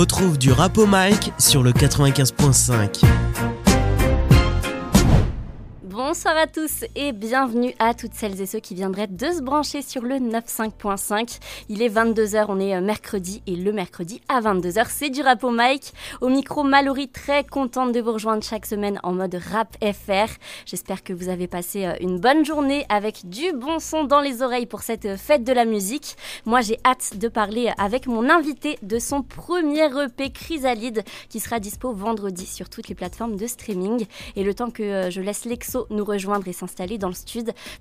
Retrouve 0.00 0.38
du 0.38 0.50
rap 0.50 0.78
au 0.78 0.86
mic 0.86 1.30
sur 1.38 1.62
le 1.62 1.72
95.5. 1.72 3.04
Bonsoir 6.10 6.36
à 6.36 6.48
tous 6.48 6.84
et 6.96 7.12
bienvenue 7.12 7.72
à 7.78 7.94
toutes 7.94 8.14
celles 8.14 8.40
et 8.40 8.46
ceux 8.46 8.58
qui 8.58 8.74
viendraient 8.74 9.06
de 9.06 9.26
se 9.26 9.40
brancher 9.40 9.80
sur 9.80 10.02
le 10.02 10.16
95.5. 10.16 11.38
Il 11.68 11.82
est 11.82 11.88
22h, 11.88 12.46
on 12.48 12.58
est 12.58 12.74
euh, 12.74 12.80
mercredi 12.80 13.44
et 13.46 13.54
le 13.54 13.72
mercredi 13.72 14.20
à 14.28 14.40
22h, 14.40 14.86
c'est 14.88 15.10
du 15.10 15.22
rap 15.22 15.44
au 15.44 15.52
mic. 15.52 15.92
Au 16.20 16.28
micro, 16.28 16.64
Mallory, 16.64 17.10
très 17.10 17.44
contente 17.44 17.92
de 17.92 18.00
vous 18.00 18.10
rejoindre 18.10 18.42
chaque 18.42 18.66
semaine 18.66 18.98
en 19.04 19.12
mode 19.12 19.36
rap 19.52 19.76
FR. 19.80 20.32
J'espère 20.66 21.04
que 21.04 21.12
vous 21.12 21.28
avez 21.28 21.46
passé 21.46 21.86
euh, 21.86 21.94
une 22.00 22.18
bonne 22.18 22.44
journée 22.44 22.86
avec 22.88 23.28
du 23.28 23.52
bon 23.52 23.78
son 23.78 24.02
dans 24.02 24.20
les 24.20 24.42
oreilles 24.42 24.66
pour 24.66 24.80
cette 24.80 25.04
euh, 25.04 25.16
fête 25.16 25.44
de 25.44 25.52
la 25.52 25.64
musique. 25.64 26.16
Moi, 26.44 26.60
j'ai 26.60 26.80
hâte 26.84 27.18
de 27.18 27.28
parler 27.28 27.72
avec 27.78 28.08
mon 28.08 28.28
invité 28.28 28.80
de 28.82 28.98
son 28.98 29.22
premier 29.22 29.84
EP 29.84 30.32
Chrysalide 30.32 31.04
qui 31.28 31.38
sera 31.38 31.60
dispo 31.60 31.92
vendredi 31.92 32.46
sur 32.46 32.68
toutes 32.68 32.88
les 32.88 32.96
plateformes 32.96 33.36
de 33.36 33.46
streaming. 33.46 34.06
Et 34.34 34.42
le 34.42 34.54
temps 34.54 34.72
que 34.72 35.08
je 35.08 35.20
laisse 35.20 35.44
l'Exo 35.44 35.86
nous 35.99 35.99
rejoindre 36.00 36.46
et 36.48 36.52
s'installer 36.52 36.98
dans 36.98 37.08
le 37.08 37.14
studio. 37.14 37.30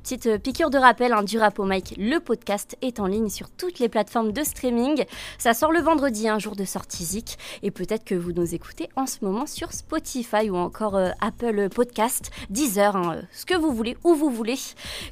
Petite 0.04 0.28
euh, 0.28 0.38
piqûre 0.38 0.70
de 0.70 0.78
rappel, 0.78 1.14
hein, 1.14 1.24
du 1.24 1.38
rap 1.38 1.60
au 1.60 1.66
mic, 1.66 1.96
le 1.98 2.20
podcast 2.20 2.78
est 2.82 3.00
en 3.00 3.08
ligne 3.08 3.30
sur 3.30 3.50
toutes 3.50 3.80
les 3.80 3.90
plateformes 3.90 4.32
de 4.32 4.44
streaming. 4.44 5.06
Ça 5.38 5.54
sort 5.54 5.72
le 5.72 5.82
vendredi, 5.82 6.28
un 6.28 6.40
jour 6.40 6.56
de 6.56 6.66
sortie 6.66 7.04
zik. 7.04 7.38
Et 7.64 7.72
peut-être 7.72 8.06
que 8.06 8.16
vous 8.16 8.32
nous 8.32 8.54
écoutez 8.54 8.90
en 8.96 9.06
ce 9.06 9.18
moment 9.22 9.46
sur 9.46 9.74
Spotify 9.74 10.50
ou 10.50 10.56
encore 10.56 10.96
euh, 10.96 11.10
Apple 11.22 11.70
Podcast, 11.70 12.32
Deezer, 12.50 12.96
hein, 12.96 13.16
euh, 13.16 13.22
ce 13.32 13.46
que 13.46 13.56
vous 13.56 13.74
voulez, 13.74 13.98
où 14.04 14.14
vous 14.14 14.30
voulez. 14.30 14.58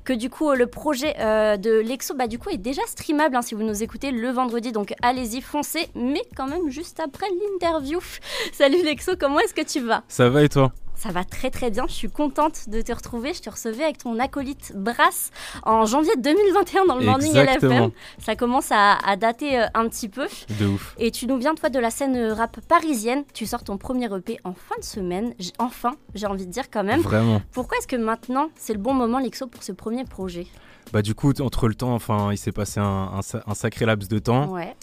Que 0.04 0.14
du 0.14 0.30
coup, 0.30 0.52
le 0.52 0.68
projet 0.68 1.14
de 1.58 1.80
l'Exo, 1.80 2.14
bah, 2.14 2.28
du 2.28 2.40
coup, 2.40 2.50
est 2.50 2.58
déjà 2.58 2.82
streamable 2.86 3.36
hein, 3.36 3.42
si 3.42 3.56
vous 3.56 3.64
nous 3.64 3.84
écoutez 3.84 4.12
le 4.12 4.30
vendredi. 4.30 4.72
Donc 4.72 4.94
allez-y, 5.02 5.42
foncez, 5.42 5.88
mais 5.96 6.22
quand 6.36 6.48
même 6.48 6.70
juste 6.70 7.00
après 7.00 7.28
l'interview. 7.30 8.00
Salut 8.54 8.84
l'Exo, 8.84 9.14
comment 9.20 9.40
est-ce 9.40 9.54
que 9.54 9.62
tu 9.62 9.80
vas? 9.80 10.04
Ça 10.08 10.30
va 10.30 10.44
et 10.44 10.50
toi? 10.50 10.72
Ça 10.98 11.12
va 11.12 11.24
très 11.24 11.52
très 11.52 11.70
bien, 11.70 11.86
je 11.88 11.94
suis 11.94 12.10
contente 12.10 12.70
de 12.70 12.82
te 12.82 12.92
retrouver. 12.92 13.34
Je 13.34 13.42
te 13.42 13.50
recevais 13.50 13.84
avec 13.84 14.00
ton 14.00 14.18
acolyte 14.20 14.74
Brass 14.76 15.32
en 15.64 15.86
janvier 15.86 16.14
2021 16.18 16.86
dans 16.86 16.98
le 16.98 17.06
Morning 17.06 17.34
LFM. 17.34 17.92
Ça 18.18 18.36
commence 18.36 18.70
à, 18.72 18.98
dater 19.16 19.60
euh, 19.60 19.66
un 19.76 19.88
petit 19.88 20.10
peu. 20.10 20.28
De 20.60 20.66
ouf. 20.66 20.96
Et 20.98 21.12
tu 21.12 21.28
nous 21.28 21.38
viens 21.38 21.54
toi 21.54 21.70
de 21.70 21.80
la 21.80 21.92
scène 21.92 22.18
rap 22.32 22.60
parisienne. 22.62 23.24
Tu 23.34 23.46
sors 23.46 23.64
ton 23.64 23.78
premier 23.78 24.06
EP 24.06 24.40
en 24.44 24.54
fin 24.54 24.76
de 24.80 24.84
semaine. 24.84 25.34
Enfin, 25.60 25.96
j'ai 26.16 26.26
envie 26.26 26.48
de 26.48 26.52
dire 26.52 26.70
quand 26.72 26.84
même. 26.84 27.02
Vraiment. 27.02 27.42
Pourquoi 27.52 27.78
est-ce 27.78 27.88
que 27.88 27.96
maintenant 27.96 28.50
c'est 28.56 28.74
le 28.74 28.80
bon 28.80 28.94
moment 28.94 29.20
l'Exo 29.20 29.46
pour 29.46 29.62
ce 29.62 29.72
premier 29.72 30.04
projet? 30.04 30.48
Bah 30.94 31.02
du 31.02 31.14
coup, 31.14 31.32
entre 31.42 31.68
le 31.68 31.76
temps, 31.76 31.94
enfin, 31.94 32.32
il 32.32 32.38
s'est 32.38 32.52
passé 32.52 32.80
un, 32.80 33.20
un, 33.46 33.54
sacré 33.54 33.86
laps 33.86 34.10
de 34.10 34.20
temps. 34.20 34.48
Ouais. 34.48 34.76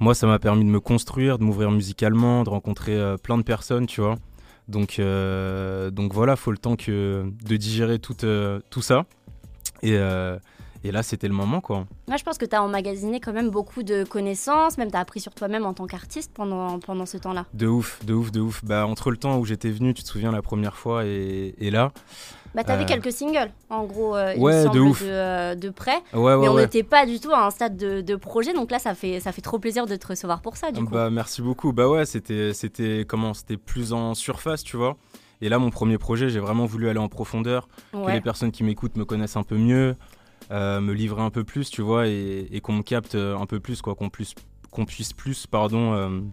Moi, 0.00 0.14
ça 0.14 0.26
m'a 0.26 0.38
permis 0.38 0.64
de 0.64 0.70
me 0.70 0.80
construire, 0.80 1.38
de 1.38 1.44
m'ouvrir 1.44 1.70
musicalement, 1.70 2.42
de 2.42 2.48
rencontrer 2.48 2.94
euh, 2.94 3.18
plein 3.18 3.36
de 3.36 3.42
personnes, 3.42 3.86
tu 3.86 4.00
vois. 4.00 4.16
Donc, 4.70 4.98
euh, 4.98 5.90
donc 5.90 6.14
voilà, 6.14 6.36
faut 6.36 6.52
le 6.52 6.58
temps 6.58 6.76
de 7.44 7.56
digérer 7.56 7.98
tout, 7.98 8.24
euh, 8.24 8.60
tout 8.70 8.82
ça. 8.82 9.04
Et, 9.82 9.96
euh, 9.96 10.38
et 10.82 10.92
là, 10.92 11.02
c'était 11.02 11.28
le 11.28 11.34
moment, 11.34 11.60
quoi. 11.60 11.86
Moi, 12.08 12.16
je 12.16 12.24
pense 12.24 12.38
que 12.38 12.46
tu 12.46 12.56
as 12.56 12.62
emmagasiné 12.62 13.20
quand 13.20 13.32
même 13.32 13.50
beaucoup 13.50 13.82
de 13.82 14.04
connaissances, 14.04 14.78
même 14.78 14.90
tu 14.90 14.96
as 14.96 15.00
appris 15.00 15.20
sur 15.20 15.34
toi-même 15.34 15.66
en 15.66 15.74
tant 15.74 15.86
qu'artiste 15.86 16.32
pendant, 16.32 16.78
pendant 16.78 17.06
ce 17.06 17.18
temps-là. 17.18 17.46
De 17.54 17.66
ouf, 17.66 18.04
de 18.04 18.14
ouf, 18.14 18.32
de 18.32 18.40
ouf. 18.40 18.64
Bah, 18.64 18.86
entre 18.86 19.10
le 19.10 19.16
temps 19.16 19.38
où 19.38 19.44
j'étais 19.44 19.70
venu, 19.70 19.92
tu 19.94 20.02
te 20.02 20.08
souviens, 20.08 20.32
la 20.32 20.42
première 20.42 20.76
fois, 20.76 21.04
et, 21.04 21.54
et 21.58 21.70
là, 21.70 21.92
bah, 22.54 22.64
t'avais 22.64 22.82
euh, 22.82 22.86
quelques 22.86 23.12
singles, 23.12 23.50
en 23.68 23.84
gros, 23.84 24.16
euh, 24.16 24.34
ouais, 24.36 24.68
de, 24.68 24.80
ouf. 24.80 25.02
de, 25.02 25.08
euh, 25.08 25.54
de, 25.54 25.70
près. 25.70 26.02
Ouais, 26.12 26.36
mais 26.36 26.48
on 26.48 26.56
n'était 26.56 26.82
pas 26.82 27.06
du 27.06 27.20
tout 27.20 27.30
à 27.30 27.46
un 27.46 27.50
stade 27.50 27.76
de, 27.76 28.00
de, 28.00 28.16
projet, 28.16 28.52
donc 28.52 28.70
là, 28.70 28.78
ça 28.78 28.94
fait, 28.94 29.20
ça 29.20 29.30
fait 29.32 29.42
trop 29.42 29.58
plaisir 29.58 29.86
de 29.86 29.94
te 29.96 30.06
recevoir 30.06 30.40
pour 30.40 30.56
ça, 30.56 30.72
du 30.72 30.84
coup. 30.84 30.90
Bah, 30.90 31.10
merci 31.10 31.42
beaucoup. 31.42 31.72
Bah 31.72 31.88
ouais, 31.88 32.04
c'était, 32.06 32.52
c'était, 32.52 33.04
comment, 33.06 33.34
c'était 33.34 33.56
plus 33.56 33.92
en 33.92 34.14
surface, 34.14 34.64
tu 34.64 34.76
vois. 34.76 34.96
Et 35.40 35.48
là, 35.48 35.58
mon 35.58 35.70
premier 35.70 35.96
projet, 35.96 36.28
j'ai 36.28 36.40
vraiment 36.40 36.66
voulu 36.66 36.88
aller 36.88 36.98
en 36.98 37.08
profondeur, 37.08 37.68
que 37.92 38.10
les 38.10 38.20
personnes 38.20 38.50
qui 38.50 38.64
m'écoutent 38.64 38.96
me 38.96 39.04
connaissent 39.04 39.36
un 39.36 39.42
peu 39.42 39.56
mieux, 39.56 39.96
me 40.50 40.92
livrer 40.92 41.22
un 41.22 41.30
peu 41.30 41.44
plus, 41.44 41.70
tu 41.70 41.82
vois, 41.82 42.06
et, 42.08 42.60
qu'on 42.62 42.74
me 42.74 42.82
capte 42.82 43.14
un 43.14 43.46
peu 43.46 43.60
plus, 43.60 43.82
quoi, 43.82 43.94
qu'on 43.94 44.10
puisse, 44.10 44.34
qu'on 44.70 44.84
puisse 44.84 45.12
plus, 45.12 45.46
pardon, 45.46 46.30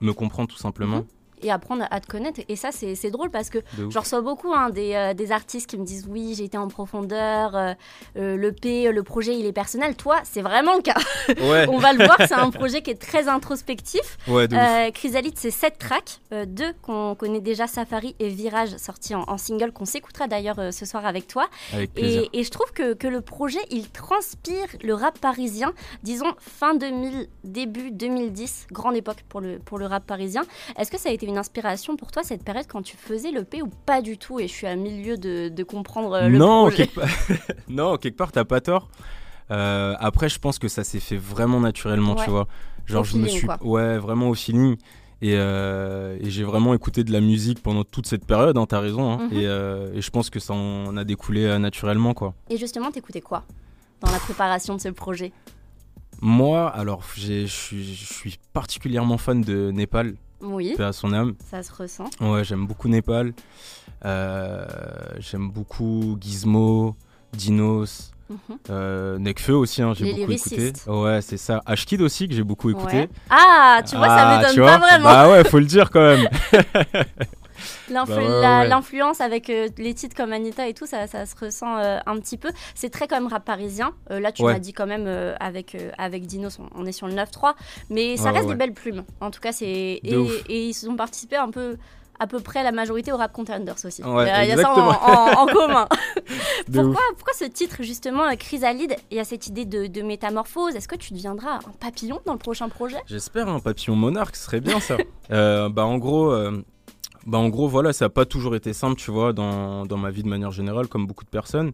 me 0.00 0.12
comprendre 0.12 0.48
tout 0.48 0.58
simplement. 0.58 0.98
Mhm 0.98 1.19
et 1.42 1.50
apprendre 1.50 1.84
à 1.90 2.00
te 2.00 2.06
connaître. 2.06 2.40
Et 2.48 2.56
ça, 2.56 2.70
c'est 2.72 3.10
drôle 3.10 3.30
parce 3.30 3.50
que 3.50 3.58
je 3.76 3.98
reçois 3.98 4.20
beaucoup 4.20 4.52
hein, 4.52 4.70
des, 4.70 4.94
euh, 4.94 5.14
des, 5.14 5.32
artistes 5.32 5.68
qui 5.68 5.78
me 5.78 5.84
disent 5.84 6.06
oui, 6.08 6.34
j'ai 6.36 6.44
été 6.44 6.58
en 6.58 6.68
profondeur, 6.68 7.56
euh, 7.56 7.72
euh, 8.16 8.36
le 8.36 8.52
P, 8.52 8.90
le 8.90 9.02
projet, 9.02 9.36
il 9.38 9.46
est 9.46 9.52
personnel. 9.52 9.94
Toi, 9.96 10.16
c'est 10.24 10.42
vraiment 10.42 10.74
le 10.74 10.82
cas. 10.82 10.96
On 11.68 11.78
va 11.78 11.92
le 11.92 12.04
voir, 12.04 12.16
c'est 12.18 12.32
un 12.32 12.50
projet 12.50 12.82
qui 12.82 12.90
est 12.90 13.00
très 13.00 13.28
introspectif. 13.28 14.18
Ouais, 14.28 14.48
Chrysalide, 14.94 15.34
c'est 15.36 15.50
sept 15.50 15.78
tracks, 15.78 16.20
deux 16.46 16.72
qu'on 16.82 17.14
connaît 17.14 17.40
déjà, 17.40 17.66
Safari 17.66 18.14
et 18.18 18.28
Virage, 18.28 18.76
sortis 18.76 19.14
en, 19.14 19.38
single, 19.38 19.72
qu'on 19.72 19.84
s'écoutera 19.84 20.26
d'ailleurs 20.26 20.72
ce 20.72 20.84
soir 20.84 21.06
avec 21.06 21.26
toi. 21.26 21.48
et, 21.96 22.28
et, 22.32 22.44
je 22.44 22.50
trouve 22.50 22.72
que, 22.72 22.94
que, 22.94 23.06
le 23.06 23.20
projet, 23.20 23.60
il 23.70 23.88
transpire 23.90 24.66
le 24.82 24.94
rap 24.94 25.18
parisien, 25.18 25.72
disons 26.02 26.32
fin 26.38 26.74
2000, 26.74 27.28
début 27.44 27.90
2010, 27.90 28.68
grande 28.72 28.96
époque 28.96 29.24
pour 29.28 29.40
le, 29.40 29.58
pour 29.58 29.78
le 29.78 29.86
rap 29.86 30.06
parisien. 30.06 30.42
Est-ce 30.78 30.90
que 30.90 30.98
ça 30.98 31.08
a 31.08 31.12
été 31.12 31.26
une 31.30 31.38
inspiration 31.38 31.96
pour 31.96 32.10
toi 32.10 32.22
cette 32.22 32.44
période 32.44 32.66
quand 32.68 32.82
tu 32.82 32.96
faisais 32.96 33.30
le 33.30 33.44
P 33.44 33.62
ou 33.62 33.68
pas 33.68 34.02
du 34.02 34.18
tout 34.18 34.38
Et 34.40 34.48
je 34.48 34.52
suis 34.52 34.66
à 34.66 34.76
milieu 34.76 35.16
de, 35.16 35.62
comprendre 35.62 36.12
euh, 36.12 36.28
le 36.28 36.38
non, 36.38 36.66
projet. 36.66 36.88
Quelque 36.88 37.54
non, 37.68 37.96
quelque 37.96 38.16
part, 38.16 38.32
t'as 38.32 38.44
pas 38.44 38.60
tort. 38.60 38.88
Euh, 39.50 39.94
après, 39.98 40.28
je 40.28 40.38
pense 40.38 40.58
que 40.58 40.68
ça 40.68 40.84
s'est 40.84 41.00
fait 41.00 41.16
vraiment 41.16 41.60
naturellement, 41.60 42.14
tu 42.14 42.30
vois. 42.30 42.46
Genre, 42.86 43.04
je 43.04 43.16
me 43.16 43.28
suis. 43.28 43.48
Ouais, 43.62 43.98
vraiment 43.98 44.28
au 44.28 44.34
feeling. 44.34 44.76
Euh, 45.22 46.16
et, 46.20 46.30
j'ai 46.30 46.44
vraiment 46.44 46.72
écouté 46.72 47.04
de 47.04 47.12
la 47.12 47.20
musique 47.20 47.62
pendant 47.62 47.84
toute 47.84 48.06
cette 48.06 48.24
période, 48.24 48.56
hein, 48.56 48.66
t'as 48.66 48.80
raison. 48.80 49.12
Hein. 49.12 49.28
Mhm. 49.30 49.38
et, 49.38 50.00
je 50.00 50.10
pense 50.10 50.30
que 50.30 50.40
ça 50.40 50.54
en 50.54 50.96
a 50.96 51.04
découlé 51.04 51.58
naturellement, 51.58 52.14
quoi. 52.14 52.34
Et 52.48 52.56
justement, 52.56 52.90
t'écoutais 52.90 53.20
quoi 53.20 53.44
dans 54.00 54.10
la 54.10 54.18
préparation 54.18 54.74
de 54.76 54.80
ce 54.80 54.88
projet? 54.88 55.32
Moi, 56.22 56.68
alors, 56.68 57.02
je 57.16 57.46
suis 57.46 58.38
particulièrement 58.52 59.18
fan 59.18 59.42
de 59.42 59.70
Népal. 59.70 60.14
Oui. 60.40 60.74
à 60.78 60.92
son 60.92 61.12
âme. 61.12 61.34
Ça 61.50 61.62
se 61.62 61.72
ressent. 61.72 62.08
Ouais, 62.20 62.44
j'aime 62.44 62.66
beaucoup 62.66 62.88
Népal. 62.88 63.32
Euh, 64.04 64.64
j'aime 65.18 65.50
beaucoup 65.50 66.16
Gizmo, 66.20 66.96
Dinos. 67.32 68.12
Mm 68.30 69.18
Nekfeu 69.18 69.54
aussi, 69.54 69.82
hein, 69.82 69.92
j'ai 69.96 70.12
beaucoup 70.12 70.32
écouté. 70.32 70.72
Ouais, 70.86 71.20
c'est 71.20 71.36
ça. 71.36 71.60
Ashkid 71.66 72.00
aussi, 72.00 72.28
que 72.28 72.34
j'ai 72.34 72.44
beaucoup 72.44 72.70
écouté. 72.70 73.08
Ah, 73.28 73.82
tu 73.88 73.96
vois, 73.96 74.06
ça 74.06 74.28
ah, 74.28 74.38
m'étonne 74.38 74.64
pas 74.64 74.78
vraiment. 74.78 75.04
Bah 75.04 75.30
ouais, 75.30 75.44
faut 75.44 75.58
le 75.58 75.64
dire 75.64 75.90
quand 75.90 76.00
même. 76.00 76.28
Bah 77.90 78.66
l'influence 78.66 79.20
avec 79.20 79.50
euh, 79.50 79.68
les 79.78 79.94
titres 79.94 80.16
comme 80.16 80.32
Anita 80.32 80.68
et 80.68 80.74
tout, 80.74 80.86
ça, 80.86 81.06
ça 81.06 81.26
se 81.26 81.34
ressent 81.36 81.76
euh, 81.76 81.98
un 82.06 82.18
petit 82.18 82.36
peu. 82.36 82.50
C'est 82.74 82.90
très 82.90 83.06
quand 83.06 83.16
même 83.16 83.28
rap 83.28 83.44
parisien. 83.44 83.92
Euh, 84.10 84.20
là, 84.20 84.32
tu 84.32 84.44
m'as 84.44 84.58
dit 84.58 84.72
quand 84.72 84.86
même 84.86 85.06
avec, 85.40 85.76
avec 85.98 86.26
Dinos, 86.26 86.58
on, 86.74 86.86
est 86.86 86.92
sur 86.92 87.06
le 87.06 87.14
9-3. 87.14 87.54
Mais 87.90 88.16
ça 88.16 88.30
reste 88.30 88.48
des 88.48 88.54
belles 88.54 88.74
plumes. 88.74 89.04
En 89.20 89.30
tout 89.30 89.40
cas, 89.40 89.52
c'est. 89.52 89.66
Et, 89.66 90.00
et, 90.48 90.68
ils 90.68 90.88
ont 90.88 90.96
participé 90.96 91.36
un 91.36 91.50
peu 91.50 91.76
à 92.22 92.26
peu 92.26 92.38
près 92.40 92.62
la 92.62 92.70
majorité 92.70 93.12
au 93.12 93.16
rap 93.16 93.32
contenders 93.32 93.76
aussi. 93.82 94.02
il, 94.04 94.06
y 94.06 94.52
a, 94.52 94.56
ça 94.56 94.74
en, 94.74 95.46
commun. 95.52 95.88
pourquoi, 96.70 97.00
pourquoi 97.16 97.32
ce 97.34 97.46
titre, 97.46 97.76
justement, 97.80 98.24
Chrysalide 98.38 98.94
Il 99.10 99.16
y 99.16 99.20
a 99.20 99.24
cette 99.24 99.46
idée 99.46 99.64
de, 99.64 99.86
de 99.86 100.02
métamorphose? 100.02 100.76
Est-ce 100.76 100.86
que 100.86 100.96
tu 100.96 101.14
deviendras 101.14 101.56
un 101.56 101.72
papillon 101.80 102.20
dans 102.26 102.34
le 102.34 102.38
prochain 102.38 102.68
projet? 102.68 102.98
J'espère, 103.06 103.48
un 103.48 103.58
papillon 103.58 103.96
monarque, 103.96 104.36
ce 104.36 104.44
serait 104.44 104.60
bien 104.60 104.80
ça. 104.80 104.98
bah, 105.30 105.84
en 105.84 105.96
gros, 105.96 106.34
bah 107.26 107.38
en 107.38 107.48
gros 107.48 107.68
voilà 107.68 107.92
ça 107.92 108.06
n'a 108.06 108.08
pas 108.08 108.24
toujours 108.24 108.54
été 108.54 108.72
simple 108.72 108.96
tu 108.96 109.10
vois 109.10 109.32
dans, 109.32 109.84
dans, 109.84 109.98
ma 109.98 110.10
vie 110.10 110.22
de 110.22 110.28
manière 110.28 110.50
générale 110.50 110.88
comme 110.88 111.06
beaucoup 111.06 111.24
de 111.24 111.30
personnes. 111.30 111.72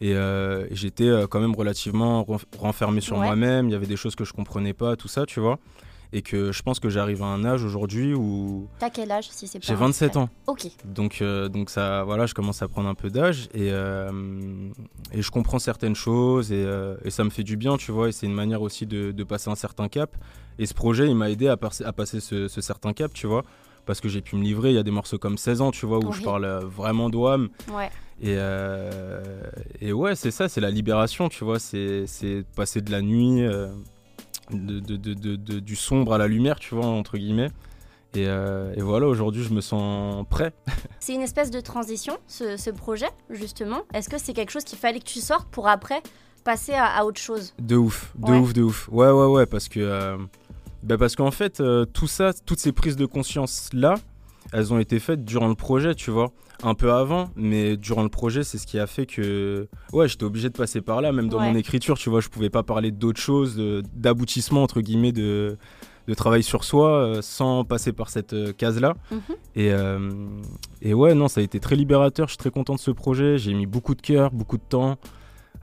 Et, 0.00 0.14
euh, 0.14 0.66
j'étais 0.70 1.08
euh, 1.08 1.26
quand 1.26 1.40
même 1.40 1.54
relativement 1.54 2.24
renfermé 2.58 3.00
sur 3.00 3.16
moi-même. 3.16 3.68
Il 3.68 3.72
y 3.72 3.74
avait 3.74 3.86
des 3.86 3.96
choses 3.96 4.14
que 4.14 4.24
je 4.24 4.32
comprenais 4.32 4.72
pas 4.72 4.96
tout 4.96 5.08
ça 5.08 5.26
tu 5.26 5.40
vois. 5.40 5.58
Et 6.12 6.22
que 6.22 6.52
je 6.52 6.62
pense 6.62 6.78
que 6.78 6.88
j'arrive 6.88 7.24
à 7.24 7.26
un 7.26 7.44
âge 7.44 7.64
aujourd'hui 7.64 8.14
où 8.14 8.68
t'as 8.78 8.88
quel 8.88 9.10
âge 9.10 9.28
si 9.30 9.48
c'est 9.48 9.58
pas 9.58 9.66
j'ai 9.66 9.74
27 9.74 10.16
ans. 10.16 10.28
Ok. 10.46 10.68
Donc 10.84 11.18
euh, 11.20 11.48
donc 11.48 11.70
ça 11.70 12.04
voilà 12.04 12.26
je 12.26 12.34
commence 12.34 12.62
à 12.62 12.68
prendre 12.68 12.88
un 12.88 12.94
peu 12.94 13.10
d'âge. 13.10 13.48
Et 13.52 13.70
et 15.12 15.22
je 15.22 15.30
comprends 15.32 15.58
certaines 15.58 15.96
choses 15.96 16.52
et, 16.52 16.64
et, 17.04 17.10
ça 17.10 17.24
me 17.24 17.30
fait 17.30 17.42
du 17.42 17.56
bien 17.56 17.76
tu 17.76 17.90
vois. 17.90 18.10
Et 18.10 18.12
c'est 18.12 18.26
une 18.26 18.34
manière 18.34 18.62
aussi 18.62 18.86
de, 18.86 19.10
de, 19.10 19.24
passer 19.24 19.50
un 19.50 19.56
certain 19.56 19.88
cap. 19.88 20.16
Et 20.60 20.66
ce 20.66 20.74
projet 20.74 21.08
il 21.08 21.16
m'a 21.16 21.30
aidé 21.30 21.48
à, 21.48 21.58
à 21.84 21.92
passer 21.92 22.20
ce, 22.20 22.46
ce 22.46 22.60
certain 22.60 22.92
cap 22.92 23.12
tu 23.12 23.26
vois 23.26 23.42
parce 23.86 24.00
que 24.00 24.08
j'ai 24.08 24.20
pu 24.20 24.36
me 24.36 24.42
livrer. 24.42 24.70
Il 24.70 24.74
y 24.74 24.78
a 24.78 24.82
des 24.82 24.90
morceaux 24.90 25.18
comme 25.18 25.38
16 25.38 25.60
ans, 25.60 25.70
tu 25.70 25.86
vois, 25.86 25.98
où 25.98 26.12
je 26.12 26.22
parle 26.22 26.44
euh, 26.44 26.60
vraiment 26.60 27.10
d'OAM. 27.10 27.48
Ouais. 27.72 27.90
Et, 28.20 28.36
euh, 28.38 29.22
et 29.80 29.92
ouais, 29.92 30.14
c'est 30.14 30.30
ça, 30.30 30.48
c'est 30.48 30.60
la 30.60 30.70
libération, 30.70 31.28
tu 31.28 31.44
vois, 31.44 31.58
c'est 31.58 32.06
passer 32.54 32.80
de 32.80 32.90
la 32.90 33.02
nuit, 33.02 33.42
euh, 33.42 33.68
de, 34.50 34.78
de, 34.78 34.96
de, 34.96 35.36
du 35.36 35.76
sombre 35.76 36.14
à 36.14 36.18
la 36.18 36.28
lumière, 36.28 36.58
tu 36.58 36.74
vois, 36.74 36.86
entre 36.86 37.18
guillemets. 37.18 37.50
Et, 38.14 38.22
et 38.22 38.80
voilà, 38.80 39.08
aujourd'hui, 39.08 39.42
je 39.42 39.52
me 39.52 39.60
sens 39.60 40.24
prêt. 40.30 40.52
c'est 41.00 41.14
une 41.14 41.22
espèce 41.22 41.50
de 41.50 41.60
transition, 41.60 42.16
ce, 42.28 42.56
ce 42.56 42.70
projet, 42.70 43.10
justement. 43.28 43.82
Est-ce 43.92 44.08
que 44.08 44.18
c'est 44.18 44.32
quelque 44.32 44.52
chose 44.52 44.62
qu'il 44.62 44.78
fallait 44.78 45.00
que 45.00 45.04
tu 45.04 45.18
sortes 45.18 45.48
pour 45.50 45.66
après 45.66 46.00
passer 46.44 46.74
à, 46.74 47.04
autre 47.04 47.20
chose? 47.20 47.54
De 47.58 47.74
ouf, 47.74 48.12
de 48.16 48.32
ouf, 48.32 48.52
de 48.52 48.62
ouf. 48.62 48.88
Ouais, 48.92 49.10
ouais, 49.10 49.26
ouais, 49.26 49.46
parce 49.46 49.68
que 49.68 50.16
bah 50.84 50.96
Parce 50.98 51.16
qu'en 51.16 51.30
fait, 51.30 51.60
euh, 51.60 51.84
tout 51.84 52.06
ça, 52.06 52.32
toutes 52.46 52.58
ces 52.60 52.72
prises 52.72 52.96
de 52.96 53.06
conscience-là, 53.06 53.94
elles 54.52 54.72
ont 54.72 54.78
été 54.78 54.98
faites 55.00 55.24
durant 55.24 55.48
le 55.48 55.54
projet, 55.54 55.94
tu 55.94 56.10
vois. 56.10 56.30
Un 56.62 56.74
peu 56.74 56.92
avant, 56.92 57.30
mais 57.34 57.76
durant 57.76 58.02
le 58.04 58.08
projet, 58.08 58.44
c'est 58.44 58.58
ce 58.58 58.66
qui 58.66 58.78
a 58.78 58.86
fait 58.86 59.06
que 59.06 59.66
ouais, 59.92 60.06
j'étais 60.08 60.24
obligé 60.24 60.48
de 60.50 60.56
passer 60.56 60.80
par 60.80 61.00
là, 61.00 61.10
même 61.12 61.28
dans 61.28 61.38
Ouais. 61.40 61.50
mon 61.50 61.56
écriture, 61.56 61.98
tu 61.98 62.10
vois, 62.10 62.20
je 62.20 62.28
pouvais 62.28 62.50
pas 62.50 62.62
parler 62.62 62.90
d'autre 62.92 63.20
chose, 63.20 63.60
d'aboutissement, 63.94 64.62
entre 64.62 64.80
guillemets, 64.80 65.10
de, 65.12 65.56
de 66.06 66.14
travail 66.14 66.42
sur 66.44 66.62
soi, 66.64 66.90
euh, 66.90 67.22
sans 67.22 67.64
passer 67.64 67.92
par 67.92 68.08
cette 68.08 68.34
euh, 68.34 68.52
case-là. 68.52 68.94
Mhm. 69.10 69.18
Et, 69.56 69.72
euh, 69.72 70.10
et 70.80 70.94
ouais, 70.94 71.14
non, 71.14 71.26
ça 71.28 71.40
a 71.40 71.42
été 71.42 71.58
très 71.58 71.74
libérateur, 71.76 72.28
je 72.28 72.32
suis 72.32 72.38
très 72.38 72.50
content 72.50 72.74
de 72.74 72.80
ce 72.80 72.92
projet, 72.92 73.36
j'ai 73.36 73.52
mis 73.52 73.66
beaucoup 73.66 73.94
de 73.96 74.02
cœur, 74.02 74.30
beaucoup 74.30 74.56
de 74.58 74.62
temps. 74.68 74.96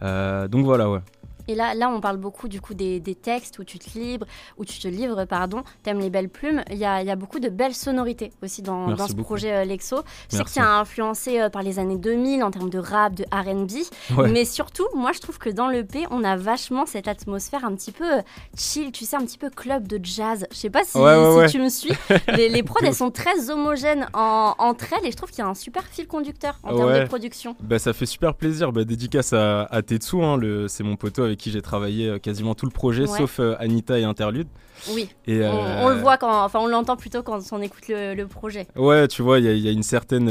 Donc 0.01 0.65
voilà, 0.65 0.89
ouais. 0.89 0.99
Et 1.47 1.55
là, 1.55 1.73
là, 1.75 1.89
on 1.89 1.99
parle 2.01 2.17
beaucoup 2.17 2.47
du 2.47 2.61
coup 2.61 2.73
des, 2.73 2.99
des 2.99 3.15
textes 3.15 3.59
où 3.59 3.63
tu 3.63 3.79
te 3.79 3.97
livres, 3.97 4.25
où 4.57 4.65
tu 4.65 4.79
te 4.79 4.87
livres, 4.87 5.25
pardon. 5.25 5.63
T'aimes 5.83 5.99
les 5.99 6.09
belles 6.09 6.29
plumes. 6.29 6.63
Il 6.71 6.77
y 6.77 6.85
a, 6.85 7.01
y 7.03 7.09
a 7.11 7.15
beaucoup 7.15 7.39
de 7.39 7.49
belles 7.49 7.73
sonorités 7.75 8.31
aussi 8.43 8.61
dans, 8.61 8.87
dans 8.89 9.07
ce 9.07 9.13
beaucoup. 9.13 9.23
projet 9.29 9.53
euh, 9.53 9.65
Lexo. 9.65 10.01
Je 10.31 10.37
sais 10.37 10.43
que 10.43 10.59
as 10.59 10.79
influencé 10.79 11.39
euh, 11.39 11.49
par 11.49 11.63
les 11.63 11.79
années 11.79 11.97
2000 11.97 12.43
en 12.43 12.51
termes 12.51 12.69
de 12.69 12.79
rap, 12.79 13.13
de 13.15 13.25
R&B. 13.31 13.71
Ouais. 14.17 14.29
Mais 14.31 14.45
surtout, 14.45 14.85
moi, 14.95 15.11
je 15.13 15.19
trouve 15.19 15.37
que 15.37 15.49
dans 15.49 15.67
l'EP, 15.67 16.05
on 16.11 16.23
a 16.23 16.35
vachement 16.35 16.85
cette 16.85 17.07
atmosphère 17.07 17.65
un 17.65 17.75
petit 17.75 17.91
peu 17.91 18.17
euh, 18.19 18.21
chill, 18.57 18.91
tu 18.91 19.05
sais, 19.05 19.15
un 19.15 19.25
petit 19.25 19.37
peu 19.37 19.49
club 19.49 19.87
de 19.87 19.99
jazz. 20.03 20.45
Je 20.51 20.57
sais 20.57 20.69
pas 20.69 20.83
si, 20.83 20.97
Ouais, 20.97 21.03
ouais, 21.15 21.31
si 21.31 21.37
ouais. 21.37 21.49
tu 21.49 21.59
me 21.59 21.69
suis. 21.69 21.91
Les, 22.35 22.49
les 22.49 22.63
prods, 22.63 22.79
elles 22.83 22.93
sont 22.95 23.11
très 23.11 23.49
homogènes 23.49 24.07
en- 24.13 24.53
entre 24.57 24.85
elles 24.93 25.05
et 25.07 25.11
je 25.11 25.17
trouve 25.17 25.29
qu'il 25.29 25.39
y 25.39 25.41
a 25.41 25.47
un 25.47 25.53
super 25.55 25.83
fil 25.85 26.07
conducteur 26.07 26.59
en 26.63 26.75
termes 26.75 26.93
de 26.99 27.05
production. 27.05 27.55
Bah, 27.61 27.79
ça 27.79 27.93
fait 27.93 28.05
super 28.05 28.33
plaisir. 28.35 28.71
Bah, 28.71 28.83
dédicace 28.83 29.33
à, 29.33 29.63
à 29.63 29.81
Tetsu, 29.81 30.21
hein, 30.23 30.37
le- 30.37 30.67
c'est 30.67 30.83
mon 30.83 30.95
poteau 30.95 31.25
avec 31.31 31.39
qui 31.39 31.51
j'ai 31.51 31.61
travaillé 31.61 32.07
euh, 32.09 32.19
quasiment 32.19 32.53
tout 32.55 32.65
le 32.65 32.71
projet, 32.71 33.09
Ouais. 33.09 33.17
sauf 33.17 33.39
euh, 33.39 33.55
Anita 33.59 33.97
et 33.99 34.03
Interlude. 34.03 34.47
Oui, 34.93 35.09
Et, 35.27 35.41
on, 35.41 35.43
euh, 35.43 35.79
on 35.81 35.89
le 35.89 35.95
voit 35.95 36.17
quand, 36.17 36.43
enfin, 36.43 36.59
on 36.59 36.67
l'entend 36.67 36.95
plutôt 36.95 37.21
quand 37.23 37.39
on 37.51 37.61
écoute 37.61 37.87
le, 37.87 38.13
le 38.15 38.27
projet. 38.27 38.67
Ouais, 38.75 39.07
tu 39.07 39.21
vois, 39.21 39.39
il 39.39 39.45
y, 39.45 39.47
a- 39.47 39.53
il 39.53 39.59
y 39.59 39.67
a 39.67 39.71
une 39.71 39.83
certaine, 39.83 40.27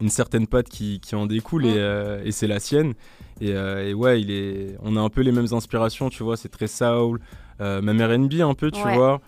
une 0.00 0.08
certaine 0.08 0.46
patte 0.46 0.68
qui, 0.68 1.00
qui 1.00 1.14
en 1.14 1.26
découle 1.26 1.66
et, 1.66 1.74
euh, 1.76 2.22
et 2.24 2.32
c'est 2.32 2.46
la 2.46 2.58
sienne. 2.60 2.94
Et, 3.40 3.52
euh, 3.52 3.88
et 3.88 3.94
ouais, 3.94 4.20
il 4.20 4.30
est, 4.30 4.76
on 4.82 4.96
a 4.96 5.00
un 5.00 5.10
peu 5.10 5.20
les 5.20 5.32
mêmes 5.32 5.52
inspirations, 5.52 6.08
tu 6.08 6.22
vois, 6.22 6.36
c'est 6.36 6.48
très 6.48 6.66
soul, 6.68 7.20
euh, 7.60 7.82
même 7.82 8.00
R&B 8.00 8.40
un 8.40 8.54
peu, 8.54 8.70
tu 8.70 8.82
Ouais. 8.82 8.94
vois. 8.96 9.20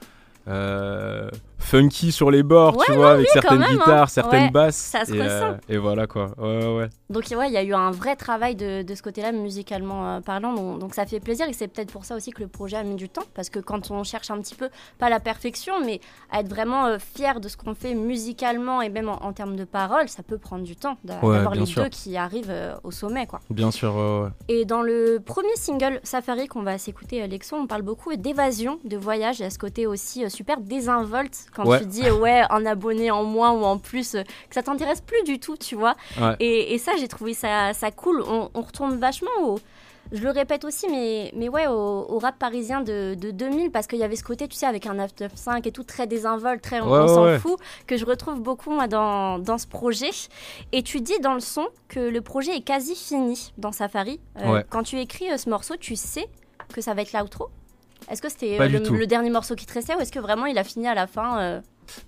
Euh, 1.60 1.64
funky 1.64 2.12
sur 2.12 2.30
les 2.30 2.42
bords, 2.42 2.82
tu 2.84 2.92
vois, 2.92 3.12
avec 3.12 3.28
certaines 3.28 3.58
même, 3.58 3.68
hein. 3.70 3.74
guitares, 3.74 4.10
certaines 4.10 4.44
Ouais, 4.44 4.50
basses. 4.50 4.76
ça 4.76 5.04
se 5.04 5.12
et, 5.14 5.22
ressent. 5.22 5.56
et 5.68 5.76
voilà 5.78 6.06
quoi. 6.06 6.30
Ouais. 6.38 6.88
Donc 7.10 7.24
ouais, 7.36 7.48
il 7.48 7.52
y 7.52 7.56
a 7.56 7.62
eu 7.62 7.74
un 7.74 7.90
vrai 7.90 8.16
travail 8.16 8.54
de, 8.56 8.82
de 8.82 8.94
ce 8.94 9.02
côté-là, 9.02 9.32
musicalement 9.32 10.06
euh, 10.16 10.20
parlant, 10.20 10.54
donc, 10.54 10.78
donc 10.78 10.94
ça 10.94 11.06
fait 11.06 11.20
plaisir 11.20 11.48
et 11.48 11.52
c'est 11.52 11.68
peut-être 11.68 11.92
pour 11.92 12.04
ça 12.04 12.16
aussi 12.16 12.30
que 12.30 12.40
le 12.42 12.48
projet 12.48 12.76
a 12.76 12.82
mis 12.82 12.94
du 12.94 13.08
temps, 13.08 13.24
parce 13.34 13.50
que 13.50 13.58
quand 13.58 13.90
on 13.90 14.04
cherche 14.04 14.30
un 14.30 14.40
petit 14.40 14.54
peu, 14.54 14.68
pas 14.98 15.08
la 15.10 15.20
perfection, 15.20 15.74
mais 15.84 16.00
à 16.30 16.40
être 16.40 16.48
vraiment 16.48 16.86
euh, 16.86 16.98
fier 16.98 17.40
de 17.40 17.48
ce 17.48 17.56
qu'on 17.56 17.74
fait 17.74 17.94
musicalement 17.94 18.80
et 18.82 18.88
même 18.88 19.08
en, 19.08 19.22
en 19.24 19.32
termes 19.32 19.56
de 19.56 19.64
paroles, 19.64 20.08
ça 20.08 20.22
peut 20.22 20.38
prendre 20.38 20.64
du 20.64 20.76
temps 20.76 20.96
d'avoir 21.04 21.54
les 21.54 21.66
sûr. 21.66 21.82
deux 21.82 21.88
qui 21.88 22.16
arrivent 22.16 22.46
euh, 22.50 22.74
au 22.84 22.90
sommet, 22.90 23.26
quoi. 23.26 23.40
Bien 23.50 23.70
sûr. 23.70 24.30
Et 24.48 24.64
dans 24.64 24.82
le 24.82 25.18
premier 25.24 25.54
single 25.56 26.00
Safari 26.02 26.46
qu'on 26.48 26.62
va 26.62 26.78
s'écouter, 26.78 27.22
Alexo, 27.22 27.56
on 27.56 27.66
parle 27.66 27.82
beaucoup 27.82 28.14
d'évasion, 28.16 28.78
de 28.84 28.96
voyage, 28.96 29.40
et 29.40 29.44
à 29.44 29.50
ce 29.50 29.58
côté 29.58 29.86
aussi 29.86 30.24
euh, 30.24 30.28
super 30.28 30.60
désinvolte 30.60 31.46
quand 31.54 31.66
Ouais. 31.66 31.78
tu 31.80 31.86
dis 31.86 32.10
ouais, 32.10 32.42
un 32.50 32.66
abonné 32.66 33.10
en 33.10 33.24
moins 33.24 33.52
ou 33.52 33.64
en 33.64 33.78
plus, 33.78 34.14
euh, 34.14 34.22
que 34.22 34.54
ça 34.54 34.62
t'intéresse 34.62 35.00
plus 35.00 35.22
du 35.24 35.38
tout, 35.38 35.56
tu 35.56 35.74
vois. 35.74 35.94
Ouais. 36.20 36.36
Et, 36.40 36.74
et 36.74 36.78
ça, 36.78 36.92
j'ai 36.98 37.08
trouvé 37.08 37.34
ça, 37.34 37.72
ça 37.72 37.90
cool. 37.90 38.22
On, 38.26 38.50
on 38.54 38.60
retourne 38.62 38.98
vachement 38.98 39.30
au. 39.42 39.58
Je 40.12 40.24
le 40.24 40.30
répète 40.30 40.64
aussi, 40.64 40.88
mais, 40.90 41.30
mais 41.36 41.48
ouais, 41.48 41.68
au, 41.68 41.72
au 42.08 42.18
rap 42.18 42.36
parisien 42.36 42.80
de, 42.80 43.14
de 43.14 43.30
2000, 43.30 43.70
parce 43.70 43.86
qu'il 43.86 43.98
y 44.00 44.02
avait 44.02 44.16
ce 44.16 44.24
côté, 44.24 44.48
tu 44.48 44.56
sais, 44.56 44.66
avec 44.66 44.86
un 44.86 44.94
995 44.94 45.60
et 45.66 45.70
tout, 45.70 45.84
très 45.84 46.08
désinvolte, 46.08 46.62
très 46.62 46.80
on, 46.80 46.90
ouais, 46.90 47.06
s'en 47.06 47.24
ouais. 47.26 47.38
fout, 47.38 47.60
que 47.86 47.96
je 47.96 48.04
retrouve 48.04 48.40
beaucoup 48.40 48.70
moi, 48.70 48.88
dans, 48.88 49.38
dans 49.38 49.56
ce 49.58 49.68
projet. 49.68 50.10
Et 50.72 50.82
tu 50.82 51.00
dis 51.00 51.20
dans 51.20 51.34
le 51.34 51.40
son 51.40 51.68
que 51.88 52.00
le 52.00 52.20
projet 52.22 52.56
est 52.56 52.62
quasi 52.62 52.96
fini 52.96 53.52
dans 53.58 53.70
Safari. 53.70 54.18
Euh, 54.40 54.50
Ouais. 54.54 54.64
Quand 54.68 54.82
tu 54.82 54.98
écris 54.98 55.30
euh, 55.30 55.36
ce 55.36 55.48
morceau, 55.48 55.76
tu 55.76 55.94
sais 55.94 56.26
que 56.74 56.80
ça 56.80 56.92
va 56.94 57.02
être 57.02 57.12
l'outro 57.12 57.48
Est-ce 58.08 58.22
que 58.22 58.28
c'était 58.28 58.58
euh, 58.60 58.68
le, 58.68 59.06
dernier 59.06 59.30
morceau 59.30 59.54
qui 59.54 59.66
te 59.66 59.72
restait 59.72 59.94
ou 59.94 60.00
est-ce 60.00 60.12
que 60.12 60.18
vraiment 60.18 60.46
il 60.46 60.58
a 60.58 60.64
fini 60.64 60.88
à 60.88 60.94
la 60.94 61.06
fin 61.06 61.40
euh, 61.40 61.60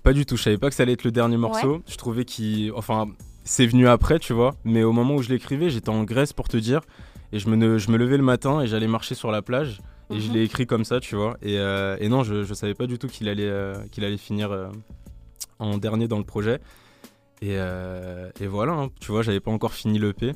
Pas 0.03 0.13
du 0.13 0.25
tout, 0.25 0.35
je 0.37 0.43
savais 0.43 0.57
pas 0.57 0.69
que 0.69 0.75
ça 0.75 0.83
allait 0.83 0.93
être 0.93 1.03
le 1.03 1.11
dernier 1.11 1.37
morceau. 1.37 1.81
Je 1.87 1.95
trouvais 1.95 2.25
qu'il. 2.25 2.71
Enfin, 2.73 3.07
c'est 3.43 3.65
venu 3.65 3.87
après, 3.87 4.19
tu 4.19 4.33
vois. 4.33 4.55
Mais 4.63 4.83
au 4.83 4.91
moment 4.91 5.15
où 5.15 5.21
je 5.21 5.29
l'écrivais, 5.29 5.69
j'étais 5.69 5.89
en 5.89 6.03
Grèce 6.03 6.33
pour 6.33 6.47
te 6.49 6.57
dire. 6.57 6.81
Et 7.31 7.39
je 7.39 7.49
me, 7.49 7.77
je 7.77 7.89
me 7.91 7.97
levais 7.97 8.17
le 8.17 8.23
matin 8.23 8.61
et 8.61 8.67
j'allais 8.67 8.87
marcher 8.87 9.15
sur 9.15 9.31
la 9.31 9.41
plage. 9.41 9.81
Et 10.09 10.19
je 10.19 10.27
Mhm. 10.27 10.33
l'ai 10.33 10.43
écrit 10.43 10.67
comme 10.67 10.83
ça, 10.85 10.99
tu 10.99 11.15
vois. 11.15 11.37
Et, 11.41 11.57
euh, 11.57 11.95
et 11.99 12.09
non, 12.09 12.23
je, 12.23 12.43
je 12.43 12.53
savais 12.53 12.73
pas 12.75 12.85
du 12.85 12.99
tout 12.99 13.07
qu'il 13.07 13.29
allait, 13.29 13.51
qu'il 13.91 14.03
allait 14.03 14.17
finir 14.17 14.69
en 15.59 15.77
dernier 15.77 16.07
dans 16.07 16.17
le 16.19 16.25
projet. 16.25 16.59
Et, 17.41 17.55
et 17.55 18.47
voilà, 18.47 18.73
hein. 18.73 18.89
tu 18.99 19.11
vois, 19.11 19.21
j'avais 19.21 19.39
pas 19.39 19.51
encore 19.51 19.73
fini 19.73 19.99
l'EP. 19.99 20.33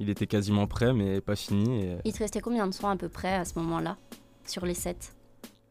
Il 0.00 0.08
était 0.08 0.26
quasiment 0.26 0.66
prêt, 0.66 0.94
mais 0.94 1.20
pas 1.20 1.36
fini. 1.36 1.84
Et, 1.84 1.96
Il 2.06 2.12
te 2.14 2.20
restait 2.20 2.40
combien 2.40 2.66
de 2.66 2.72
sons 2.72 2.88
à 2.88 2.96
peu 2.96 3.10
près 3.10 3.34
à 3.34 3.44
ce 3.44 3.58
moment-là? 3.58 3.98
Sur 4.46 4.64
les 4.66 4.74
sept 4.74 5.14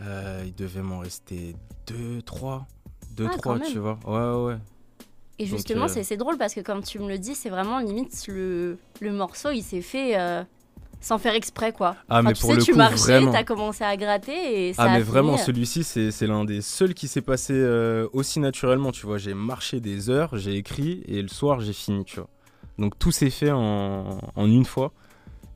euh, 0.02 0.44
il 0.46 0.56
devait 0.56 0.82
m'en 0.82 1.00
rester 1.00 1.56
2, 1.88 2.22
3. 2.22 2.66
2, 3.18 3.26
Ah, 3.26 3.30
quand 3.34 3.38
3, 3.42 3.58
même. 3.60 3.68
tu 3.70 3.80
vois. 3.80 4.00
Ouais, 4.06 4.38
ouais, 4.38 4.54
ouais. 4.54 4.60
Et 5.40 5.46
justement, 5.46 5.86
euh, 5.86 6.04
c'est 6.04 6.16
drôle 6.18 6.38
parce 6.38 6.54
que 6.54 6.62
comme 6.62 6.84
tu 6.84 7.00
me 7.00 7.08
le 7.10 7.18
dis, 7.18 7.36
c'est 7.36 7.50
vraiment 7.50 7.80
limite 7.80 8.26
le, 8.28 8.78
le 9.02 9.12
morceau, 9.12 9.50
il 9.52 9.62
s'est 9.62 9.82
fait 9.82 10.18
euh, 10.18 10.44
sans 11.02 11.18
faire 11.18 11.34
exprès 11.34 11.72
quoi. 11.74 11.96
Ah, 12.10 12.20
Enfin, 12.20 12.30
mais 12.30 12.34
tu 12.34 12.42
pour 12.42 12.50
sais, 12.52 12.56
le 12.58 12.64
tu 12.64 12.72
coup, 12.72 12.78
marchais, 12.78 12.98
vraiment. 13.18 13.32
t'as 13.34 13.44
commencé 13.44 13.84
à 13.84 13.96
gratter 13.98 14.70
et 14.70 14.74
ça 14.74 14.84
Ah 14.84 14.92
a 14.92 14.98
mais 14.98 15.02
vraiment 15.02 15.34
euh, 15.36 15.38
celui-ci 15.38 15.84
c'est 15.86 16.12
c'est 16.12 16.28
l'un 16.28 16.44
des 16.46 16.62
seuls 16.62 16.94
qui 16.94 17.08
s'est 17.10 17.22
passé 17.22 17.54
euh, 17.56 18.08
aussi 18.14 18.40
naturellement 18.42 18.92
tu 18.92 19.06
vois 19.06 19.18
j'ai 19.18 19.34
marché 19.34 19.80
des 19.80 20.10
heures 20.10 20.38
j'ai 20.38 20.56
écrit 20.58 21.04
et 21.08 21.22
le 21.22 21.30
soir 21.30 21.62
j'ai 21.62 21.72
fini 21.72 22.04
tu 22.04 22.18
vois 22.20 22.30
donc 22.78 23.00
tout 23.00 23.12
s'est 23.14 23.30
fait 23.30 23.52
en, 23.52 24.18
en 24.36 24.46
une 24.46 24.66
fois 24.66 24.92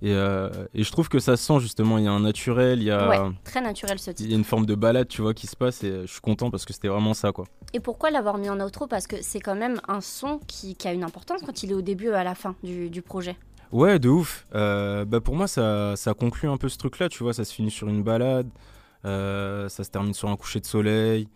et, 0.03 0.13
euh, 0.13 0.49
et 0.75 0.83
je 0.83 0.91
trouve 0.91 1.07
que 1.09 1.17
ça 1.19 1.37
se 1.37 1.43
sent 1.45 1.59
justement 1.59 1.97
il 1.97 2.03
y 2.03 2.07
a 2.07 2.11
un 2.11 2.19
naturel 2.19 2.79
il 2.81 2.85
y 2.85 2.91
a 2.91 3.07
Ouais, 3.09 3.31
très 3.43 3.61
naturel 3.61 3.97
ce 3.97 4.11
il 4.11 4.13
titre. 4.13 4.29
y 4.29 4.33
a 4.33 4.37
une 4.37 4.43
forme 4.43 4.65
de 4.65 4.75
balade 4.75 5.07
tu 5.07 5.21
vois 5.23 5.33
qui 5.33 5.47
se 5.47 5.55
passe 5.55 5.83
et 5.83 6.01
je 6.05 6.11
suis 6.11 6.21
content 6.21 6.51
parce 6.51 6.65
que 6.65 6.73
c'était 6.73 6.89
vraiment 6.89 7.13
ça 7.13 7.31
quoi 7.31 7.45
Et 7.73 7.79
pourquoi 7.79 8.11
l'avoir 8.11 8.37
mis 8.37 8.49
en 8.49 8.59
outro? 8.59 8.85
Parce 8.85 9.07
que 9.07 9.15
c'est 9.21 9.39
quand 9.39 9.55
même 9.55 9.79
un 9.87 10.01
son 10.01 10.39
qui, 10.47 10.75
qui 10.75 10.87
a 10.87 10.93
une 10.93 11.03
importance 11.03 11.41
quand 11.45 11.63
il 11.63 11.71
est 11.71 11.75
au 11.75 11.81
début 11.81 12.09
à 12.11 12.23
la 12.23 12.35
fin 12.35 12.55
du, 12.63 12.89
du 12.89 13.01
projet. 13.01 13.35
ouais 13.71 13.97
de 13.97 14.09
ouf 14.09 14.45
Euh, 14.53 15.05
bah 15.05 15.21
pour 15.21 15.35
moi 15.35 15.47
ça, 15.47 15.95
ça 15.95 16.13
conclut 16.13 16.49
un 16.49 16.57
peu 16.57 16.69
ce 16.69 16.77
truc 16.77 16.99
là 16.99 17.07
tu 17.09 17.23
vois 17.23 17.33
ça 17.33 17.45
se 17.45 17.53
finit 17.53 17.71
sur 17.71 17.87
une 17.87 18.03
balade 18.03 18.49
euh, 19.05 19.67
ça 19.69 19.83
se 19.83 19.89
termine 19.89 20.13
sur 20.13 20.29
un 20.29 20.35
coucher 20.35 20.59
de 20.59 20.65
soleil 20.65 21.27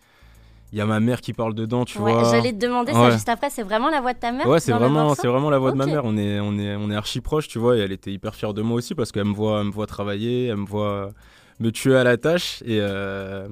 il 0.74 0.78
y 0.78 0.82
a 0.82 0.86
ma 0.86 1.00
mère 1.00 1.22
qui 1.22 1.34
parle 1.34 1.54
dedans 1.54 1.86
tu 1.86 1.98
Ouais, 2.00 2.12
vois 2.12 2.32
J'allais 2.32 2.52
te 2.52 2.58
demander 2.58 2.92
ça 2.92 3.10
juste 3.12 3.30
après, 3.30 3.50
c'est 3.50 3.64
vraiment 3.64 3.90
la 3.90 4.02
voix 4.02 4.14
de 4.14 4.20
ta 4.20 4.32
mère 4.32 4.48
Ouais, 4.48 4.60
c'est 4.60 4.74
vraiment, 4.74 5.16
c'est 5.16 5.28
vraiment 5.28 5.50
la 5.50 5.60
voix 5.60 5.72
de 5.72 5.78
ma 5.78 5.86
mère. 5.86 6.02
On 6.04 6.18
est, 6.18 6.40
on 6.40 6.58
est, 6.60 6.76
on 6.76 6.90
est 6.92 6.96
archi 6.96 7.22
proches, 7.22 7.48
tu 7.48 7.58
vois. 7.60 7.78
Et 7.78 7.80
elle 7.80 7.92
était 7.92 8.12
hyper 8.12 8.36
fière 8.36 8.54
de 8.54 8.62
moi 8.62 8.78
aussi 8.78 8.94
parce 8.96 9.12
qu'elle 9.12 9.26
me 9.26 9.34
voit, 9.34 9.62
elle 9.62 9.68
me 9.68 9.72
voit 9.72 9.88
travailler, 9.88 10.48
elle 10.48 10.58
me 10.58 10.66
voit 10.66 11.10
me 11.60 11.72
tuer 11.72 11.96
à 11.96 12.04
la 12.04 12.18
tâche. 12.18 12.62
Et 12.66 12.80
euh, 12.82 13.48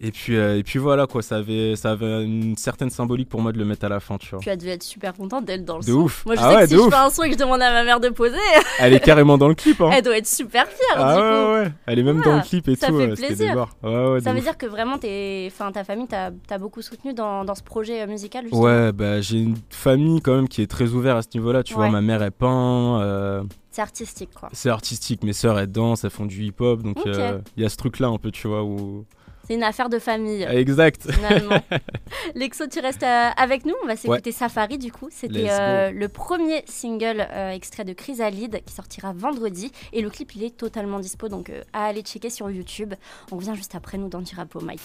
et 0.00 0.10
puis, 0.12 0.36
euh, 0.36 0.58
et 0.58 0.62
puis 0.62 0.78
voilà 0.78 1.06
quoi. 1.06 1.22
Ça 1.22 1.36
avait, 1.36 1.74
ça 1.76 1.92
avait 1.92 2.24
une 2.24 2.56
certaine 2.56 2.90
symbolique 2.90 3.28
pour 3.28 3.40
moi 3.40 3.52
de 3.52 3.58
le 3.58 3.64
mettre 3.64 3.86
à 3.86 3.88
la 3.88 3.98
fin, 4.00 4.18
tu 4.18 4.28
vois. 4.30 4.40
Tu 4.40 4.50
as 4.50 4.56
dû 4.56 4.68
être 4.68 4.82
super 4.82 5.14
contente 5.14 5.44
d'elle 5.46 5.64
dans 5.64 5.76
le 5.78 5.82
De 5.84 5.86
son. 5.90 5.92
ouf. 6.00 6.24
Moi 6.26 6.34
je 6.36 6.40
Ah 6.42 6.50
sais 6.50 6.54
ouais, 6.56 6.62
que 6.62 6.66
si 6.68 6.72
de 6.74 6.78
je 6.78 6.82
ouf. 6.84 6.90
fais 6.90 6.98
un 7.00 7.10
son 7.10 7.22
et 7.22 7.28
que 7.28 7.34
je 7.34 7.38
demande 7.38 7.62
à 7.62 7.72
ma 7.72 7.82
mère 7.84 7.98
de 8.00 8.08
poser, 8.10 8.36
Elle 8.78 8.92
est 8.92 9.00
carrément 9.00 9.38
dans 9.38 9.48
le 9.48 9.54
clip, 9.54 9.80
hein. 9.80 9.90
elle 9.92 10.02
doit 10.02 10.16
être 10.18 10.26
super 10.26 10.66
fière 10.66 10.96
ah 10.96 11.14
du 11.16 11.22
ouais, 11.22 11.28
coup. 11.28 11.52
ouais. 11.64 11.72
Elle 11.86 11.98
est 11.98 12.02
même 12.02 12.20
dans 12.20 12.36
le 12.36 12.42
clip 12.42 12.68
et 12.68 12.76
ça 12.76 12.88
tout. 12.88 12.98
fait 12.98 13.08
plaisir. 13.14 13.66
Ouais, 13.82 14.08
ouais, 14.10 14.20
Ça 14.20 14.32
veut 14.32 14.38
ouf. 14.38 14.44
dire 14.44 14.58
que 14.58 14.66
vraiment 14.66 14.98
t'es, 14.98 15.48
enfin 15.50 15.72
ta 15.72 15.82
famille 15.84 16.06
t'a 16.08 16.30
beaucoup 16.58 16.82
soutenu 16.82 17.14
dans, 17.14 17.44
dans 17.44 17.54
ce 17.54 17.62
projet 17.62 18.02
euh, 18.02 18.06
musical 18.06 18.44
justement. 18.44 18.62
Ouais, 18.62 18.92
bah 18.92 19.20
j'ai 19.20 19.38
une 19.38 19.56
famille 19.70 20.20
quand 20.20 20.34
même 20.36 20.48
qui 20.48 20.62
est 20.62 20.66
très 20.70 20.88
ouverte 20.90 21.18
à 21.18 21.22
ce 21.22 21.28
niveau-là. 21.34 21.62
Tu 21.62 21.74
vois, 21.74 21.88
ma 21.88 22.00
mère 22.02 22.22
elle 22.22 22.32
peint. 22.32 23.00
euh, 23.00 23.42
C'est 23.70 23.82
artistique 23.82 24.30
quoi. 24.38 24.48
c'est 24.52 24.68
artistique. 24.70 25.22
Mes 25.24 25.32
sœurs 25.32 25.58
elles 25.58 25.72
dansent, 25.72 26.04
elles 26.04 26.10
font 26.10 26.26
du 26.26 26.42
hip-hop. 26.44 26.82
Donc 26.82 26.98
euh, 27.06 27.38
il 27.56 27.62
y 27.62 27.66
a 27.66 27.68
ce 27.68 27.76
truc-là 27.76 28.08
un 28.08 28.18
peu, 28.18 28.30
tu 28.30 28.46
vois, 28.48 28.62
où. 28.62 29.04
C'est 29.46 29.54
une 29.54 29.62
affaire 29.62 29.88
de 29.88 29.98
famille. 29.98 30.42
Exact. 30.50 31.10
finalement. 31.10 31.60
Lexo, 32.34 32.66
tu 32.66 32.80
restes 32.80 33.02
euh, 33.02 33.28
avec 33.36 33.64
nous. 33.64 33.74
On 33.84 33.86
va 33.86 33.96
s'écouter 33.96 34.32
Safari 34.32 34.78
du 34.78 34.90
coup. 34.90 35.08
C'était 35.10 35.46
euh, 35.50 35.90
le 35.92 36.08
premier 36.08 36.64
single 36.66 37.26
euh, 37.30 37.50
extrait 37.50 37.84
de 37.84 37.92
Chrysalide 37.92 38.60
qui 38.64 38.74
sortira 38.74 39.12
vendredi. 39.14 39.70
Et 39.92 40.02
le 40.02 40.10
clip, 40.10 40.34
il 40.34 40.42
est 40.44 40.56
totalement 40.56 40.98
dispo. 40.98 41.28
Donc 41.28 41.52
à 41.72 41.86
aller 41.86 42.02
checker 42.02 42.30
sur 42.30 42.50
YouTube. 42.50 42.94
On 43.30 43.36
revient 43.36 43.54
juste 43.54 43.74
après 43.74 43.98
nous 43.98 44.08
dans 44.08 44.20
Du 44.20 44.34
Rap 44.34 44.54
au 44.56 44.60
Mike. 44.60 44.80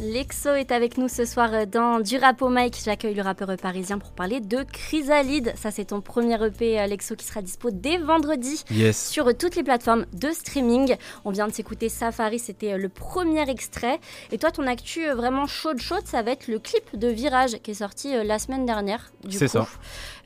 Lexo 0.00 0.54
est 0.54 0.72
avec 0.72 0.98
nous 0.98 1.08
ce 1.08 1.24
soir 1.24 1.66
dans 1.66 2.00
Du 2.00 2.16
Rap 2.16 2.42
au 2.42 2.48
Mike. 2.48 2.78
J'accueille 2.84 3.14
le 3.14 3.22
rappeur 3.22 3.56
parisien 3.56 3.98
pour 3.98 4.12
parler 4.12 4.40
de 4.40 4.64
Chrysalide. 4.72 5.52
Ça, 5.56 5.70
c'est 5.70 5.86
ton 5.86 6.00
premier 6.00 6.42
EP, 6.44 6.86
Lexo, 6.88 7.14
qui 7.14 7.24
sera 7.24 7.42
dispo 7.42 7.70
dès 7.70 7.98
vendredi 7.98 8.64
Yes. 8.70 9.10
sur 9.10 9.36
toutes 9.36 9.54
les 9.56 9.62
plateformes 9.62 10.06
de 10.12 10.30
streaming. 10.30 10.96
On 11.24 11.30
vient 11.30 11.46
de 11.46 11.52
s'écouter 11.52 11.88
Safari, 11.88 12.38
c'était 12.38 12.76
le 12.78 12.88
premier 12.88 13.48
extrait. 13.48 13.91
Après. 13.92 14.00
Et 14.30 14.38
toi, 14.38 14.50
ton 14.50 14.66
actu 14.66 15.06
euh, 15.06 15.14
vraiment 15.14 15.46
chaude, 15.46 15.78
chaude, 15.78 16.02
ça 16.04 16.22
va 16.22 16.32
être 16.32 16.48
le 16.48 16.58
clip 16.58 16.84
de 16.94 17.08
Virage 17.08 17.58
qui 17.62 17.72
est 17.72 17.74
sorti 17.74 18.14
euh, 18.14 18.24
la 18.24 18.38
semaine 18.38 18.66
dernière. 18.66 19.12
C'est 19.28 19.48
ça. 19.48 19.66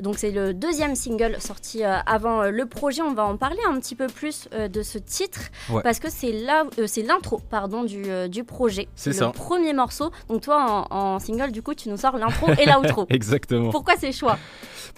Donc 0.01 0.19
c'est 0.19 0.31
le 0.31 0.53
deuxième 0.53 0.95
single 0.95 1.37
sorti 1.41 1.85
euh, 1.85 1.97
avant 2.07 2.45
le 2.45 2.67
projet. 2.67 3.03
On 3.03 3.15
va 3.15 3.25
en 3.25 3.37
parler 3.37 3.61
un 3.69 3.79
petit 3.81 3.95
peu 3.95 4.07
plus 4.07 4.49
de 4.53 4.83
ce 4.83 4.99
titre 4.99 5.41
parce 5.83 5.99
que 5.99 6.11
c'est 6.11 6.33
là, 6.33 6.65
c'est 6.87 7.03
l'intro, 7.03 7.41
pardon, 7.51 7.85
du, 7.85 8.05
du 8.29 8.45
projet. 8.45 8.89
C'est 8.95 9.13
ça. 9.13 9.27
Le 9.27 9.33
premier 9.33 9.73
morceau. 9.73 10.11
Donc 10.29 10.43
toi, 10.43 10.87
en, 10.91 10.97
en 10.97 11.19
single, 11.19 11.53
du 11.53 11.63
coup, 11.63 11.75
tu 11.75 11.89
nous 11.89 11.97
sors 11.97 12.17
l'intro 12.17 12.49
et 12.59 12.67
l'outro. 12.67 13.07
Exactement. 13.11 13.71
Pourquoi 13.71 13.97
ces 13.97 14.13
choix? 14.13 14.39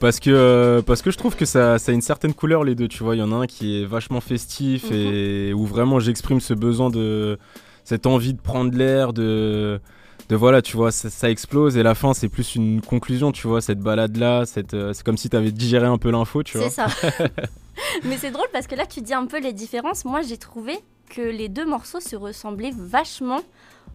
Parce 0.00 0.20
que, 0.20 0.30
euh, 0.30 0.82
parce 0.82 1.02
que 1.02 1.10
je 1.10 1.18
trouve 1.18 1.34
que 1.34 1.44
ça, 1.44 1.78
ça, 1.78 1.90
a 1.90 1.94
une 1.94 2.02
certaine 2.02 2.32
couleur 2.32 2.62
les 2.62 2.74
deux, 2.74 2.88
tu 2.88 3.02
vois. 3.02 3.16
Il 3.16 3.18
y 3.18 3.22
en 3.22 3.32
a 3.32 3.36
un 3.36 3.46
qui 3.46 3.82
est 3.82 3.84
vachement 3.84 4.20
festif 4.20 4.90
mhm. 4.90 4.96
et 4.96 5.52
où 5.52 5.64
vraiment 5.66 5.98
j'exprime 5.98 6.40
ce 6.40 6.54
besoin 6.54 6.90
de. 6.90 7.38
Cette 7.88 8.06
envie 8.06 8.34
de 8.34 8.40
prendre 8.40 8.76
l'air, 8.76 9.12
de. 9.12 9.80
De 10.28 10.36
voilà, 10.36 10.60
tu 10.60 10.76
vois, 10.76 10.90
ça, 10.90 11.30
explose 11.30 11.78
et 11.78 11.82
la 11.82 11.94
fin 11.94 12.12
c'est 12.12 12.28
plus 12.28 12.54
une 12.54 12.82
conclusion, 12.82 13.32
tu 13.32 13.48
vois, 13.48 13.62
cette 13.62 13.80
balade 13.80 14.18
là, 14.18 14.44
euh, 14.74 14.92
c'est 14.92 15.02
comme 15.02 15.16
si 15.16 15.30
tu 15.30 15.36
avais 15.36 15.52
digéré 15.52 15.86
un 15.86 15.96
peu 15.96 16.10
l'info, 16.10 16.42
tu 16.42 16.58
vois. 16.58 16.68
C'est 16.68 16.82
ça. 16.82 16.86
Mais 18.04 18.18
c'est 18.18 18.30
drôle 18.30 18.48
parce 18.52 18.66
que 18.66 18.74
là 18.74 18.84
tu 18.84 19.00
dis 19.00 19.14
un 19.14 19.24
peu 19.24 19.40
les 19.40 19.54
différences. 19.54 20.04
Moi 20.04 20.20
j'ai 20.20 20.36
trouvé 20.36 20.74
que 21.08 21.22
les 21.22 21.48
deux 21.48 21.64
morceaux 21.64 22.00
se 22.00 22.14
ressemblaient 22.14 22.74
vachement 22.76 23.40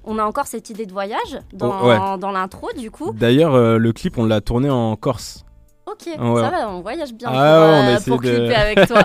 on 0.05 0.17
a 0.17 0.23
encore 0.23 0.47
cette 0.47 0.71
idée 0.71 0.87
de 0.87 0.91
voyage 0.91 1.39
dans, 1.53 1.81
oh, 1.83 2.17
dans 2.17 2.31
l'intro 2.31 2.67
du 2.77 2.91
coup. 2.91 3.13
D'ailleurs, 3.13 3.53
euh, 3.53 3.77
le 3.77 3.93
clip, 3.93 4.17
on 4.17 4.25
l'a 4.25 4.41
tourné 4.41 4.69
en 4.69 4.95
Corse. 4.95 5.42
Ok, 5.85 6.03
ça 6.15 6.49
va, 6.49 6.69
on 6.69 6.81
voyage 6.81 7.13
bien 7.13 7.29
ah, 7.31 7.97
pour, 8.05 8.15
euh, 8.15 8.19
clipper 8.19 8.55
avec 8.55 8.87
toi. 8.87 9.03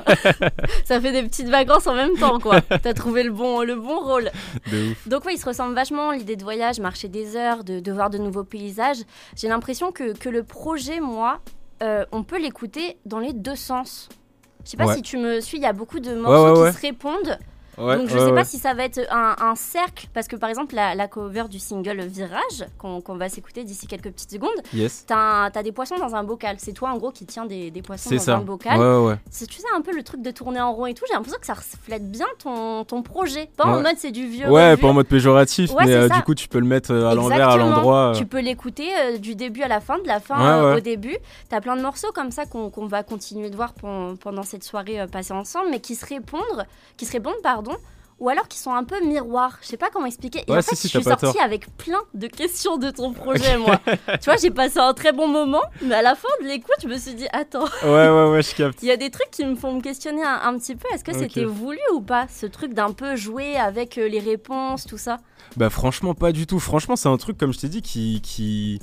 ça 0.84 1.00
fait 1.00 1.10
des 1.10 1.24
petites 1.24 1.48
vacances 1.48 1.88
en 1.88 1.94
même 1.94 2.16
temps, 2.16 2.38
quoi. 2.38 2.60
T'as 2.60 2.94
trouvé 2.94 3.24
le 3.24 3.32
bon, 3.32 3.62
le 3.62 3.74
bon 3.74 3.98
rôle. 3.98 4.30
Donc 5.06 5.24
oui, 5.26 5.32
il 5.34 5.38
se 5.38 5.46
ressemble 5.46 5.74
vachement, 5.74 6.12
l'idée 6.12 6.36
de 6.36 6.44
voyage, 6.44 6.78
marcher 6.78 7.08
des 7.08 7.36
heures, 7.36 7.64
de, 7.64 7.92
voir 7.92 8.10
de 8.10 8.18
nouveaux 8.18 8.44
paysages. 8.44 8.98
J'ai 9.36 9.48
l'impression 9.48 9.90
que, 9.90 10.16
que, 10.16 10.28
le 10.28 10.44
projet, 10.44 11.00
moi, 11.00 11.40
euh, 11.82 12.04
on 12.12 12.22
peut 12.22 12.40
l'écouter 12.40 12.96
dans 13.06 13.18
les 13.18 13.32
deux 13.32 13.56
sens. 13.56 14.08
Je 14.64 14.70
sais 14.70 14.76
pas 14.76 14.94
si 14.94 15.02
tu 15.02 15.16
me 15.16 15.40
suis, 15.40 15.58
il 15.58 15.62
y 15.62 15.66
a 15.66 15.72
beaucoup 15.72 15.98
de 15.98 16.14
morceaux 16.14 16.66
qui 16.66 16.72
se 16.72 16.80
répondent. 16.80 17.38
Donc 17.78 18.08
je 18.08 18.18
sais 18.18 18.32
pas 18.32 18.44
si 18.44 18.58
ça 18.58 18.74
va 18.74 18.84
être 18.84 19.00
un, 19.10 19.54
cercle, 19.54 20.08
parce 20.14 20.28
que 20.28 20.36
par 20.36 20.50
exemple 20.50 20.74
la, 20.74 21.08
cover 21.08 21.44
du 21.48 21.58
single 21.58 22.00
Virage, 22.06 22.66
qu'on 22.78 23.16
va 23.16 23.28
s'écouter 23.28 23.64
d'ici 23.64 23.86
quelques 23.86 24.10
petites 24.10 24.30
secondes, 24.30 24.50
yes. 24.72 25.04
t'as 25.06 25.46
as 25.46 25.62
des 25.62 25.72
poissons 25.72 25.96
dans 25.96 26.14
un 26.14 26.24
bocal. 26.24 26.56
C'est 26.58 26.72
toi 26.72 26.90
en 26.90 26.98
gros 26.98 27.10
qui 27.10 27.26
tiens 27.26 27.46
des, 27.46 27.70
des 27.70 27.82
poissons 27.82 28.14
dans 28.14 28.30
un 28.30 28.40
bocal. 28.40 29.18
Tu 29.30 29.54
sais 29.54 29.68
un 29.74 29.80
peu 29.80 29.94
le 29.94 30.02
truc 30.02 30.22
de 30.22 30.30
tourner 30.30 30.60
en 30.60 30.72
rond 30.72 30.86
et 30.86 30.94
tout, 30.94 31.04
j'ai 31.08 31.14
l'impression 31.14 31.38
que 31.40 31.46
ça 31.46 31.54
reflète 31.54 32.10
bien 32.10 32.26
ton, 32.38 32.84
ton 32.84 33.02
projet. 33.02 33.48
Pas 33.56 33.64
en 33.64 33.82
mode 33.82 33.96
c'est 33.96 34.10
du 34.10 34.26
vieux. 34.26 34.48
Ouais, 34.50 34.76
pas 34.76 34.88
en 34.88 34.92
mode 34.92 35.06
péjoratif, 35.06 35.70
mais 35.78 35.92
euh, 35.92 36.08
du 36.08 36.22
coup 36.22 36.34
tu 36.34 36.48
peux 36.48 36.58
le 36.58 36.66
mettre 36.66 36.92
euh, 36.92 37.08
à 37.08 37.14
l'envers, 37.14 37.48
à 37.48 37.56
l'endroit. 37.56 38.12
Tu 38.16 38.26
peux 38.26 38.40
l'écouter 38.40 38.88
euh, 39.00 39.18
du 39.18 39.34
début 39.34 39.62
à 39.62 39.68
la 39.68 39.80
fin, 39.80 39.98
de 39.98 40.06
la 40.06 40.20
fin 40.20 40.74
au 40.74 40.80
début. 40.80 41.16
T'as 41.48 41.60
plein 41.60 41.76
de 41.76 41.82
morceaux 41.82 42.12
comme 42.14 42.30
ça 42.30 42.46
qu'on 42.46 42.86
va 42.86 43.02
continuer 43.02 43.50
de 43.50 43.56
voir 43.56 43.72
pendant 43.74 44.42
cette 44.42 44.64
soirée 44.64 45.06
passée 45.10 45.32
ensemble, 45.32 45.68
mais 45.70 45.80
qui 45.80 45.94
se 45.94 46.06
répondent, 46.06 46.66
qui 46.96 47.06
se 47.06 47.12
répondent 47.12 47.34
pardon, 47.42 47.67
ou 48.20 48.28
alors 48.28 48.48
qui 48.48 48.58
sont 48.58 48.72
un 48.72 48.84
peu 48.84 49.04
miroirs. 49.04 49.58
Je 49.62 49.68
sais 49.68 49.76
pas 49.76 49.90
comment 49.90 50.06
expliquer. 50.06 50.42
Et 50.46 50.52
en 50.52 50.60
fait, 50.60 50.76
je 50.80 50.88
suis 50.88 51.02
sortie 51.02 51.38
avec 51.38 51.66
plein 51.76 52.00
de 52.14 52.26
questions 52.26 52.76
de 52.76 52.90
ton 52.90 53.12
projet, 53.14 53.56
moi. 53.56 53.80
tu 53.86 54.24
vois, 54.24 54.36
j'ai 54.36 54.50
passé 54.50 54.78
un 54.78 54.92
très 54.92 55.12
bon 55.12 55.28
moment, 55.28 55.62
mais 55.82 55.94
à 55.94 56.02
la 56.02 56.14
fin 56.14 56.28
de 56.42 56.46
l'écoute, 56.46 56.76
je 56.82 56.88
me 56.88 56.98
suis 56.98 57.14
dit, 57.14 57.26
attends. 57.32 57.68
Ouais, 57.84 58.08
ouais, 58.08 58.30
ouais, 58.30 58.42
je 58.42 58.54
capte. 58.54 58.78
Il 58.82 58.88
y 58.88 58.90
a 58.90 58.96
des 58.96 59.10
trucs 59.10 59.30
qui 59.30 59.44
me 59.44 59.54
font 59.54 59.74
me 59.74 59.80
questionner 59.80 60.22
un, 60.24 60.58
petit 60.58 60.74
peu. 60.74 60.88
Est-ce 60.92 61.04
que 61.04 61.16
c'était 61.16 61.44
voulu 61.44 61.78
ou 61.94 62.00
pas, 62.00 62.26
ce 62.28 62.46
truc 62.46 62.74
d'un 62.74 62.92
peu 62.92 63.14
jouer 63.14 63.56
avec 63.56 63.98
euh, 63.98 64.08
les 64.08 64.20
réponses, 64.20 64.84
tout 64.84 64.98
ça? 64.98 65.18
Bah, 65.56 65.70
franchement, 65.70 66.14
pas 66.14 66.32
du 66.32 66.46
tout. 66.46 66.58
Franchement, 66.58 66.96
c'est 66.96 67.08
un 67.08 67.16
truc, 67.16 67.38
comme 67.38 67.52
je 67.52 67.60
t'ai 67.60 67.68
dit, 67.68 67.82
qui. 67.82 68.20
qui 68.22 68.80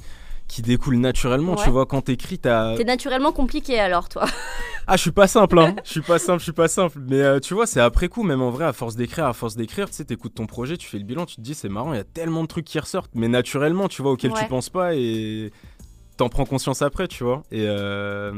qui 0.48 0.62
découle 0.62 0.98
naturellement. 0.98 1.56
Tu 1.56 1.72
vois, 1.72 1.88
quand 1.88 2.02
t'écris, 2.02 2.38
t'as. 2.38 2.76
T'es 2.78 2.84
naturellement 2.84 3.32
compliqué 3.32 3.80
alors, 3.80 4.10
toi. 4.10 4.26
ah, 4.88 4.98
je 4.98 5.02
suis 5.02 5.12
pas 5.12 5.28
simple, 5.28 5.60
hein. 5.60 5.76
Je 5.84 5.92
suis 5.92 6.02
pas 6.02 6.20
simple, 6.20 6.40
je 6.40 6.44
suis 6.44 6.52
pas 6.52 6.68
simple. 6.68 7.00
Mais 7.10 7.22
euh, 7.22 7.40
tu 7.40 7.54
vois, 7.54 7.66
c'est 7.66 7.80
après 7.80 8.08
coup, 8.08 8.24
même 8.24 8.42
en 8.42 8.52
vrai, 8.52 8.66
à 8.66 8.74
force 8.74 8.96
d'écrire, 8.96 9.26
à 9.26 9.34
force 9.34 9.56
d'écrire, 9.56 9.90
tu 9.90 9.96
sais, 9.96 10.06
t'écoutes 10.06 10.36
ton 10.36 10.46
projet, 10.46 10.78
tu 10.78 10.88
fais 10.88 10.98
le 10.98 11.04
bilan, 11.04 11.26
tu 11.26 11.38
te 11.38 11.42
dis, 11.42 11.56
c'est 11.56 11.70
marrant, 11.70 11.94
il 11.94 11.98
y 11.98 12.00
a 12.00 12.04
tellement 12.06 12.44
de 12.44 12.48
trucs 12.48 12.66
qui 12.66 12.80
ressortent, 12.80 13.12
mais 13.16 13.28
naturellement, 13.28 13.88
tu 13.88 14.02
vois, 14.02 14.12
auxquels 14.12 14.34
tu 14.34 14.46
penses 14.46 14.70
pas 14.70 14.96
et 14.96 15.52
t'en 16.18 16.30
prends 16.30 16.46
conscience 16.46 16.82
après, 16.82 17.08
tu 17.08 17.24
vois. 17.24 17.44
Et, 17.52 17.66
euh, 17.68 18.34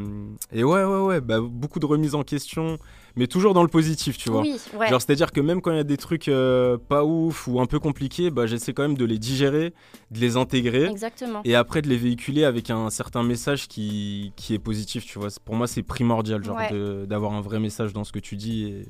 et 0.51 0.63
ouais, 0.63 0.83
ouais, 0.83 0.99
ouais, 0.99 1.21
bah, 1.21 1.39
beaucoup 1.41 1.79
de 1.79 1.85
remises 1.85 2.15
en 2.15 2.23
question 2.23 2.77
mais 3.17 3.27
toujours 3.27 3.53
dans 3.53 3.63
le 3.63 3.67
positif, 3.67 4.17
tu 4.17 4.29
vois. 4.29 4.41
Oui, 4.41 4.57
Genre, 4.89 5.01
c'est-à-dire 5.01 5.31
que 5.31 5.41
même 5.41 5.61
quand 5.61 5.71
il 5.71 5.77
y 5.77 5.79
a 5.79 5.83
des 5.83 5.97
trucs 5.97 6.27
euh, 6.27 6.77
pas 6.77 7.03
ouf 7.03 7.47
ou 7.47 7.59
un 7.59 7.65
peu 7.65 7.79
compliqués, 7.79 8.29
bah, 8.29 8.45
j'essaie 8.45 8.73
quand 8.73 8.83
même 8.83 8.97
de 8.97 9.05
les 9.05 9.17
digérer, 9.17 9.73
de 10.11 10.19
les 10.19 10.37
intégrer. 10.37 10.85
Exactement. 10.85 11.41
Et 11.43 11.55
après 11.55 11.81
de 11.81 11.89
les 11.89 11.97
véhiculer 11.97 12.43
avec 12.43 12.69
un 12.69 12.89
certain 12.89 13.23
message 13.23 13.67
qui, 13.67 14.31
qui 14.35 14.53
est 14.53 14.59
positif, 14.59 15.05
tu 15.05 15.19
vois. 15.19 15.29
Pour 15.43 15.55
moi, 15.55 15.67
c'est 15.67 15.83
primordial, 15.83 16.43
genre, 16.43 16.59
d'avoir 17.07 17.33
un 17.33 17.41
vrai 17.41 17.59
message 17.59 17.91
dans 17.93 18.03
ce 18.03 18.11
que 18.11 18.19
tu 18.19 18.35
dis. 18.35 18.65
Et... 18.65 18.85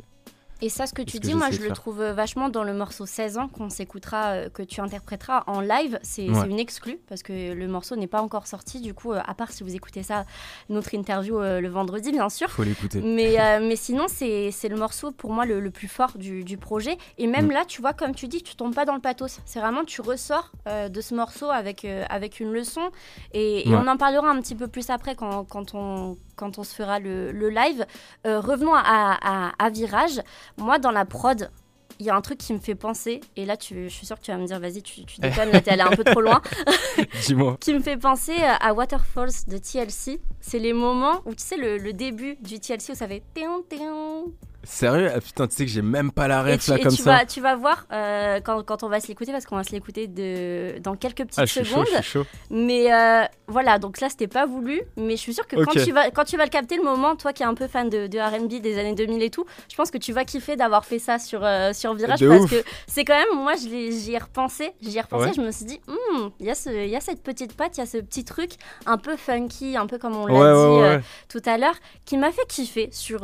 Et 0.61 0.69
ça, 0.69 0.87
ce 0.87 0.93
que 0.93 1.01
tu 1.01 1.19
dis, 1.19 1.35
moi, 1.35 1.51
je 1.51 1.61
le 1.61 1.71
trouve 1.71 2.03
vachement 2.03 2.49
dans 2.49 2.63
le 2.63 2.73
morceau 2.73 3.05
16 3.05 3.37
ans 3.37 3.47
qu'on 3.47 3.69
s'écoutera, 3.69 4.31
euh, 4.31 4.49
que 4.49 4.63
tu 4.63 4.81
interpréteras 4.81 5.43
en 5.47 5.61
live. 5.61 5.99
C'est 6.01 6.25
une 6.25 6.59
exclue 6.59 6.99
parce 7.07 7.21
que 7.23 7.53
le 7.53 7.67
morceau 7.67 7.95
n'est 7.95 8.07
pas 8.07 8.21
encore 8.21 8.47
sorti. 8.47 8.81
Du 8.81 8.93
coup, 8.93 9.13
euh, 9.13 9.21
à 9.25 9.33
part 9.33 9.51
si 9.51 9.63
vous 9.63 9.75
écoutez 9.75 10.03
ça, 10.03 10.25
notre 10.69 10.93
interview 10.93 11.39
euh, 11.39 11.61
le 11.61 11.69
vendredi, 11.69 12.11
bien 12.11 12.29
sûr. 12.29 12.49
Faut 12.49 12.63
l'écouter. 12.63 13.01
Mais, 13.01 13.37
mais 13.61 13.75
sinon, 13.75 14.05
c'est 14.07 14.51
le 14.69 14.75
morceau 14.75 15.11
pour 15.11 15.31
moi 15.31 15.45
le, 15.45 15.69
plus 15.69 15.87
fort 15.87 16.17
du, 16.17 16.43
du, 16.43 16.57
projet. 16.57 16.97
Et 17.17 17.27
même 17.27 17.47
mm. 17.47 17.51
là, 17.51 17.65
tu 17.65 17.81
vois, 17.81 17.93
comme 17.93 18.15
tu 18.15 18.27
dis, 18.27 18.41
tu 18.41 18.55
tombes 18.55 18.73
pas 18.73 18.85
dans 18.85 18.95
le 18.95 19.01
pathos. 19.01 19.39
C'est 19.45 19.59
vraiment, 19.59 19.83
tu 19.83 20.01
ressors 20.01 20.51
de 20.65 21.01
ce 21.01 21.13
morceau 21.13 21.49
avec, 21.49 21.85
avec 22.09 22.39
une 22.39 22.51
leçon. 22.51 22.89
Et, 23.33 23.63
on 23.67 23.87
en 23.87 23.97
parlera 23.97 24.29
un 24.29 24.41
petit 24.41 24.55
peu 24.55 24.67
plus 24.67 24.89
après 24.89 25.15
quand, 25.15 25.43
quand 25.43 25.75
on 25.75 26.17
quand 26.37 26.57
on 26.59 26.63
se 26.63 26.73
fera 26.73 26.99
le, 26.99 27.31
live. 27.49 27.85
Euh, 28.25 28.39
revenons 28.39 28.73
à, 28.73 29.69
Virage. 29.71 30.21
Moi, 30.57 30.79
dans 30.79 30.91
la 30.91 31.05
prod, 31.05 31.49
il 31.99 32.05
y 32.05 32.09
a 32.09 32.15
un 32.15 32.21
truc 32.21 32.37
qui 32.37 32.53
me 32.53 32.59
fait 32.59 32.75
penser, 32.75 33.21
et 33.35 33.45
là, 33.45 33.57
tu, 33.57 33.85
je 33.85 33.93
suis 33.93 34.05
sûre 34.05 34.19
que 34.19 34.23
tu 34.23 34.31
vas 34.31 34.37
me 34.37 34.45
dire, 34.45 34.59
vas-y, 34.59 34.81
tu, 34.81 35.03
tu 35.05 35.19
déconnes, 35.21 35.51
là, 35.51 35.61
t'es 35.61 35.71
allé 35.71 35.81
un 35.81 35.95
peu 35.95 36.03
trop 36.03 36.21
loin. 36.21 36.41
Dis-moi. 37.25 37.57
qui 37.59 37.73
me 37.73 37.79
fait 37.79 37.97
penser 37.97 38.35
à 38.37 38.73
Waterfalls 38.73 39.45
de 39.47 39.57
TLC. 39.57 40.21
C'est 40.39 40.59
les 40.59 40.73
moments 40.73 41.21
où, 41.25 41.33
tu 41.33 41.43
sais, 41.43 41.57
le, 41.57 41.93
début 41.93 42.35
du 42.41 42.59
TLC 42.59 42.91
où 42.91 42.95
ça 42.95 43.07
fait 43.07 43.23
Sérieux? 44.67 45.09
Ah, 45.15 45.21
Putain, 45.21 45.47
tu 45.47 45.55
sais 45.55 45.65
que 45.65 45.71
j'ai 45.71 45.81
même 45.81 46.11
pas 46.11 46.27
la 46.27 46.43
ref 46.43 46.67
là 46.67 46.77
comme 46.77 46.91
tu 46.91 47.01
ça. 47.01 47.17
Vas, 47.17 47.25
tu 47.25 47.39
vas 47.39 47.55
voir 47.55 47.85
euh, 47.93 48.41
quand, 48.43 48.63
quand, 48.63 48.83
on 48.83 48.89
va 48.89 48.99
se 48.99 49.07
l'écouter, 49.07 49.31
parce 49.31 49.45
qu'on 49.45 49.55
va 49.55 49.63
se 49.63 49.71
l'écouter 49.71 50.07
de... 50.07 50.77
dans 50.79 50.95
quelques 50.95 51.25
petites 51.25 51.39
ah, 51.39 51.45
je 51.45 51.63
secondes. 51.63 51.85
Chaud, 51.85 51.91
je 51.95 52.01
suis 52.01 52.11
chaud. 52.11 52.25
Mais 52.49 52.93
euh, 52.93 53.23
voilà, 53.47 53.79
donc 53.79 54.01
là 54.01 54.09
c'était 54.09 54.27
pas 54.27 54.45
voulu, 54.45 54.81
mais 54.97 55.15
je 55.15 55.21
suis 55.21 55.33
sûre 55.33 55.47
que 55.47 55.55
quand, 55.63 55.71
tu 55.71 55.91
vas, 55.93 56.11
quand 56.11 56.25
tu 56.25 56.35
vas 56.35 56.43
le 56.43 56.49
capter, 56.49 56.75
le 56.75 56.83
moment, 56.83 57.15
toi 57.15 57.31
qui 57.31 57.43
es 57.43 57.45
un 57.45 57.53
peu 57.53 57.67
fan 57.67 57.89
de, 57.89 58.07
de 58.07 58.19
RB 58.19 58.61
des 58.61 58.77
années 58.77 58.93
2000 58.93 59.23
et 59.23 59.29
tout, 59.29 59.45
je 59.71 59.75
pense 59.75 59.89
que 59.89 59.97
tu 59.97 60.11
vas 60.11 60.25
kiffer 60.25 60.57
d'avoir 60.57 60.83
fait 60.83 60.99
ça 60.99 61.17
sur, 61.17 61.45
euh, 61.45 61.71
sur 61.71 61.93
Virage 61.93 62.19
parce 62.19 62.45
que 62.49 62.63
c'est 62.87 63.05
quand 63.05 63.17
même, 63.17 63.41
moi 63.41 63.53
j'y 63.55 64.13
ai 64.13 64.17
repensé, 64.17 64.73
j'y 64.81 64.97
ai 64.97 65.01
repensé, 65.01 65.31
je 65.33 65.41
me 65.41 65.51
suis 65.51 65.65
dit, 65.65 65.79
hmm, 65.87 66.27
il 66.41 66.45
y, 66.45 66.49
y, 66.49 66.95
a 66.95 66.99
cette 66.99 67.23
petite 67.23 67.55
patte, 67.55 67.77
il 67.77 67.79
y 67.79 67.83
a 67.83 67.85
ce 67.85 67.99
petit 67.99 68.25
truc 68.25 68.51
un 68.85 68.97
peu 68.97 69.15
funky, 69.15 69.77
un 69.77 69.87
peu 69.87 69.97
comme 69.97 70.17
on 70.17 70.27
l'a 70.27 70.99
dit 70.99 71.05
tout 71.29 71.41
à 71.45 71.57
l'heure, 71.57 71.75
qui 72.05 72.17
m'a 72.17 72.31
fait 72.31 72.45
kiffer 72.47 72.89
sur, 72.91 73.21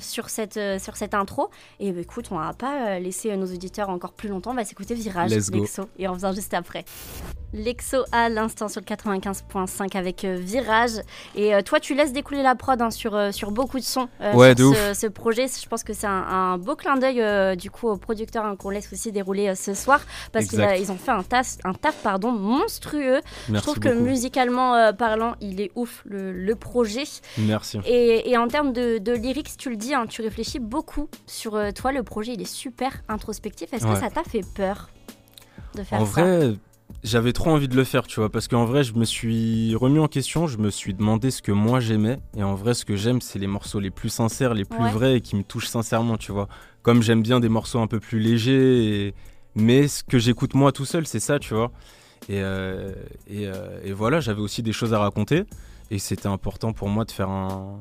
sur, 0.00 0.28
cette, 0.28 0.56
sur 0.78 0.96
cette 0.96 1.14
intro. 1.14 1.50
Et 1.80 1.92
bah, 1.92 2.00
écoute, 2.00 2.26
on 2.30 2.38
va 2.38 2.52
pas 2.52 2.88
euh, 2.88 2.98
laisser 2.98 3.36
nos 3.36 3.46
auditeurs 3.46 3.88
encore 3.88 4.12
plus 4.12 4.28
longtemps. 4.28 4.50
On 4.50 4.54
va 4.54 4.64
s'écouter 4.64 4.94
Virage, 4.94 5.30
Lexo, 5.30 5.88
et 5.98 6.08
on 6.08 6.12
revient 6.12 6.32
juste 6.34 6.54
après. 6.54 6.84
Lexo 7.54 8.04
à 8.12 8.28
l'instant 8.28 8.68
sur 8.68 8.82
le 8.82 8.86
95.5 8.86 9.96
avec 9.96 10.24
euh, 10.24 10.36
Virage. 10.38 11.00
Et 11.34 11.54
euh, 11.54 11.62
toi, 11.62 11.80
tu 11.80 11.94
laisses 11.94 12.12
découler 12.12 12.42
la 12.42 12.54
prod 12.54 12.80
hein, 12.80 12.90
sur, 12.90 13.32
sur 13.32 13.50
beaucoup 13.52 13.78
de 13.78 13.84
sons 13.84 14.08
ouais, 14.34 14.54
sur 14.56 14.74
ce, 14.94 15.06
projet. 15.06 15.46
Je 15.48 15.66
pense 15.66 15.82
que 15.82 15.94
c'est 15.94 16.06
un, 16.06 16.58
beau 16.58 16.76
clin 16.76 16.96
d'œil 16.96 17.56
du 17.56 17.70
coup 17.70 17.88
aux 17.88 17.96
producteurs 17.96 18.44
hein, 18.44 18.56
qu'on 18.56 18.70
laisse 18.70 18.92
aussi 18.92 19.12
dérouler 19.12 19.54
ce 19.54 19.72
soir 19.74 20.00
parce 20.32 20.46
qu'ils 20.46 20.92
ont 20.92 20.98
fait 20.98 21.10
un 21.10 21.22
taf, 21.22 21.56
un 21.64 21.72
taf 21.72 21.96
pardon, 22.02 22.32
monstrueux. 22.32 23.20
Je 23.48 23.58
trouve 23.60 23.78
que 23.78 23.88
musicalement 23.88 24.92
parlant, 24.92 25.34
il 25.40 25.60
est 25.60 25.70
ouf 25.74 26.02
le, 26.04 26.54
projet. 26.54 27.04
Merci. 27.38 27.78
Et, 27.86 28.30
et 28.30 28.36
en 28.36 28.48
termes 28.48 28.72
de, 28.72 28.98
de 28.98 29.12
lyrics, 29.12 29.56
tu 29.56 29.70
le 29.70 29.76
dis, 29.76 29.94
hein, 29.94 30.06
tu 30.08 30.22
réfléchis 30.22 30.47
beaucoup 30.56 31.08
sur 31.26 31.54
euh, 31.54 31.70
toi, 31.70 31.92
le 31.92 32.02
projet, 32.02 32.32
il 32.34 32.40
est 32.40 32.52
super 32.52 33.02
introspectif. 33.08 33.72
Est-ce 33.72 33.86
que 33.86 33.96
ça 33.96 34.10
t'a 34.10 34.24
fait 34.24 34.44
peur 34.54 34.90
de 35.74 35.82
faire 35.82 35.98
ça 35.98 36.02
En 36.02 36.04
vrai, 36.04 36.54
j'avais 37.04 37.32
trop 37.32 37.50
envie 37.50 37.68
de 37.68 37.76
le 37.76 37.84
faire, 37.84 38.06
tu 38.06 38.20
vois, 38.20 38.30
parce 38.30 38.48
qu'en 38.48 38.64
vrai, 38.64 38.82
je 38.82 38.94
me 38.94 39.04
suis 39.04 39.74
remis 39.74 39.98
en 39.98 40.08
question, 40.08 40.46
je 40.46 40.58
me 40.58 40.70
suis 40.70 40.94
demandé 40.94 41.30
ce 41.30 41.42
que 41.42 41.52
moi 41.52 41.80
j'aimais. 41.80 42.18
Et 42.36 42.42
en 42.42 42.54
vrai, 42.54 42.74
ce 42.74 42.84
que 42.84 42.96
j'aime, 42.96 43.20
c'est 43.20 43.38
les 43.38 43.46
morceaux 43.46 43.80
les 43.80 43.90
plus 43.90 44.08
sincères, 44.08 44.54
les 44.54 44.64
plus 44.64 44.88
vrais 44.90 45.16
et 45.16 45.20
qui 45.20 45.36
me 45.36 45.42
touchent 45.42 45.68
sincèrement, 45.68 46.16
tu 46.16 46.32
vois. 46.32 46.48
Comme 46.82 47.02
j'aime 47.02 47.22
bien 47.22 47.40
des 47.40 47.48
morceaux 47.48 47.80
un 47.80 47.86
peu 47.86 48.00
plus 48.00 48.18
légers, 48.18 49.14
mais 49.54 49.88
ce 49.88 50.02
que 50.02 50.18
j'écoute 50.18 50.54
moi 50.54 50.72
tout 50.72 50.84
seul, 50.84 51.06
c'est 51.06 51.20
ça, 51.20 51.38
tu 51.38 51.54
vois. 51.54 51.70
Et, 52.28 52.40
euh, 52.42 52.92
et, 53.28 53.46
euh, 53.46 53.80
et 53.84 53.92
voilà, 53.92 54.20
j'avais 54.20 54.40
aussi 54.40 54.62
des 54.62 54.72
choses 54.72 54.94
à 54.94 54.98
raconter. 54.98 55.44
Et 55.90 55.98
c'était 55.98 56.26
important 56.26 56.72
pour 56.72 56.88
moi 56.88 57.04
de 57.04 57.10
faire 57.10 57.30
un, 57.30 57.80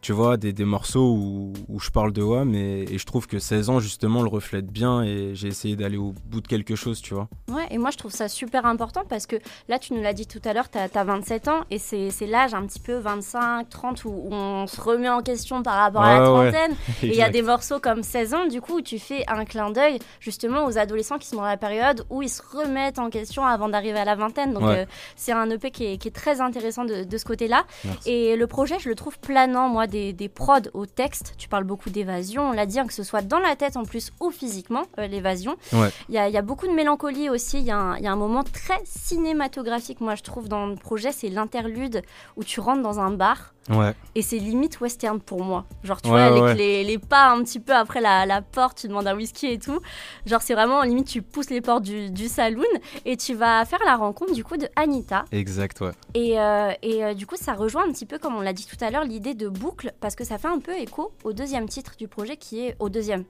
tu 0.00 0.12
vois, 0.12 0.36
des, 0.36 0.52
des 0.52 0.64
morceaux 0.64 1.12
où, 1.12 1.52
où 1.68 1.78
je 1.80 1.90
parle 1.90 2.12
de 2.12 2.22
WAM 2.22 2.54
et, 2.54 2.86
et 2.90 2.98
je 2.98 3.04
trouve 3.06 3.26
que 3.26 3.38
16 3.38 3.70
ans 3.70 3.80
justement 3.80 4.22
le 4.22 4.28
reflète 4.28 4.66
bien 4.66 5.02
et 5.02 5.32
j'ai 5.34 5.48
essayé 5.48 5.76
d'aller 5.76 5.96
au 5.98 6.14
bout 6.26 6.40
de 6.40 6.48
quelque 6.48 6.74
chose, 6.74 7.00
tu 7.02 7.14
vois. 7.14 7.28
Ouais, 7.50 7.66
et 7.70 7.78
moi 7.78 7.90
je 7.90 7.98
trouve 7.98 8.12
ça 8.12 8.28
super 8.28 8.66
important 8.66 9.02
parce 9.08 9.26
que 9.26 9.36
là, 9.68 9.78
tu 9.78 9.92
nous 9.94 10.02
l'as 10.02 10.12
dit 10.14 10.26
tout 10.26 10.40
à 10.44 10.52
l'heure, 10.52 10.70
tu 10.70 10.78
as, 10.78 11.04
27 11.04 11.48
ans 11.48 11.60
et 11.70 11.78
c'est 11.78 12.10
l'âge 12.26 12.54
un 12.54 12.66
petit 12.66 12.80
peu 12.80 12.96
25, 12.98 13.68
30 13.68 14.04
où, 14.04 14.08
où 14.10 14.28
on 14.32 14.66
se 14.66 14.80
remet 14.80 15.08
en 15.08 15.20
question 15.22 15.62
par 15.62 15.74
rapport 15.74 16.02
à 16.02 16.18
la 16.18 16.32
ouais. 16.32 16.50
trentaine. 16.50 16.76
Et 17.02 17.06
il 17.08 17.14
y 17.14 17.22
a 17.22 17.30
des 17.30 17.42
morceaux 17.42 17.78
comme 17.80 18.02
16 18.02 18.34
ans, 18.34 18.46
du 18.46 18.60
coup, 18.60 18.78
où 18.78 18.80
tu 18.82 18.98
fais 18.98 19.24
un 19.28 19.44
clin 19.44 19.70
d'œil 19.70 19.98
justement 20.20 20.64
aux 20.66 20.78
adolescents 20.78 21.18
qui 21.18 21.26
sont 21.28 21.36
dans 21.36 21.42
la 21.44 21.56
période 21.56 22.04
où 22.10 22.22
ils 22.22 22.28
se 22.28 22.42
remettent 22.42 22.98
en 22.98 23.10
question 23.10 23.44
avant 23.44 23.68
d'arriver 23.68 23.98
à 23.98 24.04
la 24.04 24.14
vingtaine. 24.14 24.52
Donc, 24.52 24.62
Ouais. 24.62 24.78
euh, 24.80 24.84
c'est 25.16 25.32
un 25.32 25.48
EP 25.50 25.70
qui 25.70 25.84
est, 25.86 25.96
qui 25.98 26.08
est 26.08 26.12
très 26.12 26.40
intéressant 26.40 26.84
de, 26.84 27.04
de 27.04 27.18
ce 27.18 27.24
côté-là. 27.24 27.64
Et 28.06 28.36
le 28.36 28.46
projet, 28.46 28.76
je 28.78 28.88
le 28.88 28.94
trouve 28.94 29.18
planant, 29.18 29.68
moi, 29.68 29.86
des, 29.90 30.12
des 30.14 30.28
prods 30.28 30.70
au 30.72 30.86
texte. 30.86 31.34
Tu 31.36 31.48
parles 31.48 31.64
beaucoup 31.64 31.90
d'évasion, 31.90 32.48
on 32.48 32.52
l'a 32.52 32.64
dit, 32.66 32.78
hein, 32.80 32.86
que 32.86 32.94
ce 32.94 33.02
soit 33.02 33.20
dans 33.22 33.38
la 33.38 33.56
tête 33.56 33.76
en 33.76 33.84
plus 33.84 34.12
ou 34.20 34.30
physiquement, 34.30 34.84
euh, 34.98 35.06
l'évasion. 35.06 35.56
Ouais. 35.72 35.90
Il 36.08 36.14
y, 36.14 36.18
a, 36.18 36.28
y 36.28 36.36
a 36.38 36.42
beaucoup 36.42 36.66
de 36.66 36.72
mélancolie 36.72 37.28
aussi. 37.28 37.58
Il 37.58 37.64
y, 37.64 37.70
a 37.70 37.76
un- 37.76 37.96
il 37.98 38.04
y 38.04 38.06
a 38.06 38.12
un 38.12 38.16
moment 38.16 38.42
très 38.44 38.80
cinématographique, 38.84 40.00
moi, 40.00 40.14
je 40.14 40.22
trouve, 40.22 40.48
dans 40.48 40.66
le 40.66 40.76
projet. 40.76 41.12
C'est 41.12 41.28
l'interlude 41.28 42.02
où 42.36 42.44
tu 42.44 42.60
rentres 42.60 42.82
dans 42.82 43.00
un 43.00 43.10
bar. 43.10 43.52
Ouais, 43.68 43.92
Et 44.16 44.22
c'est 44.22 44.38
limite 44.38 44.80
western 44.80 45.20
pour 45.20 45.44
moi. 45.44 45.64
Genre, 45.84 46.00
tu 46.02 46.08
Ouais, 46.10 46.28
vois, 46.30 46.44
avec 46.46 46.58
les, 46.58 46.82
les 46.82 46.98
pas 46.98 47.30
un 47.30 47.40
petit 47.44 47.60
peu 47.60 47.72
après 47.72 48.00
la, 48.00 48.26
la 48.26 48.42
porte, 48.42 48.78
tu 48.80 48.88
demandes 48.88 49.06
un 49.06 49.14
whisky 49.14 49.46
et 49.46 49.58
tout. 49.60 49.78
Genre, 50.26 50.42
c'est 50.42 50.54
vraiment 50.54 50.82
limite, 50.82 51.06
tu 51.06 51.22
pousses 51.22 51.50
les 51.50 51.60
portes 51.60 51.84
du, 51.84 52.10
du 52.10 52.26
saloon 52.26 52.64
et 53.04 53.16
tu 53.16 53.34
vas 53.34 53.64
faire 53.66 53.78
la 53.84 53.94
rencontre 53.96 54.32
du 54.32 54.42
coup 54.42 54.56
de 54.56 54.66
Anita. 54.74 55.24
exact, 55.30 55.80
ouais. 55.82 55.92
Et, 56.14 56.40
euh, 56.40 56.72
et 56.82 57.04
euh, 57.04 57.14
du 57.14 57.26
coup, 57.26 57.36
ça 57.36 57.52
rejoint 57.52 57.84
un 57.86 57.92
petit 57.92 58.06
peu, 58.06 58.18
comme 58.18 58.34
on 58.34 58.40
l'a 58.40 58.54
dit 58.54 58.66
tout 58.66 58.82
à 58.82 58.90
l'heure, 58.90 59.04
l'idée 59.04 59.34
de 59.34 59.48
boucle 59.48 59.79
parce 60.00 60.14
que 60.14 60.24
ça 60.24 60.38
fait 60.38 60.48
un 60.48 60.58
peu 60.58 60.76
écho 60.78 61.12
au 61.24 61.32
deuxième 61.32 61.68
titre 61.68 61.92
du 61.98 62.08
projet 62.08 62.36
qui 62.36 62.66
est 62.66 62.76
au 62.78 62.88
deuxième. 62.88 63.24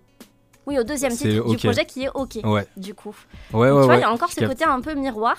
Oui, 0.67 0.79
au 0.79 0.85
deuxième 0.85 1.13
titre 1.13 1.49
du 1.49 1.57
projet 1.57 1.85
qui 1.87 2.05
est 2.05 2.11
OK, 2.15 2.39
Ouais, 2.45 2.67
du 2.77 2.95
coup. 2.95 3.15
ouais, 3.53 3.69
Donc, 3.71 3.77
ouais. 3.79 3.83
tu 3.83 3.87
vois, 3.87 3.97
il 3.97 4.01
y 4.01 4.05
a 4.05 4.13
encore 4.13 4.31
ce 4.31 4.45
côté 4.45 4.65
un 4.65 4.81
peu 4.81 4.95
miroir 4.95 5.37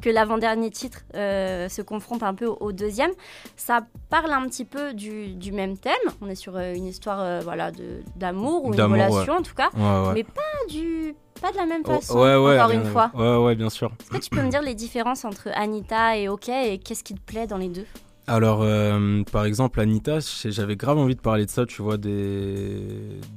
que 0.00 0.08
l'avant-dernier 0.10 0.70
titre 0.70 1.00
euh, 1.14 1.68
se 1.68 1.80
confronte 1.82 2.22
un 2.24 2.34
peu 2.34 2.46
au, 2.46 2.56
au 2.60 2.72
deuxième. 2.72 3.10
Ça 3.56 3.82
parle 4.08 4.32
un 4.32 4.46
petit 4.48 4.64
peu 4.64 4.94
du, 4.94 5.34
du 5.34 5.52
même 5.52 5.76
thème. 5.78 5.92
On 6.20 6.28
est 6.28 6.34
sur 6.34 6.56
euh, 6.56 6.74
une 6.74 6.86
histoire 6.86 7.20
euh, 7.20 7.40
voilà, 7.44 7.70
d'amour 8.16 8.64
ou 8.64 8.72
une 8.74 8.80
relation 8.80 9.34
en 9.34 9.42
tout 9.42 9.54
cas. 9.54 9.70
Mais 10.14 10.24
pas, 10.24 10.40
du, 10.70 11.14
pas 11.40 11.52
de 11.52 11.56
la 11.56 11.66
même 11.66 11.82
Oh, 11.86 11.90
façon, 12.00 12.18
ouais, 12.18 12.36
ouais, 12.36 12.58
encore 12.58 12.70
une 12.72 12.84
fois. 12.84 13.10
Ouais, 13.14 13.36
ouais, 13.44 13.54
bien 13.54 13.70
sûr. 13.70 13.92
Est-ce 14.00 14.10
que 14.10 14.18
tu 14.18 14.30
peux 14.30 14.42
me 14.42 14.48
dire 14.50 14.62
les 14.62 14.74
différences 14.74 15.24
entre 15.24 15.48
Anita 15.54 16.16
et 16.16 16.28
OK 16.28 16.48
et 16.48 16.78
qu'est-ce 16.78 17.04
qui 17.04 17.14
te 17.14 17.20
plaît 17.20 17.46
dans 17.46 17.58
les 17.58 17.68
deux? 17.68 17.86
Alors, 18.26 18.62
euh, 18.62 19.22
par 19.30 19.44
exemple, 19.44 19.80
Anita, 19.80 20.18
j'avais 20.44 20.76
grave 20.76 20.98
envie 20.98 21.16
de 21.16 21.20
parler 21.20 21.44
de 21.44 21.50
ça, 21.50 21.66
tu 21.66 21.82
vois, 21.82 21.96
des, 21.96 22.80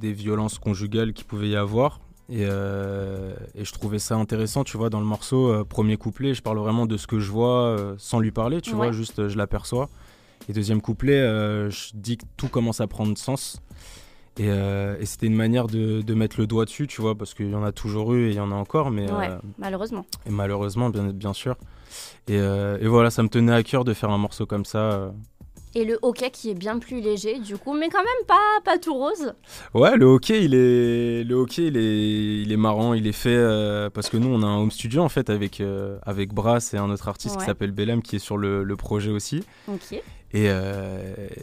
des 0.00 0.12
violences 0.12 0.58
conjugales 0.58 1.12
qu'il 1.12 1.26
pouvait 1.26 1.48
y 1.48 1.56
avoir. 1.56 2.00
Et, 2.28 2.40
euh, 2.42 3.34
et 3.54 3.64
je 3.64 3.72
trouvais 3.72 3.98
ça 3.98 4.16
intéressant, 4.16 4.64
tu 4.64 4.76
vois, 4.76 4.88
dans 4.90 5.00
le 5.00 5.06
morceau, 5.06 5.48
euh, 5.52 5.64
premier 5.64 5.96
couplet, 5.96 6.34
je 6.34 6.42
parle 6.42 6.58
vraiment 6.58 6.86
de 6.86 6.96
ce 6.96 7.06
que 7.06 7.18
je 7.20 7.30
vois 7.30 7.94
sans 7.98 8.20
lui 8.20 8.30
parler, 8.30 8.60
tu 8.60 8.70
Ouais. 8.70 8.76
vois, 8.76 8.92
juste 8.92 9.28
je 9.28 9.36
l'aperçois. 9.36 9.88
Et 10.48 10.52
deuxième 10.52 10.80
couplet, 10.80 11.18
je 11.70 11.90
dis 11.94 12.16
que 12.16 12.24
tout 12.36 12.48
commence 12.48 12.80
à 12.80 12.86
prendre 12.86 13.16
sens. 13.18 13.60
Et, 14.38 14.50
euh, 14.50 14.96
et 15.00 15.06
c'était 15.06 15.26
une 15.26 15.34
manière 15.34 15.66
de, 15.66 16.02
de 16.02 16.14
mettre 16.14 16.38
le 16.38 16.46
doigt 16.46 16.66
dessus, 16.66 16.86
tu 16.86 17.00
vois, 17.00 17.14
parce 17.14 17.32
qu'il 17.32 17.50
y 17.50 17.54
en 17.54 17.64
a 17.64 17.72
toujours 17.72 18.12
eu 18.14 18.26
et 18.26 18.30
il 18.30 18.34
y 18.36 18.40
en 18.40 18.52
a 18.52 18.54
encore, 18.54 18.90
mais 18.90 19.10
Ouais. 19.10 19.30
euh, 19.30 19.38
Malheureusement. 19.58 20.04
et 20.26 20.30
malheureusement, 20.30 20.90
bien, 20.90 21.04
bien 21.04 21.32
sûr. 21.32 21.56
Et, 22.28 22.38
euh, 22.38 22.76
et 22.80 22.86
voilà, 22.86 23.10
ça 23.10 23.22
me 23.22 23.28
tenait 23.28 23.52
à 23.54 23.62
cœur 23.62 23.84
de 23.84 23.94
faire 23.94 24.10
un 24.10 24.18
morceau 24.18 24.44
comme 24.44 24.64
ça. 24.66 25.12
Et 25.74 25.84
le 25.84 25.98
OK 26.02 26.30
qui 26.32 26.50
est 26.50 26.54
bien 26.54 26.78
plus 26.78 27.00
léger, 27.02 27.38
du 27.38 27.56
coup, 27.58 27.74
mais 27.74 27.88
quand 27.90 27.98
même 28.02 28.26
pas, 28.26 28.60
pas 28.64 28.78
tout 28.78 28.94
rose. 28.94 29.34
Ouais, 29.74 29.96
le 29.96 30.06
hockey, 30.06 30.42
il 30.44 30.54
est, 30.54 31.22
le 31.24 31.34
hockey, 31.34 31.66
il 31.66 31.76
est, 31.76 32.42
il 32.42 32.50
est 32.52 32.56
marrant. 32.56 32.94
Il 32.94 33.06
est 33.06 33.12
fait 33.12 33.36
parce 33.92 34.08
que 34.08 34.16
nous, 34.16 34.28
on 34.28 34.42
a 34.42 34.46
un 34.46 34.56
home 34.58 34.70
studio 34.70 35.02
en 35.02 35.10
fait 35.10 35.28
avec 35.28 35.62
avec 36.02 36.32
Brass 36.32 36.72
et 36.72 36.78
un 36.78 36.88
autre 36.90 37.08
artiste 37.08 37.34
Ouais. 37.36 37.40
qui 37.40 37.46
s'appelle 37.46 37.72
Bellem 37.72 38.00
qui 38.02 38.16
est 38.16 38.20
sur 38.20 38.38
le, 38.38 38.64
le 38.64 38.76
projet 38.76 39.10
aussi. 39.10 39.44
Ok. 39.68 40.02
Et, 40.36 40.50
euh, 40.50 40.98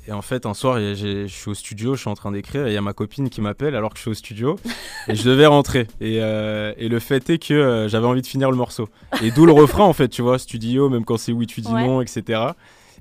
et 0.08 0.12
en 0.12 0.22
fait, 0.22 0.46
un 0.46 0.54
soir, 0.54 0.78
je 0.80 1.26
suis 1.28 1.50
au 1.50 1.56
studio, 1.56 1.96
je 1.96 2.02
suis 2.02 2.10
en 2.12 2.14
train 2.14 2.32
d'écrire 2.32 2.68
et 2.68 2.70
il 2.70 2.74
y 2.76 2.78
a 2.78 2.82
ma 2.82 2.94
copine 2.94 3.32
qui 3.32 3.42
m'appelle 3.42 3.76
alors 3.76 3.90
que 3.90 3.98
je 3.98 4.02
suis 4.02 4.12
au 4.12 4.14
studio 4.14 4.60
et 5.08 5.16
je 5.16 5.28
devais 5.28 5.48
rentrer. 5.48 5.88
Et, 6.00 6.20
euh, 6.22 6.74
et 6.78 6.90
le 6.90 7.00
fait 7.00 7.28
est 7.32 7.40
que 7.40 7.56
euh, 7.56 7.88
j'avais 7.88 8.06
envie 8.06 8.22
de 8.22 8.28
finir 8.28 8.52
le 8.52 8.56
morceau. 8.56 8.90
Et 9.24 9.32
d'où 9.32 9.48
le 9.48 9.52
refrain 9.52 9.84
en 9.84 9.94
fait, 9.94 10.10
tu 10.10 10.22
vois, 10.22 10.38
studio, 10.38 10.90
même 10.90 11.06
quand 11.06 11.18
c'est 11.18 11.32
oui, 11.32 11.48
tu 11.48 11.62
dis 11.62 11.74
Ouais. 11.74 11.88
non, 11.88 12.02
etc. 12.02 12.40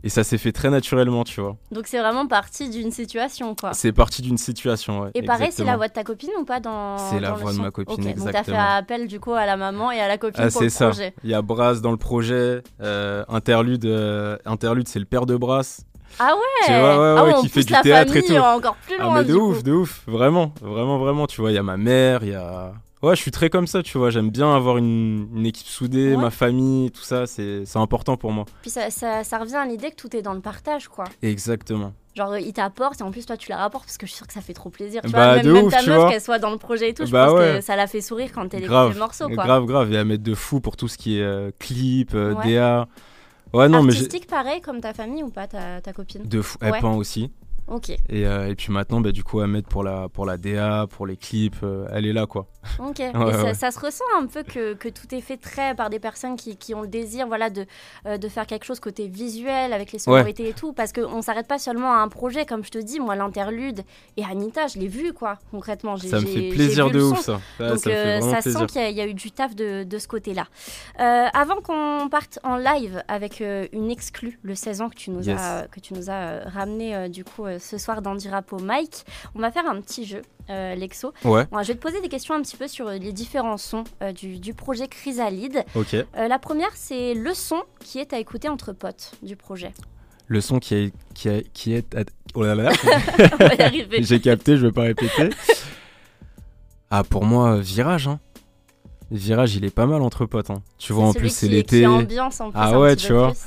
Et 0.04 0.08
ça 0.08 0.24
s'est 0.24 0.38
fait 0.38 0.50
très 0.52 0.68
naturellement, 0.68 1.22
tu 1.22 1.40
vois. 1.40 1.56
Donc 1.70 1.86
c'est 1.86 1.98
vraiment 2.00 2.26
parti 2.26 2.68
d'une 2.68 2.90
situation, 2.90 3.54
quoi. 3.54 3.72
C'est 3.72 3.92
parti 3.92 4.20
d'une 4.22 4.36
situation, 4.38 5.00
ouais. 5.02 5.10
Et 5.14 5.22
pareil, 5.22 5.50
c'est 5.52 5.64
la 5.64 5.74
exactement. 5.74 5.76
voix 5.76 5.88
de 5.88 5.92
ta 5.92 6.02
copine 6.04 6.30
ou 6.40 6.44
pas 6.44 6.58
dans 6.60 6.98
C'est 6.98 7.20
la 7.20 7.32
voix 7.32 7.52
de 7.52 7.58
ma 7.58 7.70
copine, 7.70 7.94
Ok, 7.94 8.00
Donc 8.00 8.14
t'as 8.16 8.22
fait 8.22 8.28
exactement. 8.50 8.58
appel 8.76 9.06
du 9.06 9.20
coup 9.20 9.32
à 9.32 9.46
la 9.46 9.56
maman 9.56 9.92
et 9.92 10.00
à 10.00 10.08
la 10.08 10.18
copine 10.18 10.42
Ah, 10.44 10.50
pour 10.50 10.62
le 10.62 10.68
c'est 10.68 10.76
ça. 10.76 10.86
projet. 10.88 11.14
Il 11.22 11.30
y 11.30 11.34
a 11.34 11.42
Brass 11.42 11.80
dans 11.80 11.92
le 11.92 11.96
projet. 11.96 12.62
euh, 12.82 13.24
interlude, 13.28 13.84
euh, 13.84 14.36
interlude 14.44 14.88
c'est 14.88 14.98
le 14.98 15.04
père 15.04 15.24
de 15.26 15.36
Brass. 15.36 15.82
Ah 16.18 16.34
ouais, 16.34 16.66
Tu 16.66 16.72
vois, 16.72 16.80
ouais, 17.14 17.14
ah 17.18 17.24
ouais, 17.24 17.34
qui 17.40 17.48
fait 17.48 17.60
du 17.64 17.72
théâtre 17.82 18.14
et 18.16 18.22
tout. 18.22 18.34
encore 18.34 18.74
plus 18.86 18.96
Ah, 18.98 19.04
loin 19.04 19.14
mais 19.22 19.24
de 19.24 19.34
ouf, 19.34 19.58
coup. 19.58 19.62
de 19.62 19.72
ouf. 19.72 20.02
Vraiment, 20.06 20.52
vraiment, 20.60 20.98
vraiment. 20.98 21.26
Tu 21.26 21.40
vois, 21.40 21.50
il 21.52 21.54
y 21.54 21.58
a 21.58 21.62
ma 21.62 21.76
mère, 21.78 22.22
il 22.22 22.30
y 22.30 22.34
a. 22.34 22.72
Ouais, 23.02 23.16
je 23.16 23.20
suis 23.20 23.30
très 23.32 23.50
comme 23.50 23.66
ça, 23.66 23.82
tu 23.82 23.98
vois. 23.98 24.10
J'aime 24.10 24.30
bien 24.30 24.54
avoir 24.54 24.76
une, 24.78 25.28
une 25.34 25.44
équipe 25.46 25.66
soudée, 25.66 26.14
Ouais. 26.14 26.22
ma 26.22 26.30
famille, 26.30 26.90
tout 26.92 27.02
ça. 27.02 27.26
C'est 27.26 27.64
important 27.76 28.16
pour 28.16 28.30
moi. 28.32 28.44
Puis 28.62 28.70
ça, 28.70 28.90
ça, 28.90 29.24
ça 29.24 29.38
revient 29.38 29.56
à 29.56 29.66
l'idée 29.66 29.90
que 29.90 29.96
tout 29.96 30.14
est 30.16 30.22
dans 30.22 30.34
le 30.34 30.40
partage, 30.40 30.86
quoi. 30.88 31.04
Exactement. 31.22 31.92
Genre, 32.14 32.36
il 32.36 32.52
t'apporte 32.52 33.00
et 33.00 33.02
en 33.04 33.10
plus, 33.10 33.24
toi, 33.26 33.36
tu 33.36 33.48
la 33.50 33.56
rapportes 33.56 33.86
parce 33.86 33.96
que 33.96 34.06
je 34.06 34.10
suis 34.12 34.18
sûre 34.18 34.26
que 34.26 34.34
ça 34.34 34.40
fait 34.42 34.52
trop 34.52 34.68
plaisir. 34.70 35.00
Tu 35.02 35.10
Bah, 35.10 35.24
vois, 35.34 35.36
même, 35.36 35.46
de 35.46 35.52
même 35.52 35.64
ouf, 35.64 35.72
ta 35.72 35.82
meuf, 35.84 36.10
qu'elle 36.10 36.20
soit 36.20 36.38
dans 36.38 36.50
le 36.50 36.58
projet 36.58 36.90
et 36.90 36.94
tout, 36.94 37.06
je 37.06 37.10
Bah 37.10 37.26
pense 37.26 37.38
ouais. 37.40 37.54
que 37.56 37.60
ça 37.62 37.74
la 37.74 37.86
fait 37.86 38.02
sourire 38.02 38.30
quand 38.34 38.42
elle 38.52 38.60
écoute 38.60 38.68
Grave, 38.70 38.92
le 38.92 38.98
morceau, 38.98 39.28
quoi. 39.30 39.44
grave, 39.44 39.64
grave. 39.64 39.92
Et 39.92 39.98
à 39.98 40.04
mettre 40.04 40.22
de 40.22 40.34
fou 40.34 40.60
pour 40.60 40.76
tout 40.76 40.88
ce 40.88 40.98
qui 40.98 41.18
est 41.18 41.22
euh, 41.22 41.50
clip, 41.58 42.12
euh, 42.14 42.34
Ouais. 42.34 42.54
DA. 42.54 42.86
Ouais, 43.54 43.68
non, 43.68 43.82
mais. 43.82 43.92
Artistique, 43.94 44.26
pareil, 44.28 44.60
comme 44.60 44.80
ta 44.80 44.92
famille 44.94 45.22
ou 45.22 45.30
pas, 45.30 45.46
ta, 45.46 45.80
ta 45.80 45.92
copine? 45.92 46.22
De 46.28 46.40
fou. 46.42 46.56
Elle 46.60 46.72
peint 46.80 46.94
aussi. 46.94 47.30
Ok, 47.68 47.90
Et, 47.90 48.26
euh, 48.26 48.48
et 48.48 48.54
puis 48.54 48.72
maintenant, 48.72 49.00
bah, 49.00 49.12
du 49.12 49.22
coup, 49.24 49.40
mettre 49.46 49.68
pour 49.68 49.82
la, 49.82 50.08
pour 50.08 50.26
la 50.26 50.36
DA, 50.36 50.86
pour 50.90 51.06
les 51.06 51.16
clips, 51.16 51.56
euh, 51.62 51.86
elle 51.92 52.04
est 52.06 52.12
là, 52.12 52.26
quoi. 52.26 52.46
ok. 52.78 53.00
Et 53.00 53.12
ça, 53.12 53.44
ouais. 53.44 53.54
ça 53.54 53.70
se 53.70 53.78
ressent 53.80 54.04
un 54.20 54.26
peu 54.26 54.42
que, 54.42 54.74
que 54.74 54.88
tout 54.88 55.14
est 55.14 55.20
fait 55.20 55.36
très 55.36 55.74
par 55.74 55.88
des 55.88 55.98
personnes 56.00 56.36
qui, 56.36 56.56
qui 56.56 56.74
ont 56.74 56.82
le 56.82 56.88
désir 56.88 57.26
voilà, 57.28 57.50
de, 57.50 57.64
euh, 58.06 58.18
de 58.18 58.28
faire 58.28 58.46
quelque 58.46 58.64
chose 58.64 58.78
côté 58.80 59.06
visuel, 59.08 59.72
avec 59.72 59.92
les 59.92 59.98
sonorités 59.98 60.48
et 60.48 60.52
tout, 60.52 60.72
parce 60.72 60.92
qu'on 60.92 61.22
s'arrête 61.22 61.46
pas 61.46 61.58
seulement 61.58 61.92
à 61.94 61.98
un 61.98 62.08
projet, 62.08 62.44
comme 62.46 62.64
je 62.64 62.70
te 62.70 62.78
dis, 62.78 63.00
moi, 63.00 63.14
l'interlude 63.16 63.82
et 64.16 64.24
Anita, 64.24 64.66
je 64.66 64.78
l'ai 64.78 64.88
vu, 64.88 65.12
quoi, 65.12 65.38
concrètement. 65.50 65.96
Ça 65.96 66.20
me 66.20 66.26
fait 66.26 66.48
plaisir 66.50 66.90
de 66.90 67.00
ouf, 67.00 67.20
ça. 67.20 67.40
Donc 67.58 67.78
ça 67.78 68.40
sent 68.42 68.66
qu'il 68.66 68.80
y, 68.80 68.84
a- 68.84 68.90
il 68.90 68.96
y 68.96 69.00
a 69.00 69.06
eu 69.06 69.14
du 69.14 69.30
taf 69.30 69.54
de, 69.54 69.84
de 69.84 69.98
ce 69.98 70.08
côté-là. 70.08 70.46
Avant 70.98 71.56
qu'on 71.62 72.08
parte 72.10 72.38
en 72.42 72.56
live 72.56 73.02
avec 73.08 73.40
une 73.40 73.90
exclue, 73.90 74.38
le 74.42 74.54
16 74.54 74.80
ans 74.82 74.88
que 74.90 74.96
tu 74.96 75.10
nous 75.10 75.22
Yes. 75.22 75.40
as, 75.40 75.66
que 75.70 75.78
tu 75.80 75.94
nous 75.94 76.10
as 76.10 76.40
ramené 76.48 77.08
du 77.08 77.24
coup 77.24 77.44
euh, 77.52 77.58
ce 77.58 77.78
soir 77.78 78.02
dans 78.02 78.14
Dirapo 78.14 78.58
Mike, 78.58 79.04
on 79.34 79.40
va 79.40 79.50
faire 79.50 79.66
un 79.68 79.80
petit 79.80 80.04
jeu, 80.04 80.22
euh, 80.50 80.74
Lexo. 80.74 81.12
Ouais, 81.24 81.46
Bon, 81.50 81.62
je 81.62 81.68
vais 81.68 81.74
te 81.74 81.80
poser 81.80 82.00
des 82.00 82.08
questions 82.08 82.34
un 82.34 82.42
petit 82.42 82.56
peu 82.56 82.68
sur 82.68 82.88
euh, 82.88 82.96
les 82.98 83.12
différents 83.12 83.56
sons 83.56 83.84
du, 84.14 84.38
du 84.38 84.54
projet 84.54 84.88
Chrysalide. 84.88 85.64
ok. 85.74 85.96
La 86.16 86.38
première, 86.38 86.70
c'est 86.74 87.14
le 87.14 87.34
son 87.34 87.62
qui 87.80 87.98
est 87.98 88.12
à 88.12 88.18
écouter 88.18 88.48
entre 88.48 88.72
potes 88.72 89.12
du 89.22 89.36
projet. 89.36 89.72
Le 90.28 90.40
son 90.40 90.58
qui, 90.58 90.74
est 90.74 90.92
qui, 91.14 91.28
a- 91.28 91.42
qui 91.52 91.74
est. 91.74 91.94
Oh 92.34 92.42
là 92.44 92.54
là, 92.54 92.70
arriver. 93.58 93.98
j'ai 94.02 94.20
capté, 94.20 94.56
je 94.56 94.66
vais 94.66 94.72
pas 94.72 94.82
répéter. 94.82 95.28
Ah, 96.90 97.04
pour 97.04 97.24
moi, 97.24 97.58
Virage, 97.58 98.08
hein. 98.08 98.20
Virage, 99.10 99.56
il 99.56 99.64
est 99.64 99.74
pas 99.74 99.86
mal 99.86 100.00
entre 100.02 100.24
potes. 100.26 100.50
hein. 100.50 100.62
Tu 100.78 100.92
vois, 100.92 101.04
en 101.04 101.12
plus, 101.12 101.28
c'est 101.28 101.48
l'été. 101.48 101.86
Ambiance 101.86 102.40
en 102.40 102.50
plus 102.50 102.58
Ah 102.60 102.78
ouais, 102.78 102.96
tu 102.96 103.12
vois. 103.12 103.32
plus. 103.32 103.40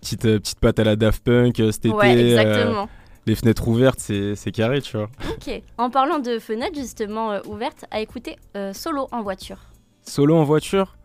Petite, 0.00 0.22
petite 0.22 0.60
patte 0.60 0.78
à 0.80 0.84
la 0.84 0.96
Daft 0.96 1.22
Punk 1.24 1.56
cet 1.56 1.86
été. 1.86 1.90
Ouais, 1.90 2.14
euh, 2.16 2.38
exactement. 2.40 2.88
Les 3.26 3.34
fenêtres 3.34 3.68
ouvertes, 3.68 4.00
c'est 4.00 4.52
carré, 4.52 4.80
tu 4.82 4.96
vois. 4.96 5.08
Ok. 5.30 5.62
En 5.78 5.90
parlant 5.90 6.18
de 6.18 6.38
fenêtres 6.38 6.76
justement 6.78 7.32
euh, 7.32 7.40
ouvertes, 7.46 7.84
à 7.90 8.00
écouter 8.00 8.36
euh, 8.56 8.72
solo 8.72 9.08
en 9.12 9.22
voiture. 9.22 9.58
Solo 10.02 10.36
en 10.36 10.44
voiture? 10.44 10.96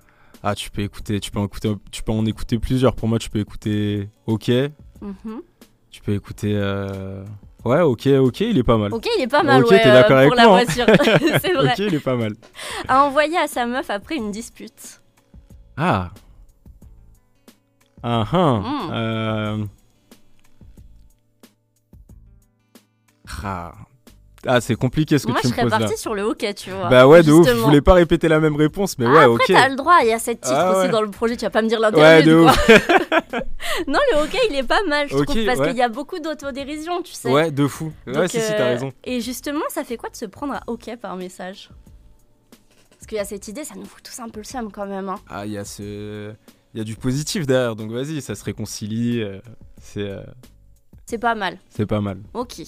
Ah, 0.43 0.55
tu 0.55 0.69
peux 0.71 0.81
écouter, 0.81 1.19
tu 1.19 1.31
peux 1.31 1.39
en 1.39 1.45
écouter, 1.45 1.73
tu 1.91 2.03
peux 2.03 2.11
en 2.11 2.25
écouter 2.25 2.59
plusieurs. 2.59 2.95
Pour 2.95 3.07
moi, 3.07 3.19
tu 3.19 3.29
peux 3.29 3.39
écouter 3.39 4.09
OK, 4.27 4.49
Mhm. 5.01 5.41
tu 5.91 6.01
peux 6.01 6.13
écouter. 6.13 6.53
euh, 6.55 7.23
Ouais, 7.65 7.81
OK, 7.81 8.07
OK, 8.07 8.39
il 8.41 8.57
est 8.57 8.63
pas 8.63 8.77
mal. 8.77 8.93
Ok, 8.93 9.07
il 9.17 9.23
est 9.23 9.27
pas 9.27 9.43
mal 9.43 9.63
Ok, 9.63 9.71
ouais, 9.71 9.81
t'es 9.81 9.89
euh, 9.89 9.93
d'accord 9.93 10.17
avec 10.17 10.29
pour 10.29 10.37
la 10.37 10.47
moi, 10.47 10.59
hein. 10.59 10.63
voiture. 10.63 10.85
C'est 11.41 11.53
vrai. 11.53 11.71
OK, 11.73 11.79
il 11.79 11.95
est 11.95 11.99
pas 11.99 12.15
mal. 12.15 12.33
À 12.87 13.03
envoyer 13.03 13.37
à 13.37 13.47
sa 13.47 13.65
meuf 13.65 13.89
après 13.89 14.15
une 14.15 14.31
dispute. 14.31 15.01
Ah. 15.75 16.11
Ah 18.03 18.25
ah. 18.31 19.55
Mm. 19.57 19.67
Ah. 23.43 23.73
Ah, 24.45 24.61
c'est 24.61 24.75
compliqué 24.75 25.17
ce 25.17 25.25
que 25.25 25.31
Moi, 25.31 25.41
tu 25.41 25.47
je 25.47 25.51
me 25.51 25.55
serais 25.55 25.63
poses 25.63 25.71
là. 25.71 25.79
partie 25.79 25.97
sur 25.97 26.13
le 26.13 26.21
hockey, 26.21 26.53
tu 26.53 26.69
vois. 26.69 26.87
Bah 26.89 27.07
ouais, 27.07 27.23
de 27.23 27.31
ouf. 27.33 27.47
Je 27.47 27.53
voulais 27.53 27.81
pas 27.81 27.93
répéter 27.95 28.27
la 28.27 28.39
même 28.39 28.55
réponse, 28.55 28.97
mais 28.97 29.05
Ah, 29.05 29.09
ouais, 29.11 29.17
après, 29.23 29.33
ok. 29.33 29.43
t'as 29.47 29.67
le 29.67 29.75
droit, 29.75 29.97
il 30.03 30.07
y 30.09 30.13
a 30.13 30.19
cette 30.19 30.41
titre 30.41 30.55
Ah, 30.55 30.71
aussi 30.71 30.85
ouais. 30.85 30.89
dans 30.89 31.01
le 31.01 31.09
projet, 31.09 31.35
tu 31.35 31.43
vas 31.43 31.49
pas 31.49 31.61
me 31.63 31.67
dire 31.67 31.79
Ouais, 31.79 31.91
l'interlude. 31.91 32.27
de 32.27 32.35
ouf. 32.35 32.67
non, 33.87 33.99
le 34.13 34.19
hockey, 34.21 34.37
il 34.49 34.55
est 34.55 34.63
pas 34.63 34.83
mal, 34.87 35.07
je 35.09 35.15
Ok, 35.17 35.25
trouve, 35.25 35.43
parce 35.45 35.59
ouais. 35.59 35.69
qu'il 35.69 35.77
y 35.77 35.81
a 35.81 35.89
beaucoup 35.89 36.19
d'autodérision, 36.19 37.01
tu 37.01 37.13
sais. 37.13 37.29
Ouais, 37.31 37.51
de 37.51 37.67
fou. 37.67 37.91
Ouais, 38.05 38.13
Donc, 38.13 38.29
si, 38.29 38.39
si, 38.39 38.53
euh, 38.53 38.57
t'as 38.57 38.65
raison. 38.65 38.91
Et 39.03 39.19
justement, 39.21 39.65
ça 39.69 39.83
fait 39.83 39.97
quoi 39.97 40.09
de 40.09 40.15
se 40.15 40.25
prendre 40.25 40.53
à 40.53 40.61
hockey 40.67 40.95
par 40.97 41.15
message? 41.17 41.69
Parce 42.91 43.07
qu'il 43.07 43.17
y 43.17 43.21
a 43.21 43.25
cette 43.25 43.47
idée, 43.47 43.63
ça 43.63 43.73
nous 43.75 43.85
fout 43.85 44.03
tous 44.03 44.19
un 44.21 44.29
peu 44.29 44.39
le 44.39 44.45
seum 44.45 44.71
quand 44.71 44.85
même. 44.85 45.09
Hein. 45.09 45.15
Ah, 45.29 45.45
il 45.45 45.51
y 45.53 45.57
a 45.57 45.65
ce. 45.65 46.31
Il 46.73 46.77
y 46.77 46.81
a 46.81 46.83
du 46.83 46.95
positif 46.95 47.47
derrière, 47.47 47.75
donc 47.75 47.91
vas-y, 47.91 48.21
ça 48.21 48.35
se 48.35 48.43
réconcilie. 48.43 49.21
euh, 49.23 49.39
c'est 49.81 50.01
euh, 50.01 50.21
C'est 51.09 51.17
pas 51.17 51.35
mal. 51.35 51.57
c'est 51.69 51.85
pas 51.85 52.01
mal. 52.01 52.19
Ok. 52.33 52.61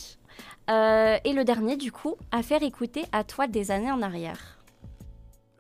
Euh, 0.70 1.18
et 1.24 1.34
le 1.34 1.44
dernier, 1.44 1.76
du 1.78 1.92
coup, 1.92 2.16
à 2.32 2.42
faire 2.42 2.64
écouter 2.64 3.06
à 3.12 3.24
toi 3.24 3.48
des 3.48 3.70
années 3.72 3.92
en 3.92 4.02
arrière. 4.02 4.58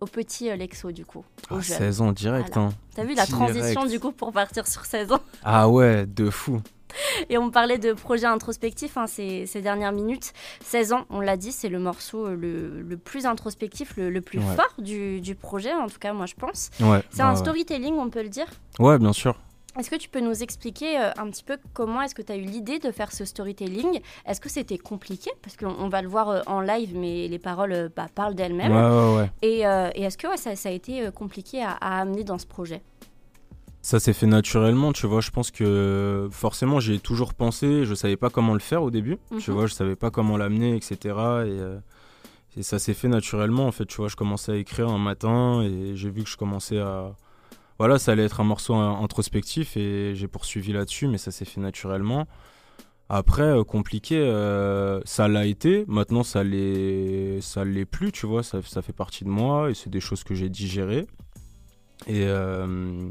Au 0.01 0.05
petit 0.05 0.49
euh, 0.49 0.55
Lexo, 0.55 0.91
du 0.91 1.03
coup. 1.05 1.25
Ah, 1.49 1.59
jeune. 1.59 1.77
16 1.77 2.01
ans 2.01 2.11
direct, 2.13 2.53
Voilà. 2.53 2.69
hein. 2.69 2.73
T'as 2.95 3.03
vu 3.03 3.15
la 3.15 3.25
direct. 3.25 3.31
transition, 3.31 3.85
du 3.85 3.99
coup, 3.99 4.11
pour 4.13 4.31
partir 4.31 4.65
sur 4.67 4.85
16 4.85 5.11
ans 5.11 5.19
Ah 5.43 5.67
ouais, 5.67 6.05
de 6.05 6.29
fou. 6.29 6.61
Et 7.29 7.37
on 7.37 7.51
parlait 7.51 7.77
de 7.77 7.93
projet 7.93 8.25
introspectif 8.27 8.97
hein, 8.97 9.07
ces, 9.07 9.45
ces 9.45 9.61
dernières 9.61 9.91
minutes. 9.91 10.31
16 10.63 10.93
ans, 10.93 11.05
on 11.09 11.19
l'a 11.19 11.35
dit, 11.37 11.51
c'est 11.51 11.69
le 11.69 11.79
morceau 11.79 12.27
euh, 12.27 12.35
le, 12.35 12.81
le 12.81 12.97
plus 12.97 13.25
introspectif, 13.25 13.97
le, 13.97 14.09
le 14.09 14.21
plus 14.21 14.39
Ouais. 14.39 14.55
fort 14.55 14.73
du, 14.79 15.19
du 15.21 15.35
projet, 15.35 15.73
en 15.73 15.87
tout 15.87 15.99
cas, 15.99 16.13
moi 16.13 16.25
je 16.27 16.35
pense. 16.35 16.69
Ouais. 16.79 17.03
C'est 17.11 17.21
un 17.21 17.31
ouais. 17.33 17.35
storytelling, 17.39 17.95
on 17.95 18.09
peut 18.09 18.23
le 18.23 18.29
dire. 18.29 18.47
Ouais, 18.79 18.97
bien 18.97 19.13
sûr. 19.13 19.35
Est-ce 19.79 19.89
que 19.89 19.95
tu 19.95 20.09
peux 20.09 20.19
nous 20.19 20.43
expliquer 20.43 20.99
euh, 20.99 21.09
un 21.17 21.29
petit 21.29 21.43
peu 21.43 21.57
comment 21.73 22.01
est-ce 22.01 22.13
que 22.13 22.21
tu 22.21 22.31
as 22.31 22.35
eu 22.35 22.41
l'idée 22.41 22.79
de 22.79 22.91
faire 22.91 23.11
ce 23.11 23.23
storytelling? 23.25 24.01
Est-ce 24.25 24.41
que 24.41 24.49
c'était 24.49 24.77
compliqué? 24.77 25.31
Parce 25.41 25.55
qu'on 25.57 25.73
on 25.79 25.87
va 25.89 26.01
le 26.01 26.09
voir 26.09 26.29
euh, 26.29 26.41
en 26.47 26.59
live, 26.61 26.91
mais 26.95 27.27
les 27.27 27.39
paroles 27.39 27.71
euh, 27.73 27.89
bah, 27.95 28.07
parlent 28.13 28.35
d'elles-mêmes. 28.35 28.71
ouais, 28.73 29.15
ouais. 29.21 29.31
Et, 29.41 29.65
euh, 29.65 29.89
et 29.95 30.03
est-ce 30.03 30.17
que 30.17 30.27
ça, 30.37 30.55
ça 30.55 30.69
a 30.69 30.71
été 30.73 31.09
compliqué 31.15 31.63
à, 31.63 31.71
à 31.71 32.01
amener 32.01 32.23
dans 32.23 32.37
ce 32.37 32.45
projet? 32.45 32.81
Ça 33.81 33.99
s'est 34.01 34.11
fait 34.11 34.27
naturellement, 34.27 34.91
tu 34.91 35.07
vois. 35.07 35.21
Je 35.21 35.31
pense 35.31 35.51
que 35.51 36.27
forcément, 36.31 36.81
j'y 36.81 36.95
ai 36.95 36.99
toujours 36.99 37.33
pensé. 37.33 37.85
Je 37.85 37.93
savais 37.95 38.17
pas 38.17 38.29
comment 38.29 38.53
le 38.53 38.59
faire 38.59 38.83
au 38.83 38.91
début. 38.91 39.17
Tu 39.39 39.51
Mhm. 39.51 39.55
vois, 39.57 39.67
je 39.67 39.73
savais 39.73 39.95
pas 39.95 40.11
comment 40.11 40.35
l'amener, 40.35 40.75
etc. 40.75 40.95
Et, 40.95 41.13
euh, 41.13 41.79
et 42.57 42.63
ça 42.63 42.77
s'est 42.77 42.93
fait 42.93 43.07
naturellement. 43.07 43.67
En 43.67 43.71
fait, 43.71 43.85
tu 43.85 43.95
vois, 43.95 44.09
je 44.09 44.17
commençais 44.17 44.51
à 44.51 44.55
écrire 44.57 44.89
un 44.89 44.97
matin 44.97 45.61
et 45.61 45.95
j'ai 45.95 46.09
vu 46.09 46.23
que 46.23 46.29
je 46.29 46.35
commençais 46.35 46.79
à. 46.79 47.13
Voilà, 47.79 47.97
ça 47.97 48.11
allait 48.11 48.25
être 48.25 48.41
un 48.41 48.43
morceau 48.43 48.75
in- 48.75 48.99
introspectif 49.01 49.77
et 49.77 50.13
j'ai 50.13 50.27
poursuivi 50.27 50.73
là-dessus, 50.73 51.07
mais 51.07 51.17
ça 51.17 51.31
s'est 51.31 51.45
fait 51.45 51.61
naturellement. 51.61 52.27
Après, 53.07 53.41
euh, 53.41 53.63
compliqué, 53.63 54.17
euh, 54.19 54.99
ça 55.05 55.27
l'a 55.27 55.45
été. 55.45 55.85
Maintenant, 55.87 56.21
ça 56.23 56.43
l'est, 56.43 57.41
ça 57.41 57.65
l'est 57.65 57.85
plus, 57.85 58.11
tu 58.11 58.27
vois. 58.27 58.43
Ça, 58.43 58.61
ça 58.61 58.81
fait 58.83 58.93
partie 58.93 59.23
de 59.23 59.29
moi 59.29 59.71
et 59.71 59.73
c'est 59.73 59.89
des 59.89 59.99
choses 60.01 60.23
que 60.23 60.35
j'ai 60.35 60.49
digérées. 60.49 61.07
Et, 62.07 62.25
euh, 62.27 63.09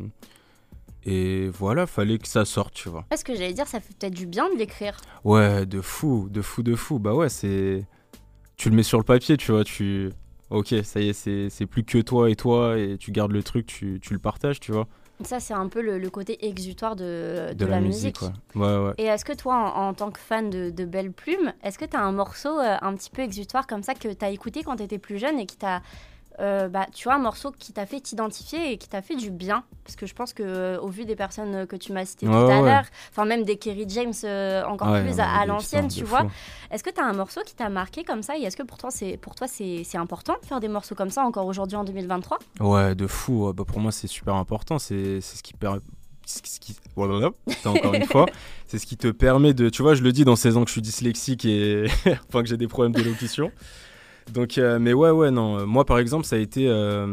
et 1.05 1.49
voilà, 1.49 1.87
fallait 1.87 2.19
que 2.19 2.29
ça 2.29 2.45
sorte, 2.45 2.75
tu 2.75 2.89
vois. 2.89 3.07
Est-ce 3.11 3.25
que 3.25 3.35
j'allais 3.35 3.55
dire, 3.55 3.67
ça 3.67 3.81
fait 3.81 3.95
peut-être 3.99 4.15
du 4.15 4.27
bien 4.27 4.49
de 4.53 4.57
l'écrire 4.59 4.97
Ouais, 5.25 5.67
de 5.67 5.81
fou, 5.81 6.29
de 6.31 6.43
fou, 6.43 6.63
de 6.63 6.77
fou. 6.77 6.99
Bah 6.99 7.15
ouais, 7.15 7.29
c'est. 7.29 7.87
Tu 8.57 8.71
le 8.71 8.77
mets 8.77 8.83
sur 8.83 8.99
le 8.99 9.05
papier, 9.05 9.37
tu 9.37 9.51
vois, 9.53 9.65
tu. 9.65 10.11
Ok, 10.51 10.75
ça 10.83 11.01
y 11.01 11.11
est, 11.11 11.13
c'est 11.13 11.51
c'est 11.51 11.67
plus 11.67 11.85
que 11.85 11.99
toi 11.99 12.31
et 12.31 12.37
toi, 12.37 12.79
et 12.79 12.97
tu 12.99 13.13
gardes 13.13 13.33
le 13.33 13.43
truc, 13.43 13.67
tu, 13.67 13.99
tu 14.01 14.15
le 14.15 14.19
partages, 14.19 14.61
tu 14.61 14.73
vois. 14.73 14.87
Ça, 15.25 15.41
c'est 15.41 15.55
un 15.55 15.69
peu 15.69 15.83
le, 15.83 15.99
le 15.99 16.11
côté 16.11 16.47
exutoire 16.47 16.95
de, 16.95 17.53
De, 17.53 17.67
la, 17.67 17.81
musique, 17.81 18.23
ouais. 18.23 18.29
Ouais, 18.55 18.87
ouais. 18.87 18.93
Et 18.99 19.05
est-ce 19.07 19.25
que 19.25 19.33
toi, 19.33 19.57
en, 19.57 19.89
en 19.89 19.95
tant 19.95 20.13
que 20.13 20.21
fan 20.21 20.49
de, 20.49 20.71
de 20.71 20.85
Belle 20.85 21.13
Plume, 21.13 21.53
est-ce 21.65 21.77
que 21.77 21.85
tu 21.85 21.97
as 21.97 22.03
un 22.03 22.13
morceau 22.13 22.61
euh, 22.61 22.77
un 22.81 22.95
petit 22.95 23.11
peu 23.11 23.23
exutoire 23.23 23.67
comme 23.67 23.83
ça 23.83 23.95
que 23.95 24.13
tu 24.13 24.25
as 24.25 24.31
écouté 24.31 24.63
quand 24.63 24.77
tu 24.77 24.85
étais 24.85 24.99
plus 24.99 25.19
jeune 25.19 25.39
et 25.41 25.47
qui 25.47 25.57
t'a. 25.57 25.83
Euh, 26.41 26.69
bah, 26.69 26.87
tu 26.95 27.05
vois, 27.05 27.15
un 27.15 27.21
morceau 27.21 27.53
qui 27.59 27.73
t'a 27.73 27.87
fait 27.87 28.01
t'identifier 28.01 28.73
et 28.73 28.79
qui 28.79 28.89
t'a 28.89 29.03
fait 29.03 29.17
du 29.17 29.31
bien 29.31 29.65
Parce 29.85 29.97
que 29.97 30.07
je 30.07 30.15
pense 30.15 30.33
que, 30.33 30.43
euh, 30.45 30.81
au 30.81 30.89
vu 30.89 31.05
des 31.05 31.17
personnes 31.17 31.55
euh, 31.55 31.67
que 31.67 31.77
tu 31.77 31.93
m'as 31.93 32.05
citées 32.05 32.27
Ouais, 32.27 32.33
tout 32.33 32.39
à 32.39 32.61
ouais. 32.61 32.71
l'heure, 32.71 32.85
enfin, 33.11 33.25
même 33.25 33.45
des 33.45 33.57
Kerry 33.57 33.87
James 33.89 34.13
euh, 34.25 34.65
encore 34.65 34.89
Ouais, 34.89 35.03
plus 35.03 35.19
à, 35.19 35.45
l'ancienne, 35.47 35.89
tu 35.89 36.05
vois, 36.05 36.27
est-ce 36.71 36.85
que 36.85 36.91
tu 36.91 37.01
as 37.01 37.05
un 37.05 37.13
morceau 37.13 37.41
qui 37.45 37.55
t'a 37.55 37.69
marqué 37.69 38.05
comme 38.05 38.23
ça? 38.23 38.39
Et 38.39 38.43
est-ce 38.43 38.57
que 38.57 38.63
pour 38.63 38.79
toi, 38.79 38.91
c'est, 38.91 39.17
pour 39.17 39.35
toi, 39.35 39.49
c'est, 39.49 39.83
c'est 39.85 39.99
important 39.99 40.37
de 40.41 40.47
faire 40.47 40.61
des 40.61 40.69
morceaux 40.69 40.95
comme 40.95 41.11
ça 41.11 41.25
encore 41.25 41.47
aujourd'hui 41.47 41.77
en 41.77 41.85
2023 41.85 42.39
Ouais, 42.61 42.95
de 42.95 43.07
fou. 43.07 43.53
Bah, 43.53 43.65
pour 43.67 43.81
moi, 43.81 43.91
c'est 43.91 44.07
super 44.07 44.35
important. 44.35 44.79
C'est 44.79 45.21
c'est 45.21 45.37
ce 45.37 45.43
qui 45.43 45.55
permet. 45.55 45.81
Ce 46.27 46.43
qui... 46.61 46.77
Encore 47.65 47.95
une 47.95 48.05
fois, 48.05 48.27
c'est 48.67 48.79
ce 48.79 48.87
qui 48.87 48.99
te 48.99 49.09
permet 49.09 49.55
de. 49.55 49.71
Tu 49.71 49.83
vois, 49.83 49.95
je 49.95 50.03
le 50.03 50.13
dis 50.13 50.25
dans 50.25 50.37
16 50.37 50.59
ans 50.59 50.63
que 50.63 50.69
je 50.69 50.73
suis 50.73 50.83
dyslexique 50.83 51.45
et. 51.47 51.87
enfin, 52.29 52.43
que 52.43 52.49
j'ai 52.49 52.59
des 52.59 52.69
problèmes 52.69 52.93
d'élocution. 52.93 53.51
Donc, 54.33 54.59
euh, 54.59 54.79
mais 54.79 54.93
ouais, 54.93 55.11
ouais, 55.11 55.31
non. 55.31 55.59
euh, 55.61 55.67
Moi, 55.67 55.85
par 55.85 55.99
exemple, 55.99 56.25
ça 56.25 56.37
a 56.37 56.39
été 56.39 56.69
euh, 56.69 57.07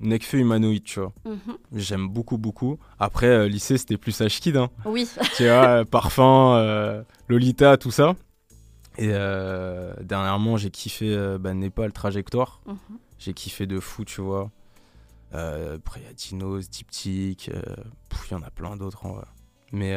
Nekfeu 0.00 0.38
Humanoïde, 0.38 0.84
tu 0.84 1.00
vois. 1.00 1.12
Mhm. 1.24 1.56
J'aime 1.74 2.08
beaucoup, 2.08 2.38
beaucoup. 2.38 2.78
Après, 2.98 3.26
euh, 3.26 3.48
lycée, 3.48 3.76
c'était 3.78 3.96
plus 3.96 4.18
H-Kid, 4.20 4.56
hein. 4.56 4.70
Oui, 4.84 5.08
tu 5.36 5.44
vois, 5.44 5.84
Parfum, 5.84 7.04
Lolita, 7.28 7.76
tout 7.76 7.90
ça. 7.90 8.14
Et 8.98 9.08
dernièrement, 9.08 10.56
j'ai 10.56 10.70
kiffé 10.70 11.36
bah, 11.38 11.52
Népal 11.54 11.92
Trajectoire. 11.92 12.60
Mhm. 12.66 12.76
J'ai 13.18 13.32
kiffé 13.34 13.66
de 13.66 13.78
fou, 13.80 14.04
tu 14.04 14.20
vois. 14.22 14.50
Après, 15.32 16.00
il 16.00 16.04
y 16.06 16.10
a 16.10 16.12
Dinos, 16.14 16.70
Diptyque, 16.70 17.50
pff, 18.08 18.28
il 18.30 18.32
y 18.32 18.36
en 18.36 18.42
a 18.42 18.50
plein 18.50 18.76
d'autres 18.76 19.04
en 19.04 19.12
vrai. 19.14 19.26
Mais 19.72 19.96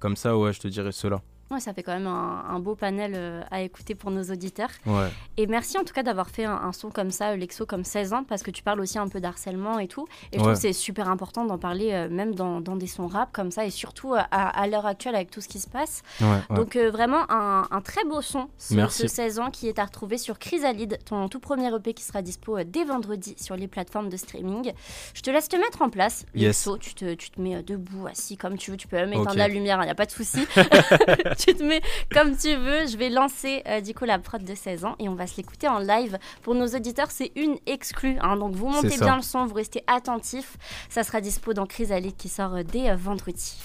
comme 0.00 0.16
ça, 0.16 0.36
ouais, 0.36 0.52
je 0.52 0.60
te 0.60 0.68
dirais 0.68 0.92
ceux-là. 0.92 1.22
Ouais, 1.54 1.60
ça 1.60 1.72
fait 1.72 1.82
quand 1.82 1.92
même 1.94 2.06
un, 2.06 2.44
un 2.48 2.58
beau 2.60 2.74
panel 2.74 3.12
euh, 3.16 3.42
à 3.50 3.62
écouter 3.62 3.94
pour 3.94 4.10
nos 4.10 4.22
auditeurs. 4.24 4.70
Ouais, 4.86 5.08
Et 5.36 5.46
merci 5.46 5.78
en 5.78 5.84
tout 5.84 5.94
cas 5.94 6.02
d'avoir 6.02 6.28
fait 6.28 6.44
un, 6.44 6.54
un 6.54 6.72
son 6.72 6.90
comme 6.90 7.10
ça, 7.10 7.30
euh, 7.30 7.36
Lexo, 7.36 7.64
comme 7.66 7.84
16 7.84 8.12
ans, 8.12 8.24
parce 8.24 8.42
que 8.42 8.50
tu 8.50 8.62
parles 8.62 8.80
aussi 8.80 8.98
un 8.98 9.08
peu 9.08 9.20
d'harcèlement 9.20 9.78
et 9.78 9.88
tout. 9.88 10.06
Et 10.32 10.34
je 10.34 10.38
trouve 10.38 10.48
Ouais. 10.48 10.54
que 10.54 10.60
c'est 10.60 10.72
super 10.72 11.08
important 11.08 11.44
d'en 11.44 11.58
parler, 11.58 11.92
euh, 11.92 12.08
même 12.10 12.34
dans, 12.34 12.60
dans 12.60 12.76
des 12.76 12.86
sons 12.86 13.06
rap 13.06 13.30
comme 13.32 13.50
ça, 13.50 13.64
et 13.64 13.70
surtout 13.70 14.14
à, 14.14 14.20
à 14.30 14.66
l'heure 14.66 14.86
actuelle 14.86 15.14
avec 15.14 15.30
tout 15.30 15.40
ce 15.40 15.48
qui 15.48 15.58
se 15.60 15.68
passe. 15.68 16.02
ouais. 16.20 16.56
Donc 16.56 16.76
euh, 16.76 16.90
vraiment 16.90 17.24
un, 17.30 17.66
un 17.70 17.80
très 17.80 18.04
beau 18.04 18.20
son, 18.20 18.48
ce, 18.58 18.74
Merci. 18.74 19.02
ce 19.02 19.08
16 19.08 19.38
ans, 19.38 19.50
qui 19.50 19.68
est 19.68 19.78
à 19.78 19.84
retrouver 19.84 20.18
sur 20.18 20.38
Chrysalide, 20.38 20.98
ton 21.04 21.28
tout 21.28 21.40
premier 21.40 21.74
EP 21.74 21.94
qui 21.94 22.02
sera 22.04 22.22
dispo 22.22 22.62
dès 22.64 22.84
vendredi 22.84 23.34
sur 23.38 23.56
les 23.56 23.68
plateformes 23.68 24.08
de 24.08 24.16
streaming. 24.16 24.72
Je 25.14 25.22
te 25.22 25.30
laisse 25.30 25.48
te 25.48 25.56
mettre 25.56 25.82
en 25.82 25.88
place, 25.90 26.26
Yes. 26.34 26.66
Lexo. 26.66 26.78
Tu 26.78 26.94
te, 26.94 27.14
tu 27.14 27.30
te 27.30 27.40
mets 27.40 27.62
debout, 27.62 28.06
assis, 28.06 28.36
comme 28.36 28.56
tu 28.58 28.70
veux. 28.70 28.76
Tu 28.76 28.88
peux 28.88 28.96
même 28.96 29.12
éteindre 29.12 29.36
la 29.36 29.48
lumière, 29.48 29.78
il 29.82 29.84
n'y 29.86 29.90
a 29.90 29.94
pas 29.94 30.06
de 30.06 30.10
souci. 30.10 30.46
tu 31.46 31.54
te 31.54 31.62
mets 31.62 31.80
comme 32.12 32.36
tu 32.36 32.54
veux. 32.56 32.86
Je 32.86 32.96
vais 32.96 33.10
lancer 33.10 33.62
euh, 33.66 33.80
du 33.80 33.94
coup 33.94 34.04
la 34.04 34.18
prod 34.18 34.42
de 34.42 34.54
16 34.54 34.84
ans 34.84 34.96
et 34.98 35.08
on 35.08 35.14
va 35.14 35.26
se 35.26 35.36
l'écouter 35.36 35.68
en 35.68 35.78
live. 35.78 36.18
Pour 36.42 36.54
nos 36.54 36.66
auditeurs, 36.68 37.10
c'est 37.10 37.32
une 37.36 37.56
exclue. 37.66 38.16
hein. 38.20 38.36
donc 38.36 38.54
vous 38.54 38.68
montez 38.68 38.96
bien 39.04 39.16
le 39.16 39.22
son, 39.22 39.46
vous 39.46 39.54
restez 39.54 39.82
attentifs. 39.86 40.56
Ça 40.88 41.02
sera 41.04 41.20
dispo 41.20 41.52
dans 41.52 41.66
Chrysalide 41.66 42.16
qui 42.16 42.28
sort 42.28 42.54
euh, 42.54 42.62
dès 42.62 42.90
euh, 42.90 42.96
vendredi. 42.96 43.56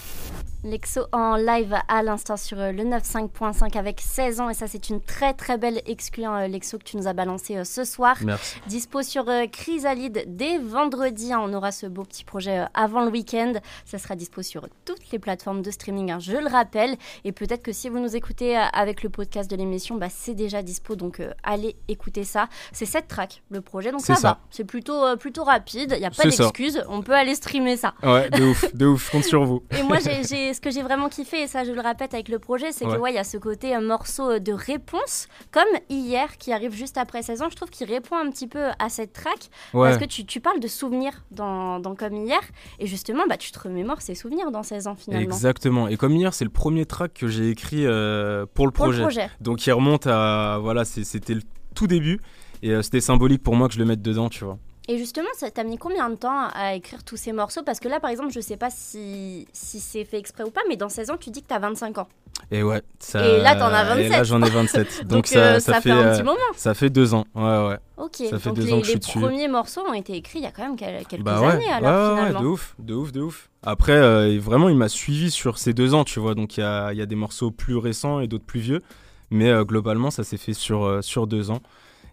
Lexo 0.62 1.06
en 1.12 1.36
live 1.36 1.74
à 1.88 2.02
l'instant 2.02 2.36
sur 2.36 2.58
le 2.58 2.72
95.5 2.84 3.78
avec 3.78 3.98
16 3.98 4.40
ans 4.42 4.50
et 4.50 4.54
ça 4.54 4.66
c'est 4.66 4.90
une 4.90 5.00
très 5.00 5.32
très 5.32 5.56
belle 5.56 5.80
exclue 5.86 6.24
hein, 6.24 6.46
Lexo 6.48 6.76
que 6.76 6.84
tu 6.84 6.98
nous 6.98 7.06
as 7.06 7.14
balancé 7.14 7.56
euh, 7.56 7.64
ce 7.64 7.82
soir. 7.84 8.16
Merci. 8.22 8.56
Dispo 8.66 9.00
sur 9.02 9.26
euh, 9.30 9.46
Chrysalide 9.46 10.24
dès 10.26 10.58
vendredi. 10.58 11.32
hein. 11.32 11.40
on 11.42 11.54
aura 11.54 11.72
ce 11.72 11.86
beau 11.86 12.02
petit 12.04 12.24
projet 12.24 12.58
euh, 12.60 12.64
avant 12.74 13.00
le 13.04 13.10
week-end. 13.10 13.54
Ça 13.86 13.96
sera 13.96 14.16
dispo 14.16 14.42
sur 14.42 14.68
toutes 14.84 15.10
les 15.12 15.18
plateformes 15.18 15.62
de 15.62 15.70
streaming, 15.70 16.10
hein, 16.10 16.18
je 16.18 16.32
le 16.36 16.46
rappelle. 16.48 16.94
Et 17.24 17.32
peut-être 17.32 17.59
que 17.62 17.72
si 17.72 17.88
vous 17.88 17.98
nous 17.98 18.16
écoutez 18.16 18.56
euh, 18.58 18.62
avec 18.72 19.02
le 19.02 19.10
podcast 19.10 19.50
de 19.50 19.56
l'émission, 19.56 19.96
bah, 19.96 20.08
c'est 20.10 20.34
déjà 20.34 20.62
dispo. 20.62 20.96
Donc 20.96 21.20
euh, 21.20 21.32
allez 21.42 21.76
écouter 21.88 22.24
ça. 22.24 22.48
C'est 22.72 22.86
7 22.86 23.08
tracks 23.08 23.42
le 23.50 23.60
projet, 23.60 23.90
donc 23.92 24.00
ça, 24.00 24.14
ça. 24.14 24.28
va. 24.28 24.38
C'est 24.50 24.64
plutôt, 24.64 25.04
euh, 25.04 25.16
plutôt 25.16 25.44
rapide. 25.44 25.92
Il 25.96 26.00
n'y 26.00 26.06
a 26.06 26.10
pas 26.10 26.24
d'excuses. 26.24 26.82
On 26.88 27.02
peut 27.02 27.14
aller 27.14 27.34
streamer 27.34 27.76
ça. 27.76 27.94
Ouais, 28.02 28.28
de 28.30 28.44
ouf, 28.44 28.74
de 28.74 28.86
ouf, 28.86 29.06
je 29.06 29.10
compte 29.12 29.24
sur 29.24 29.44
vous. 29.44 29.62
Et 29.78 29.82
moi, 29.82 29.98
ce 30.00 30.60
que 30.60 30.70
j'ai 30.70 30.82
vraiment 30.82 31.08
kiffé, 31.08 31.42
et 31.42 31.46
ça 31.46 31.64
je 31.64 31.72
le 31.72 31.80
répète 31.80 32.14
avec 32.14 32.28
le 32.28 32.38
projet, 32.38 32.72
c'est 32.72 32.84
que 32.84 32.90
Ouais. 32.90 32.96
ouais, 32.98 33.12
il 33.12 33.16
y 33.16 33.18
a 33.18 33.24
ce 33.24 33.36
côté 33.36 33.74
euh, 33.76 33.80
morceau 33.80 34.38
de 34.38 34.52
réponse, 34.52 35.28
comme 35.52 35.62
hier, 35.88 36.38
qui 36.38 36.52
arrive 36.52 36.72
juste 36.74 36.96
après 36.98 37.22
16 37.22 37.42
ans. 37.42 37.48
Je 37.50 37.56
trouve 37.56 37.70
qu'il 37.70 37.86
répond 37.90 38.16
un 38.16 38.30
petit 38.30 38.46
peu 38.46 38.66
à 38.78 38.88
cette 38.88 39.12
track, 39.12 39.50
Ouais, 39.74 39.88
parce 39.90 39.98
que 39.98 40.04
tu, 40.06 40.24
tu 40.24 40.40
parles 40.40 40.60
de 40.60 40.68
souvenirs 40.68 41.24
dans, 41.30 41.78
dans 41.78 41.94
Comme 41.94 42.14
hier, 42.16 42.40
et 42.78 42.86
justement, 42.86 43.24
bah, 43.28 43.36
tu 43.36 43.50
te 43.52 43.58
remémores 43.60 44.00
ces 44.02 44.14
souvenirs 44.14 44.50
dans 44.50 44.62
16 44.62 44.86
ans 44.86 44.96
finalement. 44.96 45.24
exactement. 45.24 45.88
Et 45.88 45.96
comme 45.96 46.16
hier, 46.16 46.32
c'est 46.34 46.44
le 46.44 46.50
premier 46.50 46.86
track 46.86 47.14
que 47.14 47.28
j'ai 47.28 47.49
écrit 47.50 47.86
euh, 47.86 48.46
pour 48.54 48.66
le 48.66 48.72
Pour 48.72 48.84
projet. 48.86 48.98
le 48.98 49.04
projet. 49.04 49.30
Donc 49.40 49.66
il 49.66 49.72
remonte 49.72 50.06
à. 50.06 50.58
Voilà, 50.60 50.84
c'était 50.84 51.34
le 51.34 51.42
tout 51.74 51.86
début. 51.86 52.20
Et 52.62 52.70
euh, 52.72 52.82
c'était 52.82 53.00
symbolique 53.00 53.42
pour 53.42 53.56
moi 53.56 53.68
que 53.68 53.74
je 53.74 53.78
le 53.78 53.84
mette 53.86 54.02
dedans, 54.02 54.28
tu 54.28 54.44
vois. 54.44 54.58
Et 54.88 54.98
justement, 54.98 55.28
ça 55.34 55.50
t'a 55.50 55.62
mis 55.62 55.78
combien 55.78 56.10
de 56.10 56.16
temps 56.16 56.48
à 56.52 56.74
écrire 56.74 57.04
tous 57.04 57.16
ces 57.16 57.32
morceaux? 57.32 57.62
Parce 57.64 57.78
que 57.80 57.88
là, 57.88 58.00
par 58.00 58.10
exemple, 58.10 58.32
je 58.32 58.40
sais 58.40 58.56
pas 58.56 58.70
si, 58.70 59.46
si 59.52 59.78
c'est 59.78 60.04
fait 60.04 60.18
exprès 60.18 60.42
ou 60.42 60.50
pas, 60.50 60.62
mais 60.68 60.76
dans 60.76 60.88
16 60.88 61.10
ans, 61.10 61.16
tu 61.16 61.30
dis 61.30 61.42
que 61.42 61.46
t'as 61.48 61.60
25 61.60 61.98
ans. 61.98 62.08
Et 62.50 62.62
ouais. 62.62 62.82
Ça, 62.98 63.24
Et 63.24 63.40
là, 63.40 63.54
t'en 63.54 63.66
as 63.66 63.98
Et 63.98 64.08
là, 64.08 64.18
27. 64.20 64.24
j'en 64.24 64.42
ai 64.42 64.50
27. 64.50 65.00
Donc, 65.02 65.08
Donc, 65.10 65.26
ça, 65.28 65.38
euh, 65.38 65.60
ça, 65.60 65.74
ça, 65.74 65.80
fait, 65.80 65.90
un 65.92 66.12
petit 66.14 66.22
moment. 66.24 66.38
ça 66.56 66.74
fait 66.74 66.90
deux 66.90 67.14
ans. 67.14 67.24
Ouais, 67.34 67.42
ouais. 67.68 67.76
Ok, 67.98 68.16
ça 68.30 68.38
fait 68.38 68.48
donc 68.48 68.56
deux 68.56 68.64
les, 68.64 68.72
ans 68.72 68.80
que 68.80 68.86
je 68.86 68.92
les 68.94 68.98
dessus. 68.98 69.18
premiers 69.20 69.46
morceaux 69.48 69.82
ont 69.82 69.92
été 69.94 70.14
écrits 70.14 70.38
il 70.40 70.42
y 70.42 70.46
a 70.46 70.50
quand 70.50 70.62
même 70.62 70.76
quel- 70.76 71.06
quelques 71.06 71.22
Bah 71.22 71.40
ouais, 71.40 71.48
années 71.48 71.70
alors 71.70 71.90
ouais, 71.92 72.14
ouais, 72.14 72.26
finalement. 72.26 72.40
de 72.40 72.46
ouf, 72.46 72.74
de 72.78 72.94
ouf, 72.94 73.12
de 73.12 73.20
ouf. 73.20 73.49
Après, 73.62 73.92
euh, 73.92 74.38
vraiment, 74.40 74.68
il 74.68 74.76
m'a 74.76 74.88
suivi 74.88 75.30
sur 75.30 75.58
ces 75.58 75.74
deux 75.74 75.94
ans, 75.94 76.04
tu 76.04 76.20
vois. 76.20 76.34
Donc, 76.34 76.56
il 76.56 76.60
y 76.60 76.62
a, 76.62 77.06
des 77.06 77.14
morceaux 77.14 77.50
plus 77.50 77.76
récents 77.76 78.20
et 78.20 78.26
d'autres 78.26 78.46
plus 78.46 78.60
vieux. 78.60 78.82
Mais 79.30 79.52
globalement, 79.64 80.10
ça 80.10 80.24
s'est 80.24 80.38
fait 80.38 80.54
sur, 80.54 81.04
sur 81.04 81.26
deux 81.26 81.50
ans. 81.50 81.62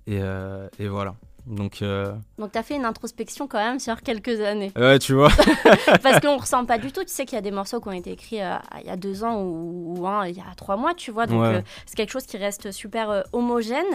Et 0.07 0.19
voilà. 0.87 1.15
Donc, 1.47 1.81
euh... 1.81 2.13
Donc 2.37 2.51
tu 2.51 2.57
as 2.57 2.63
fait 2.63 2.75
une 2.75 2.85
introspection 2.85 3.47
quand 3.47 3.57
même 3.57 3.79
sur 3.79 4.01
quelques 4.01 4.41
années. 4.41 4.71
Ouais, 4.75 4.99
tu 4.99 5.13
vois. 5.13 5.29
Parce 6.03 6.19
qu'on 6.19 6.37
ressent 6.37 6.65
pas 6.65 6.77
du 6.77 6.91
tout. 6.91 7.03
Tu 7.03 7.13
sais 7.13 7.25
qu'il 7.25 7.35
y 7.35 7.39
a 7.39 7.41
des 7.41 7.51
morceaux 7.51 7.79
qui 7.79 7.87
ont 7.87 7.93
été 7.93 8.11
écrits 8.11 8.41
euh, 8.41 8.55
il 8.81 8.87
y 8.87 8.89
a 8.89 8.97
deux 8.97 9.23
ans 9.23 9.41
ou, 9.41 10.05
un, 10.05 10.27
il 10.27 10.35
y 10.35 10.41
a 10.41 10.55
trois 10.55 10.75
mois, 10.75 10.93
tu 10.93 11.11
vois. 11.11 11.25
Donc 11.25 11.43
euh, 11.43 11.61
c'est 11.85 11.95
quelque 11.95 12.11
chose 12.11 12.25
qui 12.25 12.37
reste 12.37 12.71
super 12.71 13.23
homogène. 13.31 13.85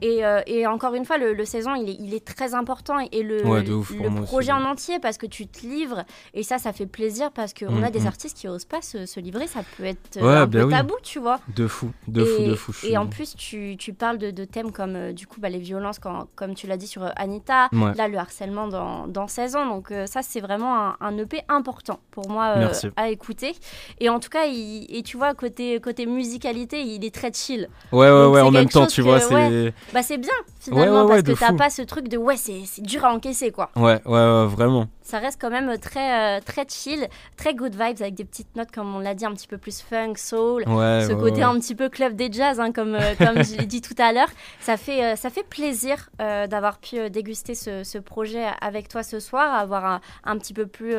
Et, 0.00 0.22
et, 0.46 0.66
encore 0.66 0.94
une 0.94 1.04
fois, 1.04 1.18
le, 1.18 1.44
saison, 1.44 1.74
il 1.74 1.90
est, 1.90 1.96
il 2.00 2.14
est, 2.14 2.24
très 2.24 2.54
important. 2.54 2.98
Et 3.12 3.22
le, 3.22 3.42
le 3.42 4.22
projet 4.22 4.52
en 4.52 4.64
entier, 4.64 4.98
parce 4.98 5.16
que 5.16 5.26
tu 5.26 5.46
te 5.46 5.64
livres. 5.64 6.04
Et 6.34 6.42
ça, 6.42 6.58
ça 6.58 6.72
fait 6.72 6.86
plaisir 6.86 7.30
parce 7.30 7.54
qu'on 7.54 7.68
on 7.68 7.82
a 7.82 7.90
des 7.90 8.00
mm. 8.00 8.06
artistes 8.06 8.36
qui 8.36 8.48
osent 8.48 8.64
pas 8.64 8.82
se, 8.82 9.20
livrer. 9.20 9.46
Ça 9.46 9.60
peut 9.76 9.84
être 9.84 10.18
un 10.18 10.46
peu 10.48 10.66
bah 10.66 10.78
tabou, 10.78 10.94
tu 11.02 11.20
vois. 11.20 11.38
De 11.54 11.68
fou, 11.68 11.92
de 12.08 12.24
fou, 12.24 12.42
de 12.42 12.54
fou. 12.54 12.72
Et 12.86 12.96
en 12.96 13.06
plus, 13.06 13.36
tu, 13.36 13.76
tu 13.78 13.92
parles 13.92 14.18
de, 14.18 14.30
de, 14.30 14.44
thèmes 14.44 14.72
comme 14.72 15.12
du 15.12 15.26
coup 15.26 15.40
bah, 15.40 15.48
les 15.48 15.58
violences, 15.58 15.98
quand, 15.98 16.26
comme 16.34 16.54
tu 16.54 16.66
l'as 16.66 16.76
dit 16.76 16.86
sur 16.96 17.10
Anita, 17.16 17.68
là 17.72 18.08
le 18.08 18.16
harcèlement 18.16 18.68
dans, 18.68 19.06
dans 19.06 19.28
16 19.28 19.56
ans. 19.56 19.66
Donc 19.66 19.90
euh, 19.90 20.06
ça, 20.06 20.22
c'est 20.22 20.40
vraiment 20.40 20.94
un, 21.00 21.18
EP 21.18 21.42
important 21.48 22.00
pour 22.10 22.28
moi 22.28 22.54
euh, 22.56 22.90
à 22.96 23.08
écouter. 23.08 23.54
Et 24.00 24.08
en 24.08 24.18
tout 24.18 24.28
cas, 24.28 24.46
et 24.46 25.02
tu 25.04 25.16
vois, 25.16 25.34
côté, 25.34 25.80
côté 25.80 26.06
musicalité, 26.06 26.82
il 26.82 27.04
est 27.04 27.14
très 27.14 27.32
chill. 27.32 27.68
Ouais, 27.92 28.10
ouais, 28.10 28.26
ouais, 28.26 28.40
en 28.40 28.50
même 28.50 28.68
temps, 28.68 28.86
tu 28.86 29.02
vois, 29.02 29.20
c'est... 29.20 29.72
bah 29.92 30.02
c'est 30.02 30.18
bien 30.18 30.32
finalement 30.58 31.06
parce 31.06 31.22
que 31.22 31.32
t'as 31.32 31.52
pas 31.52 31.70
ce 31.70 31.82
truc 31.82 32.08
de 32.08 32.16
ouais, 32.16 32.36
c'est 32.36 32.82
dur 32.82 33.04
à 33.04 33.12
encaisser 33.12 33.50
quoi. 33.50 33.70
Ouais, 33.76 34.00
ouais, 34.04 34.12
ouais 34.12 34.46
vraiment 34.46 34.88
ça 35.06 35.20
reste 35.20 35.40
quand 35.40 35.50
même 35.50 35.78
très, 35.78 36.38
euh, 36.38 36.40
très 36.44 36.66
chill, 36.68 37.06
très 37.36 37.54
good 37.54 37.72
vibes 37.72 38.00
avec 38.00 38.14
des 38.14 38.24
petites 38.24 38.56
notes, 38.56 38.72
comme 38.72 38.92
on 38.94 38.98
l'a 38.98 39.14
dit, 39.14 39.24
un 39.24 39.32
petit 39.32 39.46
peu 39.46 39.56
plus 39.56 39.80
funk, 39.80 40.14
soul. 40.16 40.64
ce 40.64 41.12
côté 41.12 41.44
un 41.44 41.54
petit 41.60 41.76
peu 41.76 41.88
club 41.88 42.16
des 42.16 42.30
jazz, 42.30 42.58
hein, 42.58 42.72
comme, 42.72 42.96
euh, 42.96 43.14
comme 43.16 43.44
je 43.44 43.56
l'ai 43.56 43.66
dit 43.66 43.80
tout 43.80 43.94
à 43.98 44.12
l'heure. 44.12 44.28
Ça 44.58 44.76
fait, 44.76 45.04
euh, 45.04 45.16
ça 45.16 45.30
fait 45.30 45.44
plaisir 45.44 46.10
d'avoir 46.18 46.78
pu 46.78 47.08
déguster 47.08 47.54
ce, 47.54 47.84
ce, 47.84 47.98
projet 47.98 48.46
avec 48.60 48.88
toi 48.88 49.02
ce 49.02 49.20
soir, 49.20 49.54
avoir 49.54 49.84
un, 49.84 50.00
un 50.24 50.38
petit 50.38 50.52
peu 50.52 50.66
plus, 50.66 50.94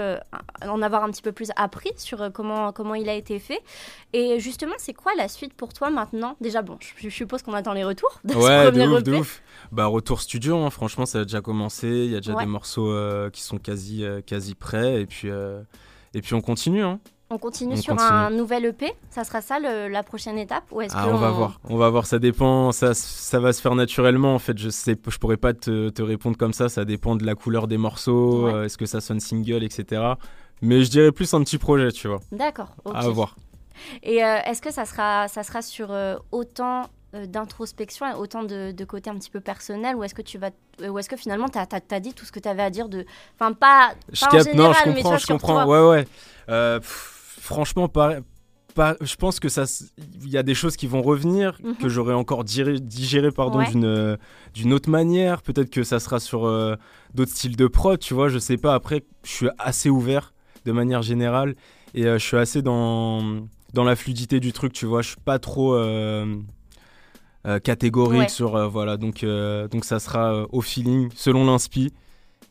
en 0.65 0.82
avoir 0.82 1.04
un 1.04 1.12
petit 1.12 1.22
peu 1.22 1.32
plus 1.32 1.52
appris 1.56 1.91
sur 1.98 2.32
comment, 2.34 2.72
comment 2.72 2.96
il 2.96 3.10
a 3.10 3.13
été 3.13 3.39
fait. 3.39 3.60
Et 4.13 4.39
justement, 4.39 4.76
c'est 4.78 4.93
quoi 4.93 5.12
la 5.17 5.28
suite 5.28 5.54
pour 5.54 5.74
toi 5.74 5.89
maintenant? 5.89 6.38
Déjà, 6.39 6.62
bon, 6.62 6.78
je, 6.80 7.10
suppose 7.10 7.41
qu'on 7.41 7.54
attend 7.54 7.74
les 7.74 7.84
retours 7.84 8.20
de 8.24 8.34
ouais, 8.36 8.41
ce 8.41 8.70
premier 8.70 9.02
de 9.02 9.15
ouf, 9.15 9.41
Bah, 9.72 9.86
retour 9.88 10.22
studio, 10.22 10.58
hein, 10.58 10.70
franchement, 10.70 11.06
ça 11.06 11.20
a 11.20 11.24
déjà 11.24 11.41
commencé. 11.41 11.88
Il 11.88 12.12
y 12.12 12.15
a 12.15 12.20
déjà 12.20 12.36
des 12.36 12.46
morceaux 12.46 12.93
qui 13.32 13.41
sont 13.41 13.58
quasi 13.58 13.97
euh, 14.04 14.22
quasi, 14.22 14.56
prêt. 14.56 15.02
Et 15.02 15.06
puis, 15.06 15.30
euh, 15.30 15.62
et 16.14 16.22
puis 16.22 16.34
on 16.34 16.42
continue. 16.42 16.84
Hein. 16.84 17.00
On 17.30 17.38
continue 17.38 17.76
sur 17.76 18.00
un 18.00 18.30
nouvel 18.30 18.66
EP 18.66 18.94
Ça 19.10 19.26
sera 19.26 19.42
ça 19.42 19.60
la 19.60 20.04
prochaine 20.04 20.38
étape 20.38 20.64
ou 20.72 20.80
est-ce 20.80 20.94
ah, 20.96 21.10
on, 21.10 21.18
va 21.18 21.30
voir. 21.32 21.60
On 21.66 21.76
va 21.76 21.90
voir. 21.90 22.06
Ça 22.06 22.20
dépend. 22.20 22.72
Ça, 22.72 22.94
ça 22.94 23.40
va 23.40 23.52
se 23.52 23.62
faire 23.62 23.76
naturellement. 23.76 24.34
En 24.34 24.40
fait, 24.40 24.58
je 24.58 24.70
sais, 24.70 24.96
je 25.08 25.18
pourrais 25.18 25.36
pas 25.36 25.54
te, 25.54 25.90
te 25.90 26.02
répondre 26.02 26.38
comme 26.38 26.54
ça. 26.54 26.70
Ça 26.70 26.86
dépend 26.86 27.18
de 27.18 27.26
la 27.26 27.36
couleur 27.36 27.68
des 27.68 27.78
morceaux. 27.78 28.48
Euh, 28.48 28.64
est-ce 28.64 28.78
que 28.78 28.86
ça 28.86 29.02
sonne 29.02 29.20
single, 29.20 29.64
etc. 29.64 30.14
Mais 30.62 30.84
je 30.84 30.90
dirais 30.90 31.12
plus 31.12 31.34
un 31.34 31.44
petit 31.44 31.58
projet, 31.58 31.92
tu 31.92 32.08
vois. 32.08 32.22
D'accord. 32.32 32.70
À 32.94 33.10
voir. 33.10 33.36
Et 34.04 34.18
est-ce 34.18 34.62
que 34.62 34.72
ça 34.72 34.86
sera, 34.86 35.28
ça 35.28 35.44
sera 35.44 35.62
sur 35.62 35.94
autant 36.32 36.90
d'introspection 37.13 38.06
et 38.06 38.13
autant 38.13 38.43
de, 38.43 38.74
côté 38.84 39.10
un 39.10 39.15
petit 39.15 39.30
peu 39.30 39.39
personnel 39.39 39.96
ou 39.96 40.04
est-ce 40.04 40.15
que 40.15 40.22
tu 40.22 40.38
vas 40.38 40.52
euh, 40.82 40.89
ou 40.89 41.00
est-ce 41.00 41.10
que 41.10 41.15
finalement 41.15 41.48
tu 41.48 41.58
as, 41.58 42.00
dit 42.00 42.13
tout 42.13 42.26
ce 42.26 42.32
que 42.32 42.39
tu 42.39 42.50
avais 42.50 42.63
à 42.63 42.70
dire 42.70 42.89
de 42.89 43.06
enfin 43.36 43.54
pas, 43.54 43.93
je 44.12 44.26
en 44.26 44.39
général, 44.39 44.54
non 44.58 44.74
je 44.74 44.91
comprends 44.91 45.17
je 45.17 45.28
comprends. 45.28 45.65
ouais 45.65 45.89
ouais. 45.89 46.08
Euh, 46.50 46.80
franchement 46.84 47.88
pas, 47.88 48.15
pas, 48.76 48.98
je 49.00 49.15
pense 49.15 49.39
que 49.39 49.48
ça 49.48 49.63
il 50.22 50.30
y 50.30 50.38
a 50.38 50.43
des 50.43 50.54
choses 50.54 50.76
qui 50.76 50.86
vont 50.86 51.02
revenir 51.02 51.58
mhm. 51.63 51.78
que 51.78 51.88
j'aurais 51.88 52.13
encore 52.13 52.43
digéré, 52.43 52.80
digéré 52.80 53.32
pardon 53.32 53.63
d'une 53.63 54.17
d'une 54.54 54.74
autre 54.74 54.89
manière. 54.89 55.41
Peut-être 55.41 55.70
que 55.70 55.84
ça 55.84 56.00
sera 56.00 56.20
sur 56.20 56.41
d'autres 57.13 57.32
styles 57.32 57.56
de 57.56 57.67
prod 57.67 57.98
tu 58.00 58.13
vois 58.13 58.28
je 58.28 58.38
sais 58.38 58.58
pas. 58.58 58.74
Après 58.74 59.06
je 59.24 59.32
suis 59.32 59.50
assez 59.60 59.89
ouvert 59.89 60.34
de 60.65 60.74
manière 60.74 61.02
générale. 61.02 61.56
Et 61.93 62.04
je 62.04 62.17
suis 62.17 62.38
assez 62.38 62.62
dans 62.62 63.48
dans 63.74 63.86
la 63.86 63.96
fluidité 63.96 64.41
du 64.41 64.52
truc 64.52 64.74
tu 64.74 64.86
vois. 64.86 65.02
Je 65.02 65.10
suis 65.10 65.22
pas 65.24 65.39
trop 65.39 65.74
euh, 67.48 67.60
catégorique 67.60 68.30
sur 68.30 68.56
euh, 68.56 68.68
voilà 68.68 68.98
donc 68.98 69.24
euh, 69.24 69.70
donc 69.70 69.86
ça 69.86 70.00
sera 70.00 70.46
au 70.52 70.60
feeling 70.60 71.10
selon 71.16 71.46
l'inspi 71.46 71.94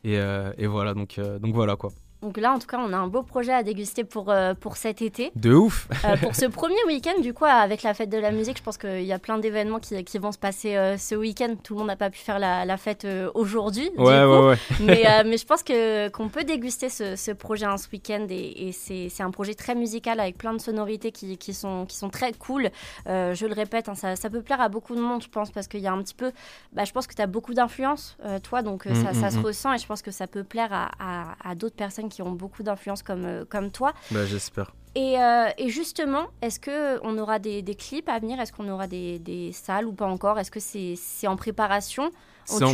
et, 0.03 0.15
et, 0.57 0.67
voilà 0.67 0.93
donc 0.93 1.19
donc 1.41 1.53
voilà 1.53 1.75
quoi. 1.75 1.91
Donc 2.23 2.37
là, 2.37 2.51
en 2.51 2.57
tout 2.57 2.65
cas, 2.65 2.79
on 2.79 2.93
a 2.93 2.97
un 2.97 3.07
beau 3.07 3.21
projet 3.21 3.53
à 3.53 3.61
déguster 3.61 4.03
pour, 4.03 4.31
euh, 4.31 4.55
pour 4.55 4.75
cet 4.75 5.03
été. 5.03 5.31
De 5.35 5.53
ouf 5.53 5.87
euh, 6.03 6.17
Pour 6.17 6.33
ce 6.33 6.45
premier 6.47 6.83
week-end, 6.87 7.21
du 7.21 7.31
coup, 7.31 7.45
avec 7.45 7.83
la 7.83 7.93
fête 7.93 8.09
de 8.09 8.17
la 8.17 8.31
musique, 8.31 8.57
je 8.57 8.63
pense 8.63 8.79
qu'il 8.79 9.03
y 9.03 9.13
a 9.13 9.19
plein 9.19 9.37
d'événements 9.37 9.79
qui, 9.79 10.03
qui, 10.03 10.17
vont 10.17 10.31
se 10.31 10.39
passer 10.39 10.75
euh, 10.75 10.97
ce 10.97 11.13
week-end. 11.13 11.53
Tout 11.63 11.75
le 11.75 11.79
monde 11.79 11.89
n'a 11.89 11.95
pas 11.95 12.09
pu 12.09 12.17
faire 12.17 12.39
la, 12.39 12.65
la 12.65 12.77
fête 12.77 13.05
aujourd'hui. 13.35 13.91
Ouais, 13.97 14.25
ouais, 14.25 14.47
ouais. 14.47 14.57
Mais, 14.79 15.05
mais 15.25 15.37
je 15.37 15.45
pense 15.45 15.63
qu'on 15.63 16.29
peut 16.29 16.43
déguster 16.43 16.89
ce, 16.89 17.15
ce 17.15 17.31
projet 17.31 17.65
un 17.65 17.77
ce 17.77 17.87
week-end. 17.91 18.25
Et, 18.29 18.69
et 18.69 18.71
c'est 18.71 19.21
un 19.21 19.31
projet 19.31 19.53
très 19.53 19.75
musical 19.75 20.19
avec 20.19 20.37
plein 20.37 20.53
de 20.53 20.59
sonorités 20.59 21.11
qui, 21.11 21.37
qui, 21.37 21.53
sont, 21.53 21.85
qui 21.85 21.97
sont 21.97 22.09
très 22.09 22.33
cool. 22.33 22.69
je 23.05 23.45
le 23.45 23.53
répète, 23.53 23.89
hein, 23.89 23.95
ça, 23.95 24.15
ça, 24.15 24.29
peut 24.29 24.41
plaire 24.41 24.61
à 24.61 24.69
beaucoup 24.69 24.95
de 24.95 25.01
monde, 25.01 25.21
je 25.21 25.29
pense, 25.29 25.51
parce 25.51 25.67
qu'il 25.67 25.81
y 25.81 25.87
a 25.87 25.93
un 25.93 26.01
petit 26.01 26.15
peu. 26.15 26.31
Bah, 26.73 26.83
je 26.83 26.91
pense 26.91 27.05
que 27.05 27.13
tu 27.13 27.21
as 27.21 27.27
beaucoup 27.27 27.53
d'influence, 27.53 28.17
toi, 28.43 28.63
donc 28.63 28.85
ça, 28.85 29.13
ça, 29.13 29.29
se 29.29 29.37
mm, 29.37 29.41
mm. 29.41 29.45
ressent. 29.45 29.73
Et 29.73 29.77
je 29.77 29.85
pense 29.85 30.01
que 30.01 30.11
ça 30.11 30.25
peut 30.25 30.43
plaire 30.43 30.73
à, 30.73 30.89
à, 30.99 31.51
à 31.51 31.55
d'autres 31.55 31.75
personnes 31.75 32.06
qui 32.09 32.21
ont 32.21 32.31
beaucoup 32.31 32.63
d'influence 32.63 33.03
comme, 33.03 33.25
euh, 33.25 33.45
comme 33.45 33.71
toi. 33.71 33.93
Bah, 34.11 34.25
J'espère. 34.25 34.73
Et, 34.95 35.19
euh, 35.21 35.49
et, 35.59 35.69
justement, 35.69 36.25
est-ce 36.41 36.59
qu'on 36.59 37.17
aura 37.19 37.37
des, 37.37 37.61
des, 37.61 37.75
clips 37.75 38.09
à 38.09 38.17
venir? 38.17 38.39
Est-ce 38.39 38.51
qu'on 38.51 38.67
aura 38.67 38.87
des, 38.87 39.19
des, 39.19 39.51
salles 39.51 39.85
ou 39.85 39.91
pas 39.91 40.07
encore? 40.07 40.39
Est-ce 40.39 40.49
que 40.49 40.59
c'est 40.59 41.27
en 41.27 41.35
préparation? 41.35 42.09
C'est 42.45 42.63
en, 42.63 42.73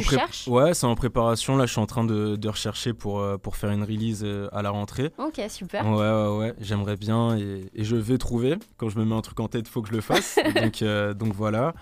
ouais, 0.53 0.73
c'est 0.73 0.85
en 0.85 0.95
préparation. 0.95 1.57
Là, 1.57 1.65
je 1.65 1.71
suis 1.71 1.81
en 1.81 1.85
train 1.85 2.05
de, 2.05 2.35
de 2.35 2.47
rechercher 2.47 2.93
pour, 2.93 3.19
euh, 3.19 3.37
pour 3.37 3.57
faire 3.57 3.71
une 3.71 3.83
release 3.83 4.25
à 4.53 4.61
la 4.61 4.69
rentrée. 4.69 5.11
Ok, 5.17 5.41
super. 5.49 5.85
Ouais, 5.85 5.97
ouais, 5.97 6.37
ouais. 6.37 6.53
J'aimerais 6.61 6.95
bien 6.95 7.35
et, 7.35 7.69
et, 7.73 7.83
je 7.83 7.95
vais 7.95 8.17
trouver. 8.17 8.55
Quand 8.77 8.87
je 8.87 8.99
me 8.99 9.03
mets 9.03 9.15
un 9.15 9.21
truc 9.21 9.39
en 9.39 9.47
tête, 9.49 9.67
il 9.67 9.71
faut 9.71 9.81
que 9.81 9.89
je 9.89 9.93
le 9.95 10.01
fasse. 10.01 10.37
donc, 10.55 10.83
donc 11.17 11.33
voilà. 11.33 11.73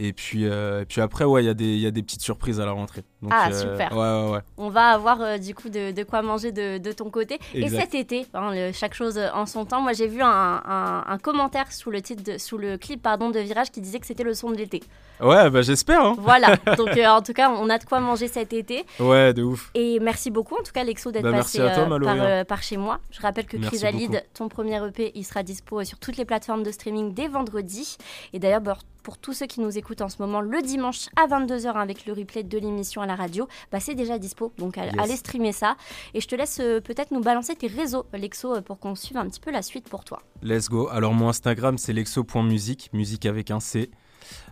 Et 0.00 0.12
puis, 0.12 0.46
euh, 0.46 0.84
puis 0.88 1.00
après, 1.00 1.24
ouais, 1.24 1.44
il 1.44 1.60
y, 1.60 1.80
y, 1.80 1.86
a 1.86 1.90
des 1.90 2.02
petites 2.02 2.20
surprises 2.20 2.60
à 2.60 2.66
la 2.66 2.70
rentrée. 2.70 3.02
Donc, 3.20 3.32
ah, 3.34 3.48
euh, 3.50 3.52
super. 3.52 3.92
Ouais, 3.92 3.98
ouais, 3.98 4.32
ouais. 4.34 4.40
On 4.56 4.68
va 4.68 4.90
avoir 4.90 5.20
euh, 5.20 5.38
du 5.38 5.56
coup 5.56 5.68
de, 5.68 5.90
de, 5.90 6.02
quoi 6.04 6.22
manger 6.22 6.52
de, 6.52 6.78
de 6.78 6.92
ton 6.92 7.10
côté. 7.10 7.40
Et 7.52 7.68
cet 7.68 7.94
été, 7.94 8.26
hein, 8.32 8.70
chaque 8.72 8.94
chose 8.94 9.20
en 9.34 9.44
son 9.44 9.64
temps, 9.64 9.80
moi 9.80 9.92
j'ai 9.92 10.06
vu 10.06 10.22
un, 10.22 10.62
un, 10.64 11.04
un, 11.04 11.18
commentaire 11.18 11.72
sous 11.72 11.90
le, 11.90 12.00
titre 12.00 12.22
de, 12.22 12.38
sous 12.38 12.58
le 12.58 12.78
clip 12.78 13.02
pardon, 13.02 13.30
de 13.30 13.40
Virage 13.40 13.72
qui 13.72 13.80
disait 13.80 13.98
que 13.98 14.06
c'était 14.06 14.22
le 14.22 14.34
son 14.34 14.50
de 14.52 14.56
l'été. 14.56 14.84
Ouais, 15.20 15.50
bah 15.50 15.62
j'espère. 15.62 16.00
Hein. 16.00 16.16
Voilà, 16.16 16.54
donc 16.76 16.96
en 16.96 17.22
tout 17.22 17.32
cas, 17.32 17.50
on 17.50 17.68
a 17.68 17.78
de 17.78 17.84
quoi 17.84 17.98
manger 17.98 18.28
cet 18.28 18.52
été. 18.52 18.84
Ouais, 19.00 19.34
de 19.34 19.42
ouf. 19.42 19.72
Et 19.74 19.98
merci 19.98 20.30
beaucoup 20.30 20.54
en 20.54 20.62
tout 20.62 20.70
cas, 20.70 20.84
Lexo, 20.84 21.10
d'être 21.10 21.24
bah, 21.24 21.32
passé 21.32 21.58
toi, 21.58 21.98
par, 21.98 22.46
par, 22.46 22.62
chez 22.62 22.76
moi. 22.76 23.00
Je 23.10 23.20
rappelle 23.20 23.46
que 23.46 23.56
Chrysalide, 23.56 24.24
ton 24.32 24.48
premier 24.48 24.76
EP, 24.86 25.10
il 25.16 25.24
sera 25.24 25.42
dispo 25.42 25.82
sur 25.82 25.98
toutes 25.98 26.18
les 26.18 26.24
plateformes 26.24 26.62
de 26.62 26.70
streaming 26.70 27.14
dès 27.14 27.26
vendredi. 27.26 27.96
Et 28.32 28.38
d'ailleurs, 28.38 28.60
bah, 28.60 28.76
pour 29.08 29.16
tous 29.16 29.32
ceux 29.32 29.46
qui 29.46 29.62
nous 29.62 29.78
écoutent 29.78 30.02
en 30.02 30.10
ce 30.10 30.20
moment 30.20 30.42
le 30.42 30.60
dimanche 30.60 31.08
à 31.16 31.26
22h 31.26 31.72
avec 31.72 32.04
le 32.04 32.12
replay 32.12 32.42
de 32.42 32.58
l'émission 32.58 33.00
à 33.00 33.06
la 33.06 33.16
radio, 33.16 33.48
bah 33.72 33.80
c'est 33.80 33.94
déjà 33.94 34.18
dispo. 34.18 34.52
Donc 34.58 34.76
allez 34.76 35.16
streamer 35.16 35.52
ça. 35.52 35.78
Et 36.12 36.20
je 36.20 36.28
te 36.28 36.34
laisse 36.34 36.58
euh, 36.60 36.82
peut-être 36.82 37.10
nous 37.10 37.22
balancer 37.22 37.56
tes 37.56 37.68
réseaux, 37.68 38.04
Lexo, 38.12 38.56
euh, 38.56 38.60
pour 38.60 38.78
qu'on 38.78 38.94
suive 38.94 39.16
un 39.16 39.26
petit 39.26 39.40
peu 39.40 39.50
la 39.50 39.62
suite 39.62 39.88
pour 39.88 40.04
toi. 40.04 40.20
Let's 40.42 40.68
go. 40.68 40.88
Alors 40.90 41.14
mon 41.14 41.30
Instagram 41.30 41.78
c'est 41.78 41.94
lexo.musique, 41.94 42.90
musique 42.92 43.24
avec 43.24 43.50
un 43.50 43.60
C. 43.60 43.90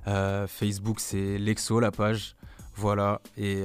Euh, 0.07 0.47
Facebook 0.47 1.01
c'est 1.01 1.37
Lexo 1.37 1.79
la 1.79 1.91
page. 1.91 2.36
Voilà, 2.77 3.21
et, 3.37 3.65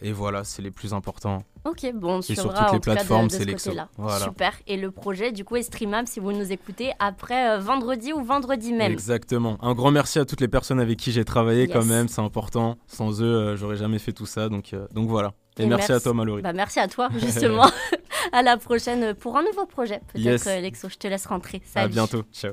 et 0.00 0.12
voilà, 0.12 0.44
c'est 0.44 0.62
les 0.62 0.70
plus 0.70 0.92
importants. 0.92 1.44
Ok, 1.64 1.90
bon, 1.94 2.20
et 2.20 2.34
sur 2.34 2.52
toutes 2.52 2.72
les 2.74 2.80
plateformes, 2.80 3.30
c'est 3.30 3.46
Lexo. 3.46 3.72
Voilà. 3.96 4.26
Super. 4.26 4.52
Et 4.66 4.76
le 4.76 4.90
projet, 4.90 5.32
du 5.32 5.44
coup, 5.44 5.56
est 5.56 5.62
streamable 5.62 6.06
si 6.06 6.20
vous 6.20 6.32
nous 6.32 6.52
écoutez 6.52 6.92
après 6.98 7.52
euh, 7.52 7.58
vendredi 7.58 8.12
ou 8.12 8.22
vendredi 8.22 8.74
même. 8.74 8.92
Exactement. 8.92 9.56
Un 9.62 9.72
grand 9.72 9.90
merci 9.90 10.18
à 10.18 10.26
toutes 10.26 10.42
les 10.42 10.48
personnes 10.48 10.78
avec 10.78 10.98
qui 10.98 11.10
j'ai 11.10 11.24
travaillé 11.24 11.66
quand 11.66 11.84
même, 11.84 12.08
c'est 12.08 12.20
important. 12.20 12.76
Sans 12.86 13.22
eux, 13.22 13.24
euh, 13.24 13.56
j'aurais 13.56 13.76
jamais 13.76 13.98
fait 13.98 14.12
tout 14.12 14.26
ça. 14.26 14.50
Donc, 14.50 14.74
euh, 14.74 14.86
donc 14.92 15.08
voilà. 15.08 15.32
Et, 15.58 15.64
merci, 15.64 15.92
à 15.92 16.00
toi, 16.00 16.12
Mallory. 16.12 16.42
Bah, 16.42 16.52
merci 16.52 16.80
à 16.80 16.88
toi, 16.88 17.08
justement. 17.18 17.70
à 18.32 18.42
la 18.42 18.58
prochaine 18.58 19.14
pour 19.14 19.36
un 19.38 19.42
nouveau 19.42 19.64
projet. 19.64 20.02
Peut-être, 20.12 20.60
Lexo, 20.60 20.90
je 20.90 20.96
te 20.96 21.06
laisse 21.06 21.24
rentrer. 21.24 21.62
Salut. 21.64 21.86
À 21.86 21.88
bientôt. 21.88 22.24
Ciao. 22.30 22.52